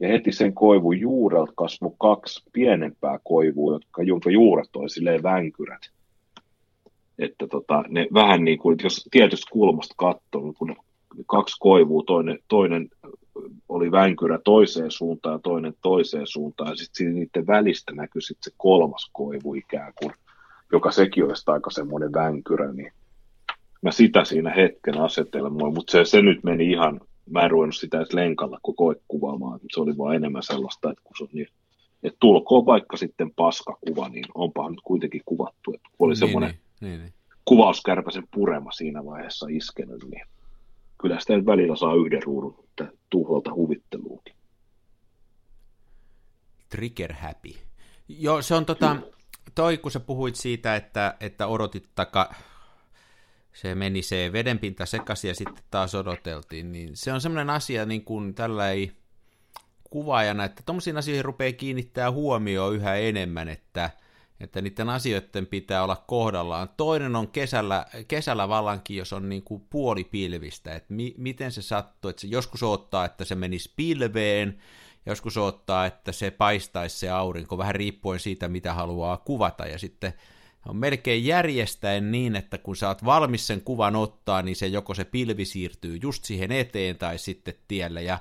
Ja 0.00 0.08
heti 0.08 0.32
sen 0.32 0.54
koivun 0.54 1.00
juurelta 1.00 1.52
kasvoi 1.56 1.92
kaksi 2.00 2.42
pienempää 2.52 3.18
koivua, 3.24 3.72
jotka, 3.72 4.02
jonka 4.02 4.30
juuret 4.30 4.76
oli 4.76 4.90
silleen 4.90 5.22
vänkyrät. 5.22 5.90
Että 7.18 7.46
tota, 7.46 7.84
ne 7.88 8.06
vähän 8.14 8.44
niin 8.44 8.58
kuin, 8.58 8.76
jos 8.82 9.08
tietystä 9.10 9.50
kulmasta 9.52 9.94
katsoo, 9.98 10.42
niin 10.42 10.54
kun 10.54 10.76
kaksi 11.26 11.56
koivua, 11.60 12.02
toinen, 12.06 12.38
toinen 12.48 12.88
oli 13.68 13.92
vänkyrä 13.92 14.38
toiseen 14.44 14.90
suuntaan 14.90 15.34
ja 15.34 15.38
toinen 15.38 15.74
toiseen 15.82 16.26
suuntaan, 16.26 16.70
ja 16.70 16.76
sitten 16.76 17.14
niiden 17.14 17.46
välistä 17.46 17.92
näkyi 17.92 18.22
sitten 18.22 18.52
se 18.52 18.56
kolmas 18.56 19.10
koivu 19.12 19.54
ikään 19.54 19.92
kuin, 20.02 20.14
joka 20.72 20.90
sekin 20.90 21.24
olisi 21.24 21.44
aika 21.46 21.70
semmoinen 21.70 22.12
vänkyrä, 22.12 22.72
niin 22.72 22.92
mä 23.82 23.90
sitä 23.90 24.24
siinä 24.24 24.50
hetken 24.50 25.00
asetelmoin, 25.00 25.74
mutta 25.74 25.90
se, 25.90 26.04
se 26.04 26.22
nyt 26.22 26.44
meni 26.44 26.70
ihan, 26.70 27.00
mä 27.30 27.42
en 27.42 27.50
ruvennut 27.50 27.76
sitä 27.76 27.96
edes 27.96 28.12
lenkalla 28.12 28.58
koko 28.62 28.94
kuvaamaan, 29.08 29.60
se 29.72 29.80
oli 29.80 29.98
vaan 29.98 30.16
enemmän 30.16 30.42
sellaista, 30.42 30.90
että 30.90 31.02
kun 31.04 31.16
se 31.18 31.24
on 31.24 31.30
niin, 31.32 31.48
että 32.02 32.16
tulkoon 32.20 32.66
vaikka 32.66 32.96
sitten 32.96 33.30
paskakuva, 33.36 34.08
niin 34.08 34.24
onpa 34.34 34.70
nyt 34.70 34.80
kuitenkin 34.84 35.22
kuvattu, 35.24 35.74
että 35.74 35.88
oli 35.98 36.10
niin, 36.10 36.18
semmoinen 36.18 36.50
niin, 36.50 36.90
niin, 36.90 37.00
niin. 37.00 37.12
kuvauskärpäsen 37.44 38.28
purema 38.34 38.72
siinä 38.72 39.04
vaiheessa 39.04 39.46
iskenyt, 39.50 40.04
niin 40.10 40.26
kyllä 41.00 41.20
sitä 41.20 41.36
nyt 41.36 41.46
välillä 41.46 41.76
saa 41.76 41.94
yhden 41.94 42.22
ruudun 42.22 42.64
tuholta 43.10 43.54
huvitteluukin. 43.54 44.34
Trigger 46.68 47.12
happy. 47.12 47.54
Joo, 48.08 48.42
se 48.42 48.54
on 48.54 48.66
tota, 48.66 48.96
toi 49.54 49.78
kun 49.78 49.92
sä 49.92 50.00
puhuit 50.00 50.36
siitä, 50.36 50.76
että, 50.76 51.16
että 51.20 51.46
odotit 51.46 51.88
taka, 51.94 52.34
se 53.52 53.74
meni 53.74 54.02
se 54.02 54.30
vedenpinta 54.32 54.86
sekaisin 54.86 55.28
ja 55.28 55.34
sitten 55.34 55.64
taas 55.70 55.94
odoteltiin, 55.94 56.72
niin 56.72 56.90
se 56.94 57.12
on 57.12 57.20
semmoinen 57.20 57.50
asia 57.50 57.86
niin 57.86 58.04
kuin 58.04 58.34
tällä 58.34 58.70
ei 58.70 58.92
kuvaajana, 59.90 60.44
että 60.44 60.62
tuommoisiin 60.66 60.96
asioihin 60.96 61.24
rupeaa 61.24 61.52
kiinnittää 61.52 62.10
huomioon 62.10 62.74
yhä 62.74 62.94
enemmän, 62.94 63.48
että– 63.48 63.90
että 64.40 64.62
niiden 64.62 64.88
asioiden 64.88 65.46
pitää 65.46 65.84
olla 65.84 66.04
kohdallaan. 66.06 66.68
Toinen 66.76 67.16
on 67.16 67.28
kesällä, 67.28 67.86
kesällä 68.08 68.48
vallankin, 68.48 68.96
jos 68.96 69.12
on 69.12 69.28
niin 69.28 69.42
kuin 69.42 69.62
puolipilvistä, 69.70 70.74
että 70.74 70.94
mi, 70.94 71.14
miten 71.18 71.52
se 71.52 71.62
sattuu, 71.62 72.08
että 72.08 72.20
se 72.20 72.26
joskus 72.26 72.62
ottaa, 72.62 73.04
että 73.04 73.24
se 73.24 73.34
menisi 73.34 73.72
pilveen, 73.76 74.58
joskus 75.06 75.36
ottaa, 75.36 75.86
että 75.86 76.12
se 76.12 76.30
paistaisi 76.30 76.98
se 76.98 77.10
aurinko, 77.10 77.58
vähän 77.58 77.74
riippuen 77.74 78.20
siitä, 78.20 78.48
mitä 78.48 78.74
haluaa 78.74 79.16
kuvata, 79.16 79.66
ja 79.66 79.78
sitten 79.78 80.14
on 80.68 80.76
melkein 80.76 81.26
järjestäen 81.26 82.12
niin, 82.12 82.36
että 82.36 82.58
kun 82.58 82.76
sä 82.76 82.88
oot 82.88 83.04
valmis 83.04 83.46
sen 83.46 83.60
kuvan 83.60 83.96
ottaa, 83.96 84.42
niin 84.42 84.56
se 84.56 84.66
joko 84.66 84.94
se 84.94 85.04
pilvi 85.04 85.44
siirtyy 85.44 85.98
just 86.02 86.24
siihen 86.24 86.52
eteen 86.52 86.98
tai 86.98 87.18
sitten 87.18 87.54
tielle, 87.68 88.02
ja 88.02 88.18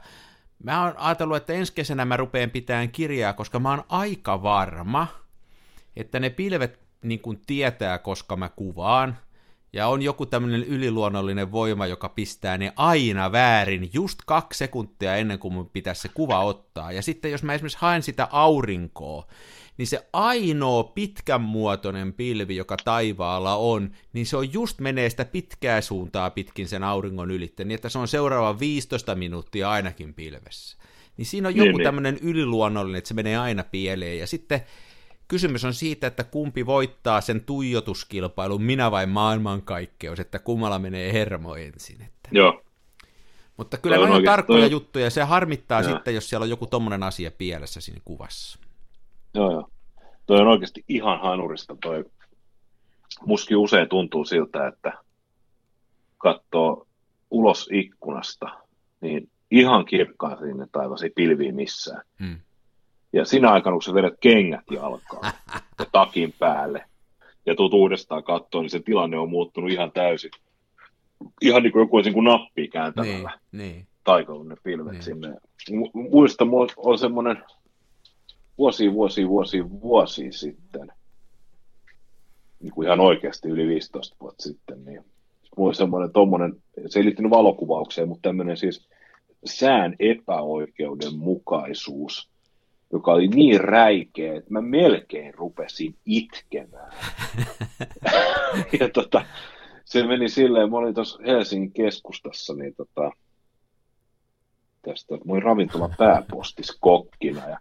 mä 0.64 0.86
oon 0.86 0.97
ajatellut, 0.97 1.38
että 1.38 1.53
ensi 1.53 1.74
kesänä 1.74 2.05
mä 2.05 2.18
rupean 2.18 2.49
pitämään 2.49 2.91
kirjaa, 2.91 3.34
koska 3.34 3.59
mä 3.59 3.70
oon 3.70 3.84
aika 3.89 4.43
varma, 4.43 5.22
että 5.95 6.19
ne 6.19 6.29
pilvet 6.29 6.79
niin 7.03 7.19
kuin 7.19 7.41
tietää, 7.47 7.97
koska 7.97 8.35
mä 8.35 8.49
kuvaan, 8.49 9.17
ja 9.73 9.87
on 9.87 10.01
joku 10.01 10.25
tämmöinen 10.25 10.63
yliluonnollinen 10.63 11.51
voima, 11.51 11.87
joka 11.87 12.09
pistää 12.09 12.57
ne 12.57 12.73
aina 12.75 13.31
väärin 13.31 13.89
just 13.93 14.19
kaksi 14.25 14.57
sekuntia 14.57 15.15
ennen 15.15 15.39
kuin 15.39 15.53
mun 15.53 15.69
pitäisi 15.69 16.01
se 16.01 16.09
kuva 16.13 16.39
ottaa. 16.39 16.91
Ja 16.91 17.01
sitten 17.01 17.31
jos 17.31 17.43
mä 17.43 17.53
esimerkiksi 17.53 17.77
haen 17.81 18.03
sitä 18.03 18.27
aurinkoa, 18.31 19.27
niin 19.77 19.87
se 19.87 20.07
ainoa 20.13 20.83
pitkän 20.83 21.41
muotoinen 21.41 22.13
pilvi, 22.13 22.55
joka 22.55 22.77
taivaalla 22.83 23.55
on, 23.55 23.91
niin 24.13 24.25
se 24.25 24.37
on 24.37 24.53
just 24.53 24.79
menee 24.79 25.09
sitä 25.09 25.25
pitkää 25.25 25.81
suuntaa 25.81 26.29
pitkin 26.29 26.67
sen 26.67 26.83
auringon 26.83 27.31
ylitteen, 27.31 27.67
niin 27.67 27.75
että 27.75 27.89
se 27.89 27.99
on 27.99 28.07
seuraava 28.07 28.59
15 28.59 29.15
minuuttia 29.15 29.71
ainakin 29.71 30.13
pilvessä. 30.13 30.77
Niin 31.17 31.25
siinä 31.25 31.47
on 31.47 31.55
joku 31.55 31.67
niin, 31.67 31.77
niin. 31.77 31.83
tämmöinen 31.83 32.17
yliluonnollinen, 32.21 32.97
että 32.97 33.07
se 33.07 33.13
menee 33.13 33.37
aina 33.37 33.63
pieleen. 33.63 34.19
Ja 34.19 34.27
sitten 34.27 34.61
kysymys 35.28 35.65
on 35.65 35.74
siitä, 35.74 36.07
että 36.07 36.24
kumpi 36.24 36.65
voittaa 36.65 37.21
sen 37.21 37.43
tuijotuskilpailun, 37.43 38.63
minä 38.63 38.91
vai 38.91 39.05
maailmankaikkeus, 39.05 40.19
että 40.19 40.39
kummalla 40.39 40.80
menee 40.80 41.13
hermo 41.13 41.55
ensin. 41.55 42.01
Että. 42.01 42.30
Joo. 42.32 42.63
Mutta 43.57 43.78
kyllä 43.78 43.97
ne 43.97 44.03
on, 44.03 44.11
on 44.11 44.24
tarkkoja 44.24 44.59
toi... 44.59 44.71
juttuja, 44.71 45.05
ja 45.05 45.09
se 45.09 45.24
harmittaa 45.24 45.82
joo. 45.82 45.91
sitten, 45.91 46.15
jos 46.15 46.30
siellä 46.30 46.43
on 46.43 46.49
joku 46.49 46.67
tommonen 46.67 47.03
asia 47.03 47.32
pielessä 47.32 47.82
siinä 47.82 48.01
kuvassa. 48.05 48.59
Joo, 49.34 49.51
joo. 49.51 49.69
Toi 50.26 50.38
on 50.39 50.47
oikeasti 50.47 50.84
ihan 50.88 51.21
hanurista 51.21 51.76
toi. 51.84 52.05
Muski 53.26 53.55
usein 53.55 53.89
tuntuu 53.89 54.26
siltä, 54.26 54.67
että 54.67 54.93
katsoo 56.17 56.88
ulos 57.32 57.69
ikkunasta, 57.71 58.45
niin 59.01 59.30
ihan 59.51 59.86
kirkkaan 59.86 60.38
sinne 60.38 60.67
taivasi 60.71 61.09
pilviin 61.15 61.55
missään. 61.55 62.01
Hmm. 62.19 62.39
Ja 63.14 63.26
sinä 63.26 63.51
aikana, 63.51 63.74
kun 63.74 63.84
sä 63.84 63.93
vedät 63.93 64.14
kengät 64.20 64.72
jalkaan 64.72 65.34
ja 65.80 65.86
takin 65.91 66.34
päälle 66.39 66.86
ja 67.45 67.55
tuut 67.55 67.74
uudestaan 67.74 68.24
katsoa, 68.24 68.61
niin 68.61 68.70
se 68.70 68.80
tilanne 68.80 69.18
on 69.18 69.30
muuttunut 69.30 69.72
ihan 69.72 69.91
täysin. 69.91 70.32
Ihan 71.41 71.64
niin 71.64 71.72
kuin 71.72 71.82
joku 71.82 71.95
olisi 71.95 72.09
niin 72.09 72.14
kuin 72.14 72.24
nappia 72.24 72.68
kääntämällä. 72.68 73.39
Niin, 73.51 73.88
niin. 74.07 74.47
Ne 74.47 74.55
pilvet 74.64 74.91
niin. 74.91 75.03
sinne. 75.03 75.36
Muista, 75.93 76.45
on 76.78 76.97
semmoinen 76.97 77.43
vuosi, 78.57 78.93
vuosi, 78.93 79.28
vuosi, 79.28 79.70
vuosi 79.82 80.32
sitten, 80.32 80.91
niin 82.59 82.74
kuin 82.74 82.86
ihan 82.86 82.99
oikeasti 82.99 83.49
yli 83.49 83.68
15 83.68 84.16
vuotta 84.22 84.43
sitten, 84.43 84.86
niin 84.86 85.05
mulla 85.57 85.74
semmoinen 85.74 86.11
tommonen, 86.11 86.53
se 86.88 86.99
ei 86.99 87.05
liittynyt 87.05 87.32
valokuvaukseen, 87.32 88.07
mutta 88.07 88.30
tämmöinen 88.30 88.57
siis 88.57 88.88
sään 89.45 89.95
epäoikeudenmukaisuus 89.99 92.32
joka 92.93 93.11
oli 93.11 93.27
niin 93.27 93.61
räikeä, 93.61 94.35
että 94.35 94.53
mä 94.53 94.61
melkein 94.61 95.33
rupesin 95.33 95.95
itkemään. 96.05 96.93
ja 98.79 98.89
tota, 98.93 99.25
se 99.85 100.07
meni 100.07 100.29
silleen, 100.29 100.71
mä 100.71 100.77
olin 100.77 100.93
tuossa 100.93 101.19
Helsingin 101.25 101.71
keskustassa, 101.71 102.53
niin 102.53 102.75
tota, 102.75 103.11
tästä, 104.81 105.15
mä 105.15 105.33
olin 105.33 105.43
ravintola 105.43 105.89
pääpostis 105.97 106.77
kokkina 106.79 107.49
ja 107.49 107.59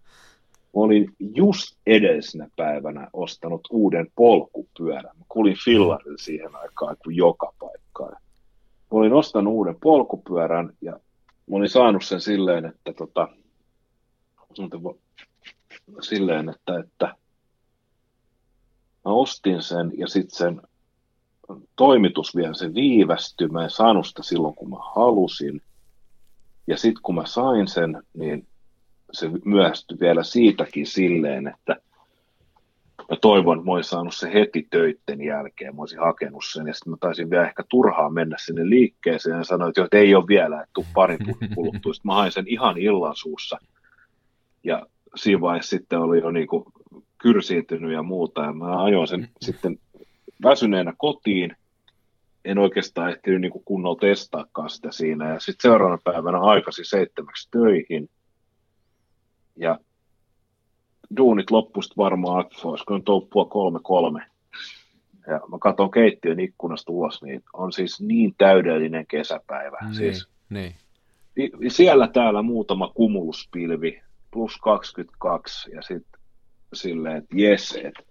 mä 0.48 0.70
olin 0.72 1.12
just 1.18 1.76
edellisenä 1.86 2.48
päivänä 2.56 3.08
ostanut 3.12 3.68
uuden 3.70 4.06
polkupyörän. 4.16 5.16
Mä 5.18 5.24
kulin 5.28 5.56
fillarilla 5.64 6.18
siihen 6.18 6.56
aikaan 6.56 6.96
kuin 7.04 7.16
joka 7.16 7.52
paikkaan. 7.58 8.16
Mä 8.92 8.98
olin 8.98 9.12
ostanut 9.12 9.52
uuden 9.52 9.76
polkupyörän 9.82 10.72
ja 10.80 10.92
mä 11.50 11.56
olin 11.56 11.68
saanut 11.68 12.04
sen 12.04 12.20
silleen, 12.20 12.64
että 12.64 12.92
tota, 12.92 13.28
silleen, 16.00 16.48
että, 16.48 16.78
että 16.78 17.06
mä 19.04 19.12
ostin 19.12 19.62
sen 19.62 19.92
ja 19.98 20.06
sitten 20.06 20.36
sen 20.36 20.62
toimitus 21.76 22.36
vielä 22.36 22.54
se 22.54 22.74
viivästyi. 22.74 23.48
Mä 23.48 23.64
en 23.64 23.70
saanut 23.70 24.06
sitä 24.06 24.22
silloin, 24.22 24.54
kun 24.54 24.70
mä 24.70 24.76
halusin. 24.94 25.62
Ja 26.66 26.76
sitten 26.76 27.02
kun 27.02 27.14
mä 27.14 27.26
sain 27.26 27.68
sen, 27.68 28.02
niin 28.14 28.46
se 29.12 29.30
myöhästyi 29.44 30.00
vielä 30.00 30.22
siitäkin 30.22 30.86
silleen, 30.86 31.48
että 31.48 31.76
mä 33.10 33.16
toivon, 33.20 33.58
että 33.58 33.66
mä 33.66 33.72
olisin 33.72 33.90
saanut 33.90 34.14
se 34.14 34.32
heti 34.32 34.66
töitten 34.70 35.22
jälkeen, 35.22 35.76
mä 35.76 35.82
olisin 35.82 36.00
hakenut 36.00 36.44
sen, 36.52 36.66
ja 36.66 36.74
sitten 36.74 36.90
mä 36.90 36.96
taisin 37.00 37.30
vielä 37.30 37.46
ehkä 37.46 37.64
turhaa 37.68 38.10
mennä 38.10 38.36
sinne 38.44 38.70
liikkeeseen, 38.70 39.38
ja 39.38 39.44
sanoin, 39.44 39.72
että, 39.76 39.98
ei 39.98 40.14
ole 40.14 40.26
vielä, 40.26 40.60
että 40.62 40.70
tuu 40.74 40.86
parin 40.94 41.18
kuluttua. 41.54 41.94
Sitten 41.94 42.08
mä 42.08 42.14
hain 42.14 42.32
sen 42.32 42.48
ihan 42.48 42.78
illansuussa, 42.78 43.58
ja 44.64 44.86
siinä 45.16 45.40
vaiheessa 45.40 45.70
sitten 45.70 45.98
oli 45.98 46.20
jo 46.20 46.30
niin 46.30 46.46
kuin 46.46 46.64
kyrsiintynyt 47.18 47.92
ja 47.92 48.02
muuta, 48.02 48.42
ja 48.42 48.52
mä 48.52 48.82
ajoin 48.82 49.08
sen 49.08 49.20
mm. 49.20 49.28
sitten 49.40 49.78
väsyneenä 50.42 50.92
kotiin, 50.98 51.56
en 52.44 52.58
oikeastaan 52.58 53.10
ehtinyt 53.10 53.40
niin 53.40 53.52
kuin 53.52 53.64
kunnolla 53.64 54.00
testaakaan 54.00 54.70
sitä 54.70 54.92
siinä. 54.92 55.28
Ja 55.28 55.40
sitten 55.40 55.70
seuraavana 55.70 55.98
päivänä 56.04 56.40
aikaisin 56.40 56.84
seitsemäksi 56.84 57.48
töihin. 57.50 58.10
Ja 59.56 59.78
duunit 61.16 61.50
loppusta 61.50 61.94
varmaan, 61.96 62.44
olisiko 62.64 62.96
nyt 62.96 63.08
ollut 63.08 63.30
kolme 63.50 63.80
kolme. 63.82 64.26
Ja 65.26 65.40
mä 65.50 65.58
katson 65.60 65.90
keittiön 65.90 66.40
ikkunasta 66.40 66.92
ulos, 66.92 67.22
niin 67.22 67.42
on 67.52 67.72
siis 67.72 68.00
niin 68.00 68.34
täydellinen 68.38 69.06
kesäpäivä. 69.06 69.78
Niin, 69.82 69.94
siis, 69.94 70.28
niin. 70.50 70.74
Siellä 71.68 72.08
täällä 72.08 72.42
muutama 72.42 72.92
kumuluspilvi, 72.94 74.02
plus 74.32 74.58
22, 74.58 75.70
ja 75.70 75.82
sitten 75.82 76.20
silleen, 76.72 77.16
että 77.16 77.36
jes, 77.36 77.78
että 77.84 78.02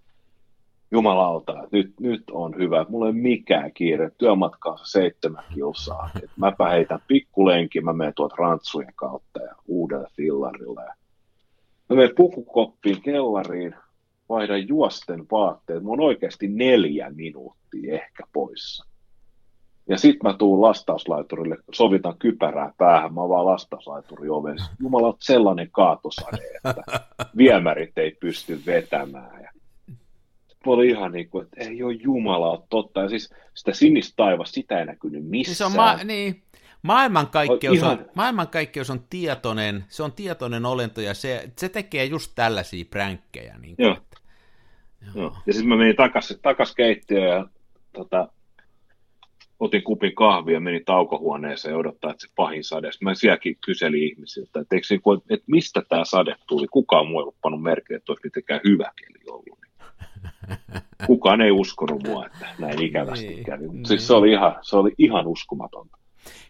jumalauta, 0.90 1.68
nyt, 1.72 2.00
nyt 2.00 2.22
on 2.30 2.54
hyvä, 2.58 2.86
mulla 2.88 3.06
ei 3.06 3.12
ole 3.12 3.18
mikään 3.18 3.72
kiire, 3.72 4.10
työmatkaansa 4.18 4.84
seitsemän 4.84 5.44
kilsaa, 5.54 6.10
että 6.16 6.30
mäpä 6.36 6.68
heitän 6.68 7.00
pikkulenkin, 7.06 7.84
mä 7.84 7.92
menen 7.92 8.12
tuolta 8.16 8.36
rantsujen 8.38 8.92
kautta 8.96 9.42
ja 9.42 9.54
uudelle 9.66 10.08
fillarille. 10.16 10.82
Ja 10.82 10.94
mä 11.88 11.96
menen 11.96 12.14
pukukoppiin 12.16 13.02
kellariin, 13.02 13.74
vaihdan 14.28 14.68
juosten 14.68 15.26
vaatteet, 15.30 15.82
mulla 15.82 16.02
on 16.02 16.06
oikeasti 16.06 16.48
neljä 16.48 17.10
minuuttia 17.10 17.94
ehkä 17.94 18.24
poissa. 18.32 18.91
Ja 19.88 19.98
sitten 19.98 20.30
mä 20.30 20.38
tuun 20.38 20.60
lastauslaiturille, 20.60 21.56
sovitan 21.72 22.18
kypärää 22.18 22.72
päähän, 22.78 23.14
mä 23.14 23.28
vaan 23.28 23.46
lastauslaituri 23.46 24.28
oven. 24.28 24.56
Jumala, 24.80 25.16
sellainen 25.20 25.70
kaatosade, 25.70 26.42
että 26.56 26.82
viemärit 27.36 27.98
ei 27.98 28.16
pysty 28.20 28.62
vetämään. 28.66 29.42
Ja 29.42 29.52
oli 30.66 30.88
ihan 30.88 31.12
niin 31.12 31.30
kuin, 31.30 31.44
että 31.44 31.60
ei 31.60 31.82
ole 31.82 31.92
Jumala 31.92 32.50
ole 32.50 32.62
totta. 32.70 33.00
Ja 33.00 33.08
siis 33.08 33.34
sitä 33.54 33.72
sinistä 33.72 34.12
taivas, 34.16 34.50
sitä 34.50 34.78
ei 34.78 34.86
näkynyt 34.86 35.24
missään. 35.24 35.30
Niin, 35.30 35.56
se 35.56 35.64
on 35.64 35.76
ma- 35.76 36.04
niin. 36.04 36.42
Maailmankaikkeus, 36.82 37.76
ihan... 37.76 37.90
on, 37.90 38.06
maailmankaikkeus 38.14 38.90
on 38.90 39.00
tietoinen, 39.10 39.84
se 39.88 40.02
on 40.02 40.12
tietoinen 40.12 40.66
olento 40.66 41.00
ja 41.00 41.14
se, 41.14 41.50
se 41.58 41.68
tekee 41.68 42.04
just 42.04 42.32
tällaisia 42.34 42.84
pränkkejä. 42.90 43.58
Niin 43.58 43.74
Joo. 43.78 43.96
Joo. 45.06 45.14
joo. 45.14 45.36
Ja 45.46 45.52
sitten 45.52 45.68
mä 45.68 45.76
menin 45.76 45.96
takaisin 45.96 46.38
takas 46.42 46.74
keittiöön 46.74 47.28
ja 47.28 47.46
tota, 47.92 48.28
otin 49.62 49.82
kupin 49.82 50.14
kahvia 50.14 50.54
ja 50.54 50.60
menin 50.60 50.84
taukohuoneeseen 50.84 51.76
odottaa, 51.76 52.10
että 52.10 52.26
se 52.26 52.32
pahin 52.36 52.64
sade. 52.64 52.90
Mä 53.00 53.14
sielläkin 53.14 53.56
kyselin 53.64 54.02
ihmisiltä, 54.02 54.60
että, 54.60 54.76
eikö, 54.76 54.86
että 55.30 55.44
mistä 55.46 55.82
tämä 55.88 56.04
sade 56.04 56.36
tuli. 56.46 56.66
Kukaan 56.70 57.06
muu 57.06 57.18
ei 57.18 57.22
ollut 57.22 57.40
pannut 57.42 57.62
merkille, 57.62 57.96
että 57.96 58.12
olisi 58.12 58.26
mitenkään 58.26 58.60
hyvä 58.64 58.90
keli 58.96 59.24
ollut. 59.30 59.58
Kukaan 61.06 61.40
ei 61.40 61.50
uskonut 61.50 62.02
mua, 62.06 62.26
että 62.26 62.46
näin 62.58 62.82
ikävästi 62.82 63.26
niin, 63.26 63.44
kävi. 63.44 63.62
Mutta 63.62 63.76
niin. 63.76 63.86
siis 63.86 64.06
se 64.06 64.14
oli, 64.14 64.32
ihan, 64.32 64.56
se 64.62 64.76
oli 64.76 64.94
ihan 64.98 65.26
uskomatonta. 65.26 65.98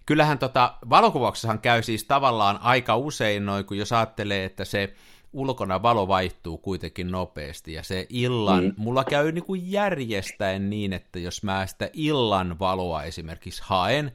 Kyllähän 0.06 0.38
tota, 0.38 0.74
valokuvauksessahan 0.90 1.58
käy 1.58 1.82
siis 1.82 2.04
tavallaan 2.04 2.58
aika 2.62 2.96
usein 2.96 3.46
noin, 3.46 3.64
kun 3.64 3.78
jos 3.78 3.92
ajattelee, 3.92 4.44
että 4.44 4.64
se 4.64 4.94
ulkona 5.32 5.82
valo 5.82 6.08
vaihtuu 6.08 6.58
kuitenkin 6.58 7.10
nopeasti 7.10 7.72
ja 7.72 7.82
se 7.82 8.06
illan, 8.08 8.64
mm. 8.64 8.74
mulla 8.76 9.04
käy 9.04 9.32
niin 9.32 9.44
kuin 9.44 9.72
järjestäen 9.72 10.70
niin, 10.70 10.92
että 10.92 11.18
jos 11.18 11.42
mä 11.42 11.66
sitä 11.66 11.90
illan 11.92 12.58
valoa 12.58 13.02
esimerkiksi 13.02 13.62
haen, 13.64 14.12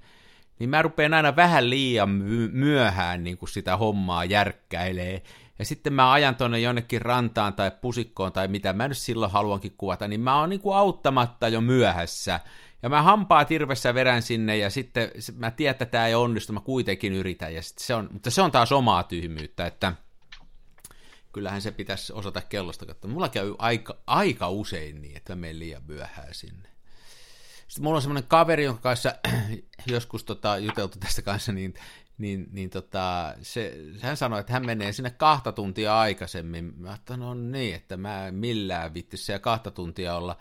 niin 0.60 0.70
mä 0.70 0.82
rupean 0.82 1.14
aina 1.14 1.36
vähän 1.36 1.70
liian 1.70 2.10
myöhään 2.52 3.24
niin 3.24 3.38
kuin 3.38 3.50
sitä 3.50 3.78
hommaa 3.78 4.26
järkkäilee, 4.26 5.22
ja 5.60 5.66
sitten 5.66 5.94
mä 5.94 6.12
ajan 6.12 6.36
tuonne 6.36 6.60
jonnekin 6.60 7.02
rantaan 7.02 7.54
tai 7.54 7.72
pusikkoon 7.82 8.34
tai 8.34 8.48
mitä 8.48 8.74
mä 8.74 8.88
nyt 8.88 8.98
silloin 8.98 9.32
haluankin 9.32 9.74
kuvata, 9.78 10.08
niin 10.08 10.22
mä 10.22 10.40
oon 10.40 10.50
niin 10.50 10.62
kuin 10.62 10.78
auttamatta 10.78 11.48
jo 11.48 11.62
myöhässä, 11.62 12.40
ja 12.84 12.90
mä 12.90 13.02
hampaa 13.02 13.46
tirvessä 13.46 13.94
verän 13.94 14.22
sinne, 14.22 14.58
ja 14.58 14.70
sitten 14.70 15.12
mä 15.36 15.52
tiedän, 15.52 15.72
että 15.72 15.86
tämä 15.86 16.08
ei 16.08 16.16
onnistu, 16.16 16.54
mä 16.54 16.60
kuitenkin 16.60 17.14
yritän, 17.14 17.56
ja 17.56 17.62
se 17.64 17.96
on, 17.96 18.10
mutta 18.12 18.32
se 18.32 18.42
on 18.42 18.52
taas 18.52 18.72
omaa 18.72 19.04
tyhmyyttä, 19.04 19.66
että 19.66 19.94
kyllähän 21.38 21.62
se 21.62 21.72
pitäisi 21.72 22.14
osata 22.14 22.42
kellosta 22.42 22.86
katsoa. 22.86 23.12
Mulla 23.12 23.30
käy 23.30 23.56
aika, 23.58 23.98
aika 24.08 24.50
usein 24.50 25.02
niin, 25.02 25.18
että 25.18 25.36
mä 25.36 25.40
menen 25.40 25.60
liian 25.60 25.84
myöhään 25.88 26.34
sinne. 26.34 26.70
Sitten 27.68 27.84
mulla 27.84 27.96
on 27.96 28.02
semmoinen 28.02 28.28
kaveri, 28.28 28.64
jonka 28.64 28.82
kanssa 28.82 29.16
joskus 29.86 30.24
tota, 30.24 30.58
juteltu 30.58 31.00
tästä 31.00 31.22
kanssa, 31.22 31.52
niin, 31.52 31.74
niin, 32.18 32.48
niin 32.52 32.70
tota, 32.70 33.36
se, 33.42 33.78
hän 34.02 34.18
sanoi, 34.18 34.40
että 34.40 34.54
hän 34.54 34.66
menee 34.66 34.92
sinne 34.92 35.10
kahta 35.10 35.52
tuntia 35.52 36.00
aikaisemmin. 36.00 36.74
Mä 36.78 36.90
ajattelin, 36.90 37.20
no 37.20 37.34
niin, 37.34 37.76
että 37.76 37.98
mä 37.98 38.32
millään 38.32 38.94
vittisi 38.94 39.24
siellä 39.24 39.40
kahta 39.40 39.72
tuntia 39.72 40.16
olla 40.16 40.38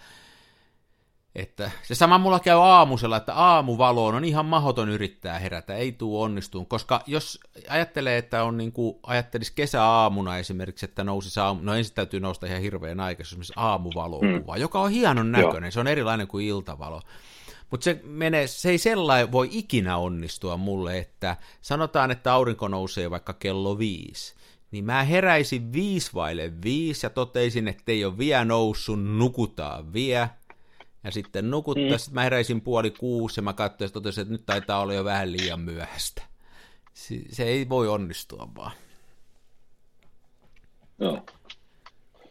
että 1.37 1.71
se 1.83 1.95
sama 1.95 2.19
mulla 2.19 2.41
käy 2.41 2.59
aamusella, 2.59 3.17
että 3.17 3.35
aamuvaloon 3.35 4.15
on 4.15 4.25
ihan 4.25 4.47
mahoton 4.47 4.89
yrittää 4.89 5.39
herätä, 5.39 5.75
ei 5.75 5.93
tuu 5.93 6.23
onnistuun, 6.23 6.67
koska 6.67 7.03
jos 7.07 7.41
ajattelee, 7.69 8.19
että 8.19 8.45
on 8.45 8.57
niin 8.57 8.73
kuin, 8.73 8.97
ajattelisi 9.03 9.53
kesäaamuna 9.55 10.39
esimerkiksi, 10.39 10.85
että 10.85 11.05
nousi 11.05 11.41
aamu, 11.41 11.61
no 11.63 11.75
ensin 11.75 11.95
täytyy 11.95 12.21
nousta 12.21 12.47
ihan 12.47 12.61
hirveän 12.61 13.01
aikaisin, 13.01 13.31
esimerkiksi 13.31 13.53
aamuvalokuva, 13.57 14.55
mm. 14.55 14.61
joka 14.61 14.81
on 14.81 14.91
hienon 14.91 15.33
näköinen, 15.33 15.67
Joo. 15.67 15.71
se 15.71 15.81
on 15.81 15.87
erilainen 15.87 16.29
kuin 16.29 16.47
iltavalo. 16.47 17.03
Mutta 17.71 17.85
se, 17.85 18.01
menee, 18.05 18.47
se 18.47 18.71
ei 18.71 18.79
sellainen 18.79 19.33
voi 19.33 19.49
ikinä 19.53 19.97
onnistua 19.97 20.57
mulle, 20.57 20.99
että 20.99 21.37
sanotaan, 21.61 22.11
että 22.11 22.33
aurinko 22.33 22.69
nousee 22.69 23.11
vaikka 23.11 23.33
kello 23.33 23.79
viisi, 23.79 24.35
niin 24.71 24.85
mä 24.85 25.03
heräisin 25.03 25.73
viisi 25.73 26.11
vaille 26.15 26.53
viisi 26.65 27.07
ja 27.07 27.11
toteisin, 27.11 27.69
että 27.69 27.93
ei 27.93 28.05
ole 28.05 28.19
vielä 28.19 28.45
noussut, 28.45 29.05
nukutaan 29.05 29.93
vielä, 29.93 30.29
ja 31.07 31.13
sitten 31.13 31.51
nukuttaa, 31.51 31.91
mm. 31.91 31.99
sitten 31.99 32.15
mä 32.15 32.23
heräisin 32.23 32.61
puoli 32.61 32.91
kuusi 32.91 33.41
ja 33.41 33.43
mä 33.43 33.53
katsoin 33.53 33.89
ja 33.89 33.93
totesin, 33.93 34.23
että 34.23 34.33
nyt 34.33 34.47
taitaa 34.47 34.81
olla 34.81 34.95
jo 34.95 35.05
vähän 35.05 35.33
liian 35.33 35.61
myöhäistä. 35.61 36.23
Se, 37.31 37.45
ei 37.45 37.69
voi 37.69 37.89
onnistua 37.89 38.49
vaan. 38.57 38.73
Joo. 40.99 41.27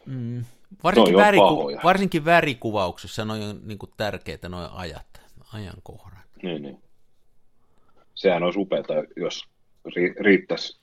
Mm. 0.06 0.44
Varsinkin, 0.84 1.14
väriku- 1.14 1.84
varsinkin 1.84 2.24
värikuvauksessa 2.24 3.24
ne 3.24 3.32
on 3.32 3.60
niin 3.64 3.78
kuin 3.78 3.92
tärkeitä 3.96 4.48
noin 4.48 4.70
ajat, 4.72 5.20
ajankohdat. 5.52 6.26
Niin, 6.42 6.62
niin. 6.62 6.82
Sehän 8.14 8.42
olisi 8.42 8.58
upeata, 8.58 8.94
jos 9.16 9.48
riittäisi 10.20 10.80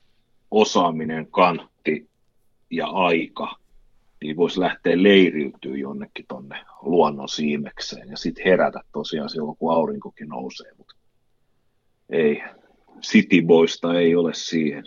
osaaminen, 0.52 1.28
kantti 1.28 2.10
ja 2.70 2.88
aika 2.88 3.63
niin 4.24 4.38
voisi 4.38 4.60
lähteä 4.60 5.04
leiriytyä 5.04 5.78
jonnekin 5.78 6.26
tonne 6.28 6.66
luonnon 6.82 7.30
siimekseen 7.30 8.10
ja 8.10 8.18
sitten 8.18 8.46
herätä 8.46 8.80
tosiaan 8.92 9.30
silloin, 9.30 9.58
kun 9.58 9.74
aurinkokin 9.74 10.28
nousee, 10.28 10.72
mutta 10.78 10.96
ei, 12.10 12.44
City 13.02 13.42
Boysta 13.42 14.00
ei 14.00 14.16
ole 14.16 14.34
siihen. 14.34 14.84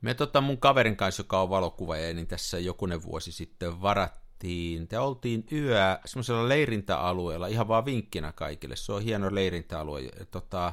Me 0.00 0.14
tota 0.14 0.40
mun 0.40 0.58
kaverin 0.58 0.96
kanssa, 0.96 1.20
joka 1.20 1.40
on 1.40 1.50
valokuvaaja, 1.50 2.14
niin 2.14 2.26
tässä 2.26 2.58
jokunen 2.58 3.02
vuosi 3.02 3.32
sitten 3.32 3.82
varattiin, 3.82 4.88
te 4.88 4.98
oltiin 4.98 5.44
yö 5.52 5.98
semmoisella 6.04 6.48
leirintäalueella, 6.48 7.46
ihan 7.46 7.68
vaan 7.68 7.84
vinkkinä 7.84 8.32
kaikille, 8.32 8.76
se 8.76 8.92
on 8.92 9.02
hieno 9.02 9.34
leirintäalue, 9.34 10.02
tota, 10.30 10.72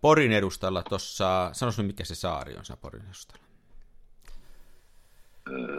Porin 0.00 0.32
edustalla 0.32 0.82
tuossa, 0.82 1.50
sanois 1.52 1.78
mikä 1.78 2.04
se 2.04 2.14
saari 2.14 2.56
on 2.56 2.64
se 2.64 2.76
Porin 2.76 3.04
edustalla? 3.04 3.43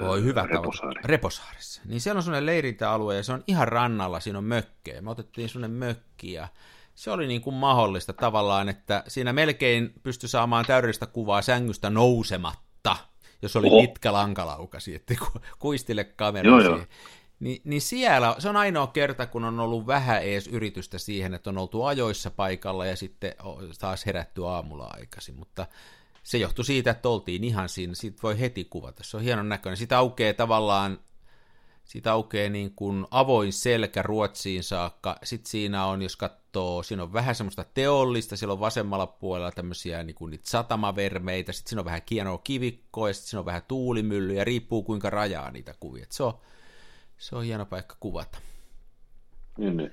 Voi 0.02 0.24
hyvä 0.24 0.48
Reposaari. 0.48 1.02
Reposaarissa. 1.06 1.82
Niin 1.86 2.02
siellä 2.02 2.20
on 2.20 2.24
sellainen 2.24 2.46
leirintäalue 2.46 3.16
ja 3.16 3.24
se 3.24 3.34
on 3.34 3.44
ihan 3.48 3.68
rannalla, 3.68 4.20
siinä 4.20 4.38
on 4.38 4.44
mökkejä. 4.44 5.02
Me 5.02 5.10
otettiin 5.10 5.50
sellainen 5.50 5.78
mökki 5.78 6.34
ja 6.34 6.48
se 6.96 7.12
oli 7.12 7.28
niin 7.28 7.42
kuin 7.42 7.56
mahdollista 7.56 8.14
tavallaan, 8.14 8.70
että 8.70 9.04
siinä 9.08 9.34
melkein 9.34 9.94
pystyi 10.04 10.30
saamaan 10.30 10.66
täydellistä 10.66 11.06
kuvaa 11.06 11.42
sängystä 11.42 11.90
nousematta, 11.90 12.98
jos 13.42 13.56
oli 13.56 13.68
Oho. 13.68 13.82
pitkä 13.82 14.14
lankalaukasi, 14.14 14.96
että 14.96 15.16
kuistille 15.60 16.04
kamerasi. 16.04 16.88
Niin, 17.40 17.62
niin 17.64 17.82
siellä, 17.82 18.36
se 18.40 18.50
on 18.50 18.56
ainoa 18.56 18.88
kerta, 18.88 19.26
kun 19.26 19.44
on 19.44 19.60
ollut 19.60 19.88
vähän 19.88 20.24
ees 20.24 20.48
yritystä 20.48 20.98
siihen, 20.98 21.34
että 21.34 21.50
on 21.50 21.58
oltu 21.58 21.84
ajoissa 21.84 22.32
paikalla 22.32 22.86
ja 22.86 22.96
sitten 22.96 23.34
taas 23.80 24.06
herätty 24.06 24.48
aamulla 24.48 24.94
aikaisin, 25.00 25.36
mutta 25.36 25.68
se 26.26 26.38
johtui 26.38 26.66
siitä, 26.66 26.92
että 26.92 27.10
oltiin 27.10 27.44
ihan 27.44 27.70
siinä, 27.70 27.96
siitä 27.96 28.20
voi 28.24 28.40
heti 28.40 28.66
kuvata, 28.66 29.04
se 29.04 29.18
on 29.18 29.24
hienon 29.24 29.50
näköinen. 29.50 29.78
Sitä 29.78 29.98
aukeaa 29.98 30.34
tavallaan, 30.34 31.00
siitä 31.84 32.12
aukeaa 32.12 32.50
niin 32.50 32.72
kuin 32.76 33.06
avoin 33.12 33.54
selkä 33.54 34.02
Ruotsiin 34.02 34.64
saakka, 34.64 35.18
sitten 35.24 35.50
siinä 35.50 35.86
on, 35.86 36.02
jos 36.02 36.16
katsoo, 36.16 36.84
siinä 36.84 37.04
on 37.04 37.14
vähän 37.14 37.36
semmoista 37.36 37.66
teollista, 37.74 38.38
siellä 38.38 38.54
on 38.54 38.60
vasemmalla 38.60 39.08
puolella 39.08 39.52
tämmöisiä 39.52 40.04
niin 40.04 40.16
kuin 40.16 40.32
niitä 40.32 40.50
satamavermeitä, 40.50 41.52
sitten 41.52 41.70
siinä 41.70 41.82
on 41.82 41.86
vähän 41.86 42.02
kienoa 42.06 42.38
kivikkoa, 42.38 43.08
ja 43.08 43.14
sitten 43.14 43.30
siinä 43.30 43.40
on 43.40 43.46
vähän 43.46 43.64
tuulimyllyjä, 43.68 44.44
riippuu 44.44 44.84
kuinka 44.84 45.10
rajaa 45.10 45.52
niitä 45.52 45.74
kuvia. 45.80 46.06
Se 46.10 46.24
on, 46.24 46.34
se 47.18 47.36
on 47.36 47.44
hieno 47.44 47.66
paikka 47.66 47.96
kuvata. 48.00 48.38
Niin, 49.58 49.78
niin. 49.78 49.92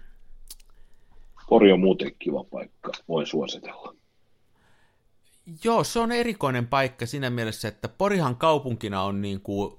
Pori 1.48 1.72
on 1.72 1.80
muuten 1.80 2.12
kiva 2.18 2.44
paikka, 2.44 2.92
voin 3.08 3.26
suositella. 3.26 4.01
Joo, 5.64 5.84
se 5.84 5.98
on 5.98 6.12
erikoinen 6.12 6.66
paikka 6.66 7.06
siinä 7.06 7.30
mielessä, 7.30 7.68
että 7.68 7.88
Porihan 7.88 8.36
kaupunkina 8.36 9.02
on 9.02 9.22
niin 9.22 9.40
kuin, 9.40 9.78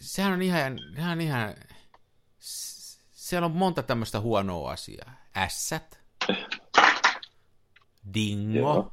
sehän 0.00 0.32
on 0.32 0.42
ihan, 0.42 0.78
ihan, 0.96 1.20
ihan 1.20 1.54
siellä 3.32 3.46
on 3.46 3.56
monta 3.56 3.82
tämmöistä 3.82 4.20
huonoa 4.20 4.70
asiaa. 4.70 5.12
Ässät, 5.36 6.00
dingo. 8.14 8.92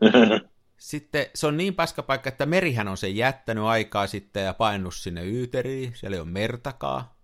Sitten 0.78 1.26
se 1.34 1.46
on 1.46 1.56
niin 1.56 1.74
paska 1.74 2.02
paikka, 2.02 2.28
että 2.28 2.46
merihän 2.46 2.88
on 2.88 2.96
sen 2.96 3.16
jättänyt 3.16 3.64
aikaa 3.64 4.06
sitten 4.06 4.44
ja 4.44 4.54
painut 4.54 4.94
sinne 4.94 5.24
Yyteriin, 5.24 5.92
siellä 5.96 6.14
ei 6.14 6.20
ole 6.20 6.30
mertakaa. 6.30 7.16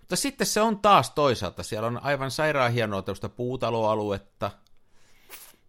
Mutta 0.00 0.16
sitten 0.16 0.46
se 0.46 0.60
on 0.60 0.78
taas 0.78 1.10
toisaalta, 1.10 1.62
siellä 1.62 1.86
on 1.86 2.02
aivan 2.02 2.30
sairaan 2.30 2.72
hienoa 2.72 3.02
tällaista 3.02 3.28
puutaloaluetta. 3.28 4.50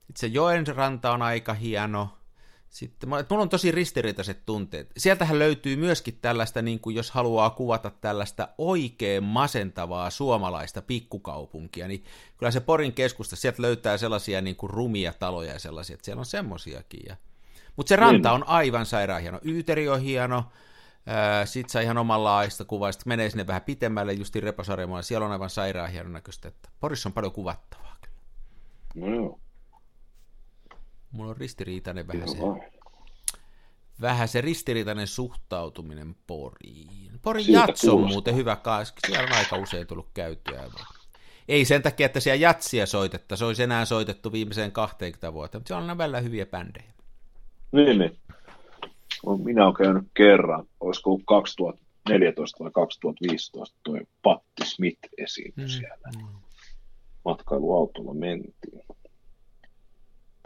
Sitten 0.08 0.20
se 0.20 0.28
joen 0.28 0.68
ranta 0.68 1.12
on 1.12 1.22
aika 1.22 1.54
hieno. 1.54 2.10
Sitten, 2.70 3.10
mulla 3.10 3.26
on 3.42 3.50
tosi 3.50 3.72
ristiriitaiset 3.72 4.46
tunteet. 4.46 4.92
Sieltähän 4.98 5.40
löytyy 5.40 5.76
myöskin 5.76 6.20
tällaista, 6.22 6.62
niin 6.62 6.80
kuin 6.80 6.96
jos 6.96 7.12
haluaa 7.12 7.50
kuvata 7.50 7.90
tällaista 7.90 8.48
oikein 8.58 9.24
masentavaa 9.24 10.10
suomalaista 10.10 10.82
pikkukaupunkia, 10.82 11.88
niin 11.88 12.04
kyllä 12.38 12.52
se 12.52 12.60
Porin 12.60 12.94
keskusta, 12.94 13.36
sieltä 13.36 13.62
löytää 13.62 13.98
sellaisia 13.98 14.42
niin 14.42 14.56
kuin 14.56 14.70
rumia 14.70 15.14
taloja 15.14 15.54
ja 15.54 15.60
sellaisia, 15.60 15.94
että 15.94 16.06
siellä 16.06 16.20
on 16.20 16.26
semmosiakin. 16.26 17.02
Ja... 17.08 17.16
Mutta 17.76 17.90
se 17.90 17.96
ranta 17.96 18.32
on 18.32 18.48
aivan 18.48 18.86
sairaan 18.86 19.22
hieno. 19.22 19.40
Yyteri 19.46 19.90
on 19.90 20.02
hieno, 20.02 20.46
sitten 21.46 21.70
saa 21.70 21.82
ihan 21.82 21.98
omalla 21.98 22.38
aista 22.38 22.66
kuvaa, 22.66 22.92
sitten 22.92 23.12
menee 23.12 23.30
sinne 23.30 23.48
vähän 23.48 23.62
pitemmälle 23.62 24.14
justiin 24.14 24.44
Repasarjamalla, 24.44 25.02
siellä 25.02 25.26
on 25.26 25.32
aivan 25.32 25.50
sairaan 25.50 25.92
hienon 25.92 26.14
näköistä, 26.14 26.48
että 26.48 26.70
Porissa 26.80 27.10
on 27.10 27.14
paljon 27.14 27.34
kuvattavaa. 27.34 27.96
No 28.96 29.16
joo. 29.16 29.40
Mulla 31.16 31.30
on 31.30 31.38
ristiriitainen 31.38 32.08
vähän 32.08 32.30
se, 32.30 32.38
Joo. 32.38 32.64
vähän 34.02 34.28
se 34.28 34.42
ristiriitainen 34.42 35.08
suhtautuminen 35.08 36.16
Poriin. 36.28 37.12
Porin 37.22 37.46
Siltä 37.46 37.60
Jats 37.60 37.86
on 37.86 38.08
muuten 38.08 38.36
hyvä 38.36 38.56
kanssa, 38.56 38.96
siellä 39.08 39.24
on 39.28 39.34
aika 39.34 39.58
usein 39.58 39.88
tullut 39.88 40.10
käytyä. 40.14 40.64
Ei 41.48 41.66
sen 41.66 41.82
takia, 41.82 42.06
että 42.06 42.20
siellä 42.20 42.42
jatsia 42.42 42.86
soitetta, 42.86 43.36
se 43.36 43.46
olisi 43.46 43.64
enää 43.64 43.86
soitettu 43.86 44.32
viimeiseen 44.32 44.72
20 44.72 45.34
vuotta, 45.34 45.58
mutta 45.58 45.68
siellä 45.68 45.84
on 45.84 45.90
aina 45.90 45.98
välillä 45.98 46.20
hyviä 46.20 46.46
bändejä. 46.46 46.94
Niin, 47.72 48.00
niin. 48.00 48.18
Minä 49.44 49.64
olen 49.64 49.76
käynyt 49.76 50.04
kerran, 50.14 50.66
olisiko 50.80 51.10
ollut 51.10 51.24
2014 51.26 52.64
vai 52.64 52.72
2015, 52.74 53.78
toi 53.84 54.00
Patti 54.24 54.66
Smith 54.66 55.00
esiintyi 55.18 55.66
Mm, 55.66 55.70
siellä. 55.70 56.10
Matkailuautolla 57.26 58.14
mentiin. 58.14 58.82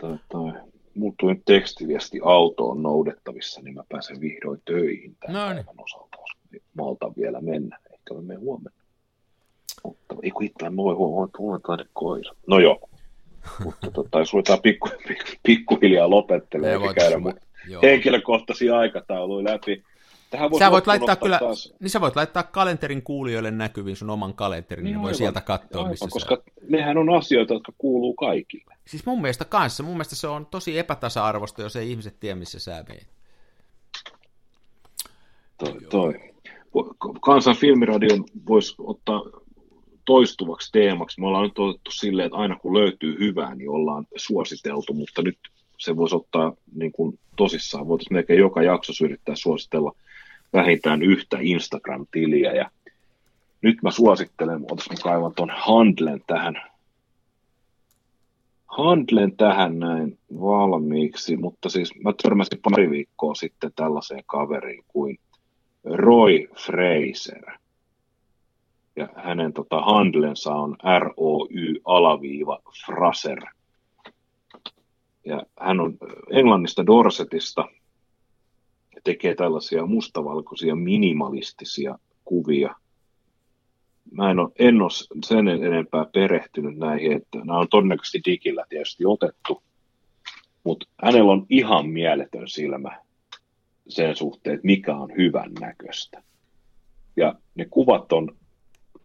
Tai, 0.01 0.17
tai, 0.29 0.61
mulla 0.95 1.15
tuli 1.19 1.33
nyt 1.33 1.45
tekstiviesti 1.45 2.19
auto 2.23 2.69
on 2.69 2.83
noudettavissa, 2.83 3.61
niin 3.61 3.75
mä 3.75 3.83
pääsen 3.89 4.21
vihdoin 4.21 4.61
töihin 4.65 5.15
tämän 5.19 5.47
No 5.47 5.53
niin. 5.53 5.65
osalta, 5.77 6.17
jos 6.51 6.61
maltan 6.73 7.13
vielä 7.17 7.41
mennä. 7.41 7.79
Ehkä 7.93 8.13
mä 8.13 8.21
menen 8.21 8.39
huomenna. 8.39 8.79
Mutta 9.83 10.15
ei 10.23 10.31
kun 10.31 10.41
hittaa 10.41 10.69
noin 10.69 10.97
huomenna, 10.97 11.37
huomenna 11.37 11.85
koira. 11.93 12.31
No 12.47 12.59
joo. 12.59 12.89
Mutta 13.65 13.91
tota, 13.91 14.19
jos 14.19 14.33
ruvetaan 14.33 14.61
pikku, 14.61 14.89
pikku, 15.07 15.31
pikkuhiljaa 15.43 16.09
lopettelemaan, 16.09 16.81
Ei 16.81 16.87
eikä 16.87 17.01
käydä 17.01 17.19
mun 17.19 17.33
henkilökohtaisia 17.81 18.77
aikatauluja 18.77 19.53
läpi. 19.53 19.83
Tähän 20.29 20.49
Sä 20.59 20.71
voit 20.71 20.87
laittaa 20.87 21.15
kyllä, 21.15 21.39
taas- 21.39 21.73
niin 21.79 21.89
sä 21.89 22.01
voit 22.01 22.15
laittaa 22.15 22.43
kalenterin 22.43 23.01
kuulijoille 23.01 23.51
näkyviin 23.51 23.95
sun 23.95 24.09
oman 24.09 24.33
kalenterin, 24.33 24.83
niin, 24.83 24.93
niin 24.93 25.01
voi 25.01 25.15
sieltä 25.15 25.41
katsoa, 25.41 25.79
aivan, 25.81 25.91
missä 25.91 26.07
koska 26.11 26.35
se 26.35 26.41
on. 26.61 26.67
nehän 26.69 26.97
on 26.97 27.09
asioita, 27.09 27.53
jotka 27.53 27.71
kuuluu 27.77 28.13
kaikille. 28.13 28.75
Siis 28.87 29.05
mun 29.05 29.21
mielestä 29.21 29.45
kanssa, 29.45 29.83
mun 29.83 29.93
mielestä 29.93 30.15
se 30.15 30.27
on 30.27 30.45
tosi 30.45 30.79
epätasa-arvoista, 30.79 31.61
jos 31.61 31.75
ei 31.75 31.89
ihmiset 31.91 32.19
tiedä, 32.19 32.35
missä 32.35 32.59
sä 32.59 32.85
meet. 32.89 33.07
Toi, 35.57 35.77
toi. 35.89 36.13
Kansan 37.21 37.55
filmiradion 37.55 38.23
voisi 38.47 38.75
ottaa 38.77 39.21
toistuvaksi 40.05 40.71
teemaksi. 40.71 41.19
Me 41.21 41.27
ollaan 41.27 41.43
nyt 41.43 41.59
otettu 41.59 41.91
silleen, 41.91 42.25
että 42.25 42.37
aina 42.37 42.55
kun 42.55 42.73
löytyy 42.73 43.19
hyvää, 43.19 43.55
niin 43.55 43.69
ollaan 43.69 44.07
suositeltu, 44.15 44.93
mutta 44.93 45.21
nyt 45.21 45.37
se 45.77 45.95
voisi 45.95 46.15
ottaa 46.15 46.53
niin 46.75 46.91
kuin 46.91 47.19
tosissaan. 47.35 47.87
Voitaisiin 47.87 48.13
melkein 48.13 48.39
joka 48.39 48.63
jakso 48.63 49.05
yrittää 49.05 49.35
suositella 49.35 49.91
vähintään 50.53 51.01
yhtä 51.01 51.37
Instagram-tiliä. 51.41 52.51
Ja 52.51 52.71
nyt 53.61 53.77
mä 53.83 53.91
suosittelen, 53.91 54.65
otas 54.71 54.89
mä 54.89 54.95
kaivan 55.03 55.33
ton 55.35 55.49
Handlen 55.49 56.21
tähän 56.27 56.69
Handlen 58.69 59.37
tähän 59.37 59.79
näin 59.79 60.19
valmiiksi, 60.39 61.37
mutta 61.37 61.69
siis 61.69 61.95
mä 62.03 62.13
törmäsin 62.23 62.59
pari 62.61 62.89
viikkoa 62.89 63.35
sitten 63.35 63.71
tällaiseen 63.75 64.23
kaveriin 64.25 64.83
kuin 64.87 65.19
Roy 65.83 66.47
Fraser. 66.65 67.51
Ja 68.95 69.09
hänen 69.15 69.53
tota, 69.53 69.81
handlensa 69.81 70.53
on 70.53 70.75
ROY-Fraser. 70.99 72.19
Ja 75.25 75.43
hän 75.59 75.79
on 75.79 75.97
Englannista 76.31 76.85
Dorsetista 76.85 77.67
ja 78.99 79.03
tekee 79.03 79.35
tällaisia 79.35 79.85
mustavalkoisia 79.85 80.75
minimalistisia 80.75 81.99
kuvia. 82.25 82.75
Mä 84.11 84.31
en 84.31 84.39
ole, 84.39 84.49
en 84.59 84.81
ole 84.81 84.91
sen 85.25 85.47
enempää 85.47 86.05
perehtynyt 86.13 86.77
näihin, 86.77 87.11
että 87.11 87.37
nämä 87.37 87.59
on 87.59 87.67
todennäköisesti 87.69 88.21
digillä 88.25 88.65
tietysti 88.69 89.05
otettu, 89.05 89.63
mutta 90.63 90.87
hänellä 91.03 91.31
on 91.31 91.45
ihan 91.49 91.89
mieletön 91.89 92.47
silmä 92.47 92.99
sen 93.87 94.15
suhteen, 94.15 94.55
että 94.55 94.65
mikä 94.65 94.95
on 94.95 95.09
hyvän 95.17 95.51
näköistä. 95.59 96.23
Ja 97.17 97.35
ne 97.55 97.65
kuvat 97.69 98.11
on 98.11 98.37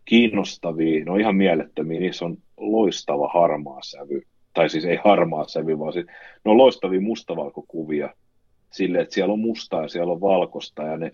kiinnostavia, 0.04 1.04
ne 1.04 1.10
on 1.10 1.20
ihan 1.20 1.36
mielettömiä, 1.36 2.00
niissä 2.00 2.24
on 2.24 2.36
loistava 2.56 3.30
harmaa 3.34 3.82
sävy, 3.82 4.22
tai 4.54 4.70
siis 4.70 4.84
ei 4.84 4.98
harmaa 5.04 5.48
sävy, 5.48 5.78
vaan 5.78 5.92
siis, 5.92 6.06
ne 6.44 6.50
on 6.50 6.58
loistavia 6.58 7.00
mustavalkokuvia, 7.00 8.14
sille, 8.74 9.00
että 9.00 9.14
siellä 9.14 9.32
on 9.32 9.38
mustaa 9.38 9.82
ja 9.82 9.88
siellä 9.88 10.12
on 10.12 10.20
valkoista, 10.20 10.82
ja 10.82 10.96
ne 10.96 11.12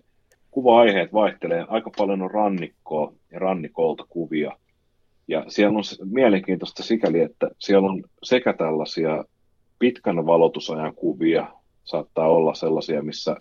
kuva-aiheet 0.51 1.13
vaihtelee, 1.13 1.65
aika 1.69 1.91
paljon 1.97 2.23
on 2.23 2.31
rannikkoa 2.31 3.13
ja 3.33 3.39
rannikolta 3.39 4.05
kuvia, 4.09 4.53
ja 5.29 5.45
siellä 5.49 5.79
on 5.79 5.85
mielenkiintoista 6.05 6.83
sikäli, 6.83 7.21
että 7.21 7.51
siellä 7.59 7.91
on 7.91 8.05
sekä 8.23 8.53
tällaisia 8.53 9.25
pitkän 9.79 10.27
valotusajan 10.27 10.95
kuvia, 10.95 11.47
saattaa 11.85 12.29
olla 12.29 12.55
sellaisia, 12.55 13.03
missä 13.03 13.37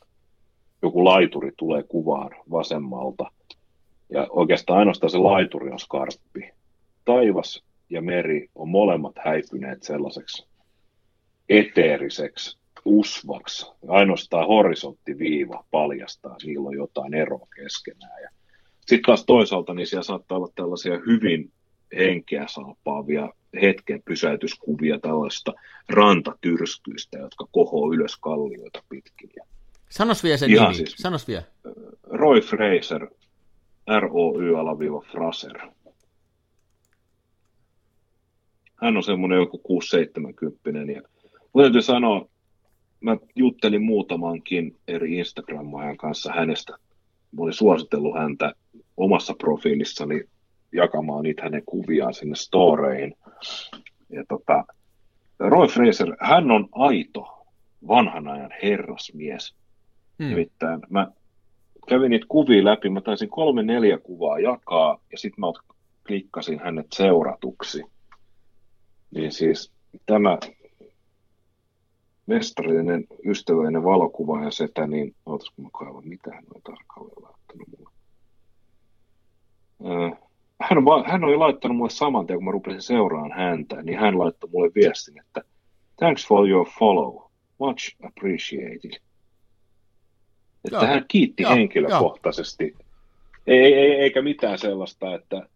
joku 0.82 1.06
laituri 1.06 1.52
tulee 1.58 1.84
kuvaan 1.84 2.32
vasemmalta, 2.52 3.32
ja 4.10 4.28
oikeastaan 4.30 4.80
ainoastaan 4.80 5.10
se 5.10 5.18
laituri 5.18 5.72
on 5.72 5.80
skarppi. 5.80 6.50
Taivas 7.06 7.64
ja 7.90 8.02
meri 8.02 8.50
on 8.56 8.70
molemmat 8.70 9.16
häipyneet 9.26 9.84
sellaiseksi 9.84 10.48
eteeriseksi 11.50 12.60
usvaksi. 12.86 13.66
Ainoastaan 13.88 14.48
horisonttiviiva 14.48 15.66
paljastaa, 15.72 16.36
niillä 16.44 16.68
on 16.68 16.76
jotain 16.76 17.14
eroa 17.14 17.48
keskenään. 17.56 18.22
Ja 18.24 18.30
sitten 18.80 19.02
taas 19.06 19.26
toisaalta 19.26 19.74
niin 19.74 19.88
siellä 19.88 20.04
saattaa 20.04 20.38
olla 20.38 20.52
tällaisia 20.56 21.00
hyvin 21.08 21.52
henkeä 21.98 22.46
salpaavia 22.48 23.30
hetken 23.62 24.02
pysäytyskuvia 24.06 25.00
tällaista 25.00 25.54
rantatyrskyistä, 25.90 27.18
jotka 27.18 27.48
kohoo 27.52 27.94
ylös 27.94 28.18
kallioita 28.18 28.84
pitkin. 28.90 29.30
Sanos 29.90 30.24
vielä 30.24 30.38
se 30.38 30.46
Ihan 30.46 30.64
nimi, 30.64 30.76
siis- 30.76 30.96
sanos 30.98 31.28
vielä. 31.28 31.44
Roy 32.04 32.42
Fraser, 32.42 33.08
R-O-Y-Fraser. 34.00 35.60
Hän 38.76 38.98
on 38.98 39.04
semmoinen 39.04 39.36
joku 39.36 39.58
6-70 39.58 40.92
ja 40.92 41.02
mun 41.54 41.64
täytyy 41.64 41.82
sanoa, 41.82 42.29
mä 43.02 43.18
juttelin 43.36 43.82
muutamankin 43.82 44.78
eri 44.88 45.18
Instagram-ajan 45.18 45.98
kanssa 45.98 46.34
hänestä. 46.34 46.74
Mä 47.32 47.42
olin 47.44 47.54
suositellut 47.54 48.18
häntä 48.18 48.54
omassa 48.98 49.34
profiilissani 49.34 50.24
jakamaan 50.72 51.24
niitä 51.24 51.44
hänen 51.44 51.64
kuviaan 51.66 52.14
sinne 52.14 52.36
storeihin. 52.36 53.16
Ja 54.10 54.24
tota, 54.30 54.66
Roy 55.40 55.68
Fraser, 55.68 56.16
hän 56.20 56.52
on 56.52 56.70
aito 56.72 57.46
vanhan 57.88 58.28
ajan 58.28 58.52
herrasmies. 58.64 59.56
Hmm. 60.20 60.30
Nimittäin 60.30 60.80
mä 60.90 61.08
kävin 61.90 62.10
niitä 62.10 62.26
kuvia 62.30 62.66
läpi, 62.66 62.90
mä 62.90 63.02
taisin 63.02 63.30
kolme 63.30 63.64
neljä 63.64 63.98
kuvaa 63.98 64.40
jakaa, 64.40 65.02
ja 65.12 65.18
sitten 65.18 65.40
mä 65.42 65.48
klikkasin 66.08 66.60
hänet 66.60 66.88
seuratuksi. 66.94 67.84
Niin 69.16 69.32
siis 69.32 69.72
tämä 70.06 70.38
mestarillinen 72.30 73.06
ystävällinen 73.26 73.84
valokuva 73.84 74.44
ja 74.44 74.52
setä, 74.52 74.88
niin 74.88 75.16
ootasko 75.26 75.62
mä 75.62 75.70
kaivan, 75.74 76.08
mitä 76.08 76.32
hän 76.34 76.44
on 76.56 76.62
tarkalleen 76.62 77.24
laittanut 77.24 77.68
mulle. 77.78 77.92
Öö, 79.86 80.10
hän, 80.62 80.88
on, 80.88 81.06
hän 81.06 81.24
oli 81.24 81.38
laittanut 81.38 81.78
mulle 81.78 81.90
saman 81.90 82.28
tien, 82.28 82.38
kun 82.38 82.46
mä 82.46 82.52
rupesin 82.52 82.82
seuraan 82.82 83.32
häntä, 83.32 83.82
niin 83.82 84.00
hän 84.00 84.20
laittoi 84.20 84.50
mulle 84.50 84.72
viestin, 84.76 85.20
että 85.20 85.42
thanks 85.98 86.28
for 86.28 86.50
your 86.50 86.68
follow, 86.80 87.16
much 87.58 87.96
appreciated. 88.04 89.00
Että 90.66 90.78
Joo, 90.78 90.86
hän 90.86 91.06
kiitti 91.08 91.44
joo, 91.44 91.56
henkilökohtaisesti. 91.56 92.76
Ei, 93.48 93.74
ei, 93.74 93.92
eikä 93.92 94.22
mitään 94.22 94.58
sellaista, 94.58 95.16
että 95.16 95.50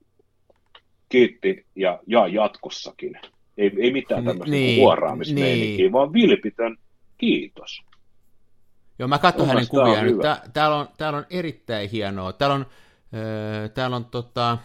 kiitti 1.10 1.66
ja, 1.76 2.00
ja 2.08 2.28
jatkossakin. 2.28 3.20
Ei, 3.58 3.72
ei 3.78 3.92
mitään 3.92 4.26
tämmöistä 4.26 4.52
niin, 4.52 4.82
huoraamismeininkiä, 4.82 5.78
niin. 5.78 5.92
vaan 5.92 6.14
vilpitön 6.14 6.78
kiitos. 7.18 7.82
Joo, 9.00 9.08
mä 9.08 9.18
katson 9.18 9.48
hänen 9.48 9.68
kuvia 9.68 10.04
nyt. 10.04 10.20
Tää, 10.22 10.42
täällä, 10.54 10.78
on, 10.78 10.88
täällä 10.98 11.18
on 11.18 11.26
erittäin 11.30 11.90
hienoa. 11.90 12.34
Täällä 12.34 12.56
on, 12.56 12.66
äh, 13.14 13.70
täällä 13.70 13.96
on 13.96 14.06
tota, 14.06 14.58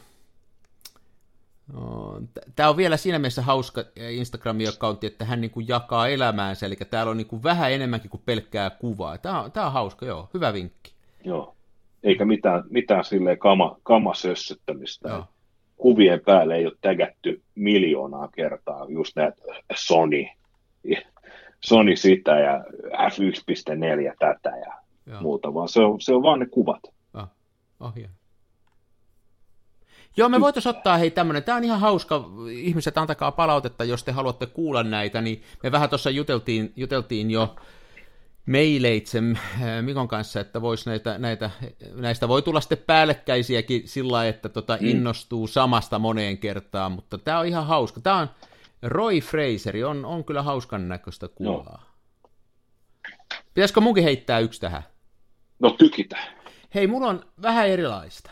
Tämä 2.57 2.69
on 2.69 2.77
vielä 2.77 2.97
siinä 2.97 3.19
mielessä 3.19 3.43
hauska 3.43 3.81
Instagram-accountti, 3.97 5.07
että 5.07 5.25
hän 5.25 5.41
niin 5.41 5.51
kuin 5.51 5.69
jakaa 5.69 6.09
elämäänsä, 6.09 6.67
eli 6.67 6.77
täällä 6.77 7.11
on 7.11 7.17
niin 7.17 7.27
kuin 7.27 7.43
vähän 7.43 7.73
enemmänkin 7.73 8.11
kuin 8.11 8.23
pelkkää 8.25 8.71
kuvaa. 8.71 9.19
Tämä 9.19 9.43
on, 9.43 9.53
tämä 9.53 9.67
on 9.67 9.73
hauska, 9.73 10.07
joo, 10.07 10.31
hyvä 10.35 10.53
vinkki. 10.53 10.93
Joo, 11.25 11.57
eikä 12.03 12.25
mitään, 12.25 12.65
mitään 12.71 13.05
silleen 13.05 13.39
kama, 13.39 13.77
kamasössöttämistä. 13.83 15.09
Joo. 15.09 15.25
Kuvien 15.79 16.21
päälle 16.21 16.57
ei 16.57 16.67
ole 16.67 16.75
tägätty 16.81 17.43
miljoonaa 17.55 18.29
kertaa 18.29 18.87
just 18.89 19.17
näitä 19.17 19.43
Sony, 19.75 20.27
Sony 21.61 21.97
sitä 21.97 22.39
ja 22.39 22.65
F1.4 22.85 24.17
tätä 24.19 24.57
ja 24.57 24.73
joo. 25.07 25.21
muuta, 25.21 25.55
vaan 25.55 25.69
se 25.69 25.81
on, 25.81 26.01
se 26.01 26.15
on 26.15 26.23
vaan 26.23 26.41
ne 26.41 26.47
kuvat. 26.47 26.83
Ah, 27.15 27.29
oh, 27.81 27.93
yeah. 27.97 28.11
Joo, 30.17 30.29
me 30.29 30.41
voitaisiin 30.41 30.77
ottaa 30.77 30.97
hei 30.97 31.11
tämmöinen, 31.11 31.43
tämä 31.43 31.59
on 31.59 31.65
ihan 31.65 31.81
hauska, 31.81 32.25
ihmiset 32.53 32.99
antakaa 32.99 33.33
palautetta, 33.33 33.85
jos 33.85 34.05
te 34.05 34.13
haluatte 34.13 34.47
kuulla 34.47 34.83
näitä, 34.83 35.21
niin 35.21 35.43
me 35.63 35.73
vähän 35.73 35.89
tuossa 35.89 36.11
juteltiin, 36.11 36.73
juteltiin 36.77 37.31
jo 37.31 37.57
meileitse 38.49 39.19
äh, 39.19 39.83
Mikon 39.83 40.09
kanssa, 40.09 40.41
että 40.41 40.61
vois 40.61 40.87
näitä, 40.87 41.19
näitä, 41.19 41.51
näistä 41.95 42.29
voi 42.29 42.43
tulla 42.43 42.61
sitten 42.61 42.79
päällekkäisiäkin 42.79 43.89
sillä 43.89 44.29
että 44.29 44.49
tota 44.49 44.79
mm. 44.81 44.89
innostuu 44.89 45.47
samasta 45.47 45.99
moneen 45.99 46.39
kertaan, 46.39 46.93
mutta 46.93 47.19
tämä 47.19 47.39
on 47.39 47.47
ihan 47.47 47.67
hauska. 47.67 48.01
Tämä 48.01 48.17
on 48.17 48.31
Roy 48.83 49.21
Fraseri, 49.21 49.85
on, 49.85 50.05
on 50.05 50.25
kyllä 50.25 50.43
hauskan 50.43 50.89
näköistä 50.89 51.29
kuvaa. 51.29 51.83
No. 51.83 52.31
Pitäisikö 53.55 53.81
munkin 53.81 54.05
heittää 54.05 54.39
yksi 54.39 54.61
tähän? 54.61 54.83
No 55.59 55.71
tykitä. 55.71 56.19
Hei, 56.75 56.87
mulla 56.87 57.09
on 57.09 57.25
vähän 57.43 57.69
erilaista. 57.69 58.31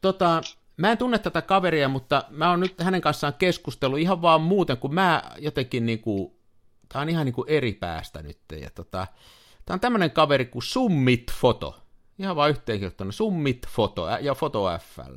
Tota, 0.00 0.42
Mä 0.76 0.92
en 0.92 0.98
tunne 0.98 1.18
tätä 1.18 1.42
kaveria, 1.42 1.88
mutta 1.88 2.24
mä 2.30 2.50
oon 2.50 2.60
nyt 2.60 2.80
hänen 2.80 3.00
kanssaan 3.00 3.34
keskustellut 3.34 3.98
ihan 3.98 4.22
vaan 4.22 4.40
muuten, 4.40 4.76
kun 4.76 4.94
mä 4.94 5.22
jotenkin 5.38 5.86
niinku, 5.86 6.38
tää 6.88 7.02
on 7.02 7.08
ihan 7.08 7.24
niinku 7.24 7.44
eri 7.48 7.72
päästä 7.72 8.22
nyt. 8.22 8.38
Ja 8.60 8.70
tota, 8.70 9.06
tää 9.66 9.74
on 9.74 9.80
tämmönen 9.80 10.10
kaveri 10.10 10.46
kuin 10.46 10.62
Summit 10.62 11.32
Foto. 11.32 11.76
Ihan 12.18 12.36
vaan 12.36 12.50
yhteenkirjoittuna, 12.50 13.12
Summit 13.12 13.66
Foto 13.68 14.08
ja 14.20 14.34
Foto 14.34 14.64
FL. 14.78 15.16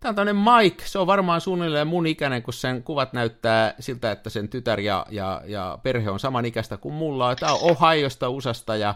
Tämä 0.00 0.10
on 0.10 0.16
tämmöinen 0.16 0.36
Mike, 0.36 0.84
se 0.86 0.98
on 0.98 1.06
varmaan 1.06 1.40
suunnilleen 1.40 1.86
mun 1.86 2.06
ikäinen, 2.06 2.42
kun 2.42 2.54
sen 2.54 2.82
kuvat 2.82 3.12
näyttää 3.12 3.74
siltä, 3.80 4.12
että 4.12 4.30
sen 4.30 4.48
tytär 4.48 4.80
ja, 4.80 5.06
ja, 5.10 5.42
ja 5.46 5.78
perhe 5.82 6.10
on 6.10 6.20
saman 6.20 6.44
ikäistä 6.44 6.76
kuin 6.76 6.94
mulla. 6.94 7.36
Tämä 7.36 7.52
on 7.52 7.60
Ohiosta, 7.60 8.28
USAsta 8.28 8.76
ja, 8.76 8.94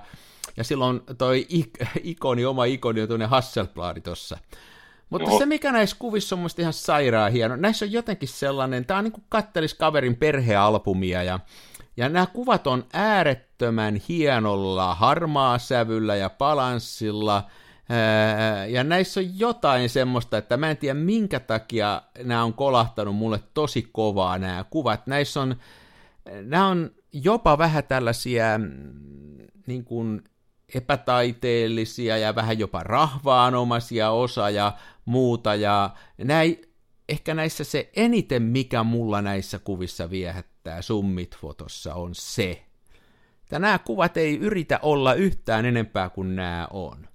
ja 0.57 0.64
silloin 0.64 1.01
toi 1.19 1.47
ik, 1.49 1.71
ikoni, 2.03 2.45
oma 2.45 2.64
ikoni 2.64 3.01
on 3.01 3.09
tuonne 3.09 3.27
Hasselbladi 3.27 4.01
tuossa. 4.01 4.39
Mutta 5.11 5.31
no. 5.31 5.39
se, 5.39 5.47
mikä 5.47 5.73
näissä 5.73 5.97
kuvissa 5.99 6.35
on 6.35 6.41
musta 6.41 6.62
ihan 6.62 6.73
sairaan 6.73 7.33
hieno, 7.33 7.57
näissä 7.57 7.85
on 7.85 7.93
jotenkin 7.93 8.29
sellainen, 8.29 8.85
tämä 8.85 8.99
on 8.99 9.05
niin 9.05 9.12
kuin 9.12 9.25
kattelis 9.29 9.75
kaverin 9.75 10.17
perhealbumia, 10.17 11.23
ja, 11.23 11.41
ja 11.97 12.09
nämä 12.09 12.27
kuvat 12.27 12.67
on 12.67 12.85
äärettömän 13.57 14.00
hienolla 14.09 14.94
harmaa 14.94 15.59
sävyllä 15.59 16.16
ja 16.16 16.30
balanssilla, 16.30 17.46
ja 18.68 18.84
näissä 18.84 19.20
on 19.20 19.38
jotain 19.38 19.88
semmoista, 19.88 20.38
että 20.38 20.57
mä 20.57 20.70
en 20.70 20.76
tiedä 20.76 20.94
minkä 20.94 21.40
takia 21.40 22.02
nämä 22.24 22.44
on 22.44 22.54
kolahtanut 22.54 23.16
mulle 23.16 23.40
tosi 23.54 23.88
kovaa 23.92 24.38
nämä 24.38 24.64
kuvat. 24.70 25.07
Näissä 25.07 25.40
on, 25.40 25.57
nämä 26.42 26.68
on 26.68 26.90
jopa 27.12 27.59
vähän 27.59 27.84
tällaisia 27.84 28.59
mm, 28.59 29.46
niin 29.66 29.84
kuin 29.84 30.24
epätaiteellisia 30.74 32.16
ja 32.16 32.34
vähän 32.34 32.59
jopa 32.59 32.82
rahvaanomaisia 32.82 34.11
osa 34.11 34.50
ja 34.50 34.72
muuta, 35.04 35.54
ja 35.54 35.90
näin, 36.18 36.62
ehkä 37.09 37.34
näissä 37.34 37.64
se 37.64 37.90
eniten, 37.96 38.42
mikä 38.42 38.82
mulla 38.82 39.22
näissä 39.22 39.59
kuvissa 39.59 40.11
viehättää 40.11 40.82
Summit-fotossa, 40.82 41.94
on 41.94 42.14
se, 42.14 42.66
että 43.47 43.59
nämä 43.59 43.78
kuvat 43.78 44.16
ei 44.16 44.38
yritä 44.38 44.78
olla 44.82 45.14
yhtään 45.14 45.66
enempää 45.66 46.11
kuin 46.11 46.36
nämä 46.36 46.68
on. 46.70 47.09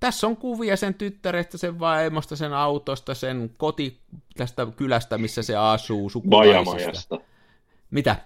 Tässä 0.00 0.26
on 0.26 0.36
kuvia 0.36 0.76
sen 0.76 0.94
tyttärestä, 0.94 1.58
sen 1.58 1.78
vaimosta, 1.78 2.36
sen 2.36 2.52
autosta, 2.52 3.14
sen 3.14 3.50
koti 3.58 4.00
tästä 4.36 4.66
kylästä, 4.76 5.18
missä 5.18 5.42
se 5.42 5.56
asuu, 5.56 6.10
sukulaisista. 6.10 7.20
Mitä? 7.90 8.16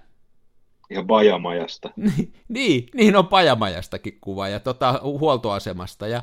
Ja 0.90 1.02
Bajamajasta. 1.02 1.90
niin, 2.48 2.86
niin 2.94 3.16
on 3.16 3.28
Bajamajastakin 3.28 4.18
kuva 4.20 4.48
ja 4.48 4.60
tota, 4.60 5.00
huoltoasemasta. 5.02 6.06
Ja 6.06 6.22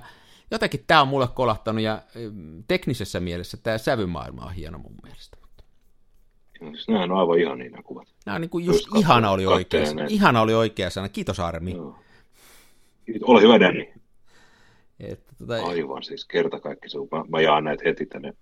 jotenkin 0.51 0.83
tämä 0.87 1.01
on 1.01 1.07
mulle 1.07 1.27
kolahtanut 1.27 1.83
ja 1.83 2.01
teknisessä 2.67 3.19
mielessä 3.19 3.57
tämä 3.57 3.77
sävymaailma 3.77 4.45
on 4.45 4.53
hieno 4.53 4.77
mun 4.77 4.95
mielestä. 5.03 5.37
Siis 6.59 6.87
nämä 6.87 7.03
on 7.03 7.11
aivan 7.11 7.39
ihan 7.39 7.57
niin 7.59 7.83
kuvat. 7.83 8.07
Nämä 8.25 8.35
on 8.35 8.41
niin 8.41 8.49
kuin 8.49 8.65
just 8.65 8.85
katsoa, 8.85 8.99
ihana 8.99 9.31
oli 9.31 9.45
oikea. 9.45 9.83
Ihana 10.09 10.41
oli 10.41 10.53
oikea 10.53 10.89
sana. 10.89 11.09
Kiitos 11.09 11.39
Armi. 11.39 11.71
Joo. 11.71 11.95
Ole 13.21 13.41
hyvä 13.41 13.59
Danny. 13.59 13.85
Että, 14.99 15.35
tota... 15.39 15.65
Aivan 15.65 16.03
siis 16.03 16.25
kerta 16.25 16.59
kaikki 16.59 16.89
se, 16.89 16.97
mä, 16.97 17.25
mä 17.29 17.41
jaan 17.41 17.63
näitä 17.63 17.83
heti 17.85 18.05
tänne. 18.05 18.33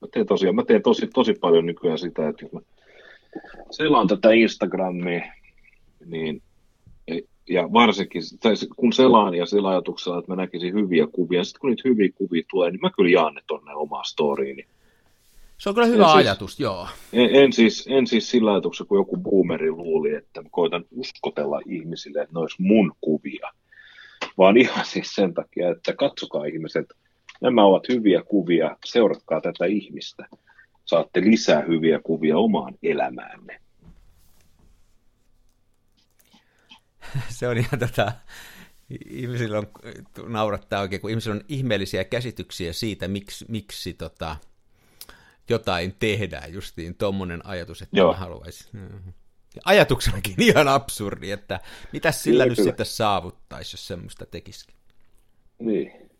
Mä 0.00 0.08
teen, 0.12 0.26
tosiaan, 0.26 0.54
mä 0.54 0.64
teen 0.64 0.82
tosi, 0.82 1.06
tosi 1.06 1.34
paljon 1.34 1.66
nykyään 1.66 1.98
sitä, 1.98 2.28
että 2.28 2.44
jos 2.44 2.52
mä 2.52 2.60
selaan 3.70 4.08
tätä 4.08 4.32
Instagramia, 4.32 5.32
niin 6.06 6.42
ja 7.50 7.72
varsinkin, 7.72 8.22
tai 8.42 8.54
kun 8.76 8.92
selaan 8.92 9.34
ja 9.34 9.46
sillä 9.46 9.68
ajatuksella, 9.68 10.18
että 10.18 10.32
mä 10.32 10.42
näkisin 10.42 10.74
hyviä 10.74 11.06
kuvia, 11.12 11.44
sitten 11.44 11.60
kun 11.60 11.70
niitä 11.70 11.88
hyviä 11.88 12.08
kuvia 12.14 12.42
tulee, 12.50 12.70
niin 12.70 12.80
mä 12.80 12.90
kyllä 12.96 13.10
jaan 13.10 13.34
ne 13.34 13.40
tonne 13.46 13.74
omaan 13.74 14.04
storiini. 14.04 14.66
Se 15.60 15.68
on 15.68 15.74
kyllä 15.74 15.86
hyvä 15.86 16.02
en 16.02 16.08
siis- 16.08 16.16
ajatus, 16.26 16.50
siis, 16.50 16.60
joo. 16.60 16.88
En, 17.12 17.34
en, 17.34 17.52
siis, 17.52 17.86
en 17.90 18.06
siis 18.06 18.30
sillä 18.30 18.52
ajatuksella, 18.52 18.88
kun 18.88 18.98
joku 18.98 19.16
boomeri 19.16 19.70
luuli, 19.70 20.14
että 20.14 20.42
mä 20.42 20.48
koitan 20.52 20.84
uskotella 20.90 21.60
ihmisille, 21.66 22.20
että 22.22 22.34
ne 22.34 22.40
olisi 22.40 22.62
mun 22.62 22.92
kuvia, 23.00 23.50
vaan 24.38 24.56
ihan 24.56 24.84
siis 24.84 25.14
sen 25.14 25.34
takia, 25.34 25.70
että 25.70 25.92
katsokaa 25.92 26.44
ihmiset, 26.44 26.86
nämä 27.40 27.64
ovat 27.64 27.88
hyviä 27.88 28.22
kuvia, 28.22 28.76
seuratkaa 28.84 29.40
tätä 29.40 29.66
ihmistä. 29.66 30.28
Saatte 30.84 31.20
lisää 31.20 31.60
hyviä 31.60 32.00
kuvia 32.02 32.38
omaan 32.38 32.74
elämäänne. 32.82 33.60
se 37.38 37.48
on 37.48 37.58
ihan 37.58 37.78
tota, 37.78 38.12
ihmisillä 39.10 39.58
on, 39.58 39.66
naurattaa 40.26 40.80
oikein, 40.80 41.00
kun 41.00 41.10
ihmisillä 41.10 41.34
on 41.34 41.44
ihmeellisiä 41.48 42.04
käsityksiä 42.04 42.72
siitä, 42.72 43.08
miksi, 43.08 43.44
miksi 43.48 43.94
tota, 43.94 44.36
jotain 45.50 45.94
tehdään, 45.98 46.52
justiin 46.52 46.94
tuommoinen 46.94 47.46
ajatus, 47.46 47.82
että 47.82 47.96
Joo. 47.98 48.12
mä 48.12 48.18
haluaisin. 48.18 48.80
Ajatuksenakin 49.64 50.34
ihan 50.48 50.68
absurdi, 50.68 51.30
että 51.30 51.60
mitä 51.92 52.12
sillä 52.12 52.44
kyllä, 52.44 52.46
nyt 52.46 52.56
kyllä. 52.56 52.68
sitten 52.68 52.86
saavuttaisi, 52.86 53.74
jos 53.74 53.86
semmoista 53.86 54.26
tekisikin. 54.26 54.76
Niin. 55.58 56.10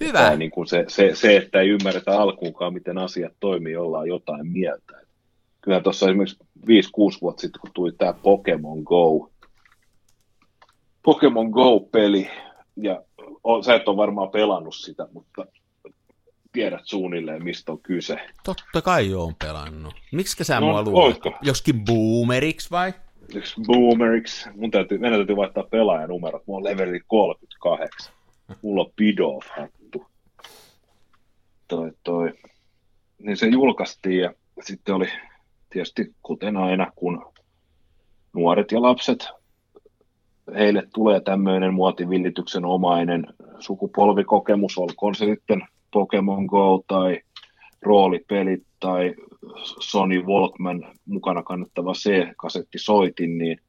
Hyvä. 0.00 0.18
Tai 0.18 0.36
niin 0.36 0.50
kuin 0.50 0.66
se, 0.66 0.84
se, 0.88 1.14
se, 1.14 1.36
että 1.36 1.60
ei 1.60 1.68
ymmärretä 1.68 2.20
alkuunkaan, 2.20 2.72
miten 2.72 2.98
asiat 2.98 3.32
toimii, 3.40 3.76
ollaan 3.76 4.08
jotain 4.08 4.46
mieltä. 4.46 5.00
Kyllä 5.60 5.80
tuossa 5.80 6.06
esimerkiksi 6.06 6.38
5-6 6.66 6.70
vuotta 7.22 7.40
sitten, 7.40 7.60
kun 7.60 7.70
tuli 7.74 7.92
tämä 7.92 8.12
Pokemon 8.12 8.82
Go, 8.82 9.30
Pokemon 11.02 11.50
Go-peli, 11.50 12.30
ja 12.76 13.02
on, 13.44 13.64
sä 13.64 13.74
et 13.74 13.88
ole 13.88 13.96
varmaan 13.96 14.30
pelannut 14.30 14.74
sitä, 14.74 15.08
mutta 15.12 15.46
tiedät 16.58 16.80
suunnilleen, 16.84 17.44
mistä 17.44 17.72
on 17.72 17.78
kyse. 17.82 18.16
Totta 18.44 18.82
kai 18.82 19.14
oon 19.14 19.34
pelannut. 19.44 19.94
Miksi 20.12 20.44
sä 20.44 20.60
no, 20.60 20.66
mua 20.66 20.82
luulet? 20.82 21.16
Joskin 21.42 21.84
boomeriksi 21.84 22.70
vai? 22.70 22.92
Boomeriksi. 23.66 24.48
Mun 24.56 24.70
täytyy, 24.70 24.98
meidän 24.98 25.18
täytyy 25.18 25.36
vaihtaa 25.36 25.62
pelaajanumerot. 25.62 26.46
Mä 26.46 26.54
oon 26.54 26.64
leveli 26.64 27.00
38. 27.06 28.14
Mulla 28.62 28.82
on 28.82 28.92
Bidoff 28.96 29.48
hattu. 29.56 30.06
Toi, 31.68 31.92
toi. 32.02 32.32
Niin 33.18 33.36
se 33.36 33.46
julkaistiin 33.46 34.20
ja 34.20 34.32
sitten 34.62 34.94
oli 34.94 35.08
tietysti 35.70 36.14
kuten 36.22 36.56
aina, 36.56 36.92
kun 36.96 37.32
nuoret 38.32 38.72
ja 38.72 38.82
lapset 38.82 39.28
heille 40.54 40.82
tulee 40.94 41.20
tämmöinen 41.20 41.74
muotivillityksen 41.74 42.64
omainen 42.64 43.26
sukupolvikokemus, 43.58 44.78
olkoon 44.78 45.14
se 45.14 45.24
sitten 45.24 45.62
Pokemon 45.90 46.44
Go 46.44 46.84
tai 46.86 47.20
roolipelit 47.82 48.62
tai 48.80 49.14
Sony 49.80 50.22
Walkman 50.22 50.92
mukana 51.06 51.42
kannettava 51.42 51.92
C-kasetti 51.92 52.78
soitin, 52.78 53.38
niin 53.38 53.60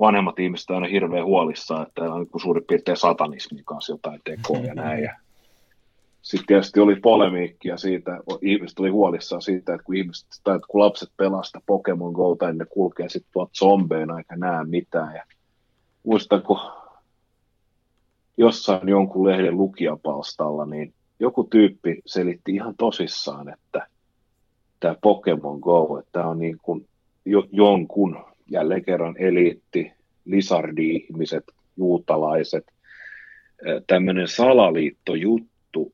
vanhemmat 0.00 0.38
ihmiset 0.38 0.70
aina 0.70 0.86
hirveän 0.86 1.24
huolissaan, 1.24 1.86
että 1.86 2.02
on 2.02 2.20
niin 2.20 2.40
suurin 2.42 2.64
piirtein 2.64 2.96
satanismin 2.96 3.64
kanssa 3.64 3.92
jotain 3.92 4.20
tekoa 4.24 4.58
ja 4.58 4.74
näin. 4.74 5.02
Ja 5.02 5.16
sitten 6.22 6.46
tietysti 6.46 6.80
oli 6.80 6.96
polemiikkia 6.96 7.76
siitä, 7.76 8.20
ihmiset 8.40 8.78
oli 8.78 8.90
huolissaan 8.90 9.42
siitä, 9.42 9.74
että 9.74 9.84
kun, 9.84 9.96
ihmiset, 9.96 10.28
tai 10.44 10.56
että 10.56 10.66
kun 10.70 10.80
lapset 10.80 11.10
pelasta 11.16 11.60
Pokemon 11.66 12.12
Go, 12.12 12.36
tai 12.36 12.54
ne 12.54 12.64
kulkee 12.64 13.08
sitten 13.08 13.32
tuot 13.32 13.50
zombeina 13.54 14.18
eikä 14.18 14.36
näe 14.36 14.64
mitään. 14.64 15.14
Ja 15.14 15.24
muistan, 16.02 16.42
kun 16.42 16.60
jossain 18.36 18.88
jonkun 18.88 19.26
lehden 19.26 19.56
lukijapalstalla, 19.56 20.66
niin 20.66 20.94
joku 21.22 21.44
tyyppi 21.44 22.02
selitti 22.06 22.54
ihan 22.54 22.74
tosissaan, 22.76 23.48
että 23.48 23.86
tämä 24.80 24.94
Pokemon 25.02 25.58
Go, 25.58 25.98
että 25.98 26.12
tämä 26.12 26.26
on 26.26 26.38
niin 26.38 26.58
kuin 26.62 26.88
jo, 27.24 27.48
jonkun, 27.52 28.24
jälleen 28.50 28.84
kerran 28.84 29.14
eliitti, 29.18 29.92
lisardi-ihmiset, 30.24 31.44
juutalaiset, 31.76 32.64
tämmöinen 33.86 34.28
salaliittojuttu, 34.28 35.92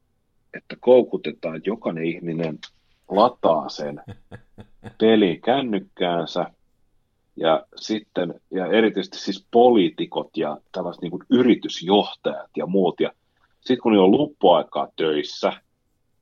että 0.55 0.77
koukutetaan, 0.81 1.57
että 1.57 1.71
jokainen 1.71 2.05
ihminen 2.05 2.59
lataa 3.09 3.69
sen 3.69 4.01
pelin 5.01 5.41
kännykkäänsä, 5.41 6.47
ja 7.37 7.67
sitten, 7.77 8.35
ja 8.51 8.67
erityisesti 8.67 9.19
siis 9.19 9.47
poliitikot 9.51 10.37
ja 10.37 10.59
tällaiset 10.73 11.03
niin 11.03 11.13
yritysjohtajat 11.31 12.51
ja 12.57 12.67
muut, 12.67 13.01
ja 13.01 13.13
sitten 13.61 13.83
kun 13.83 13.93
ne 13.93 13.99
on 13.99 14.11
luppuaikaa 14.11 14.89
töissä, 14.97 15.53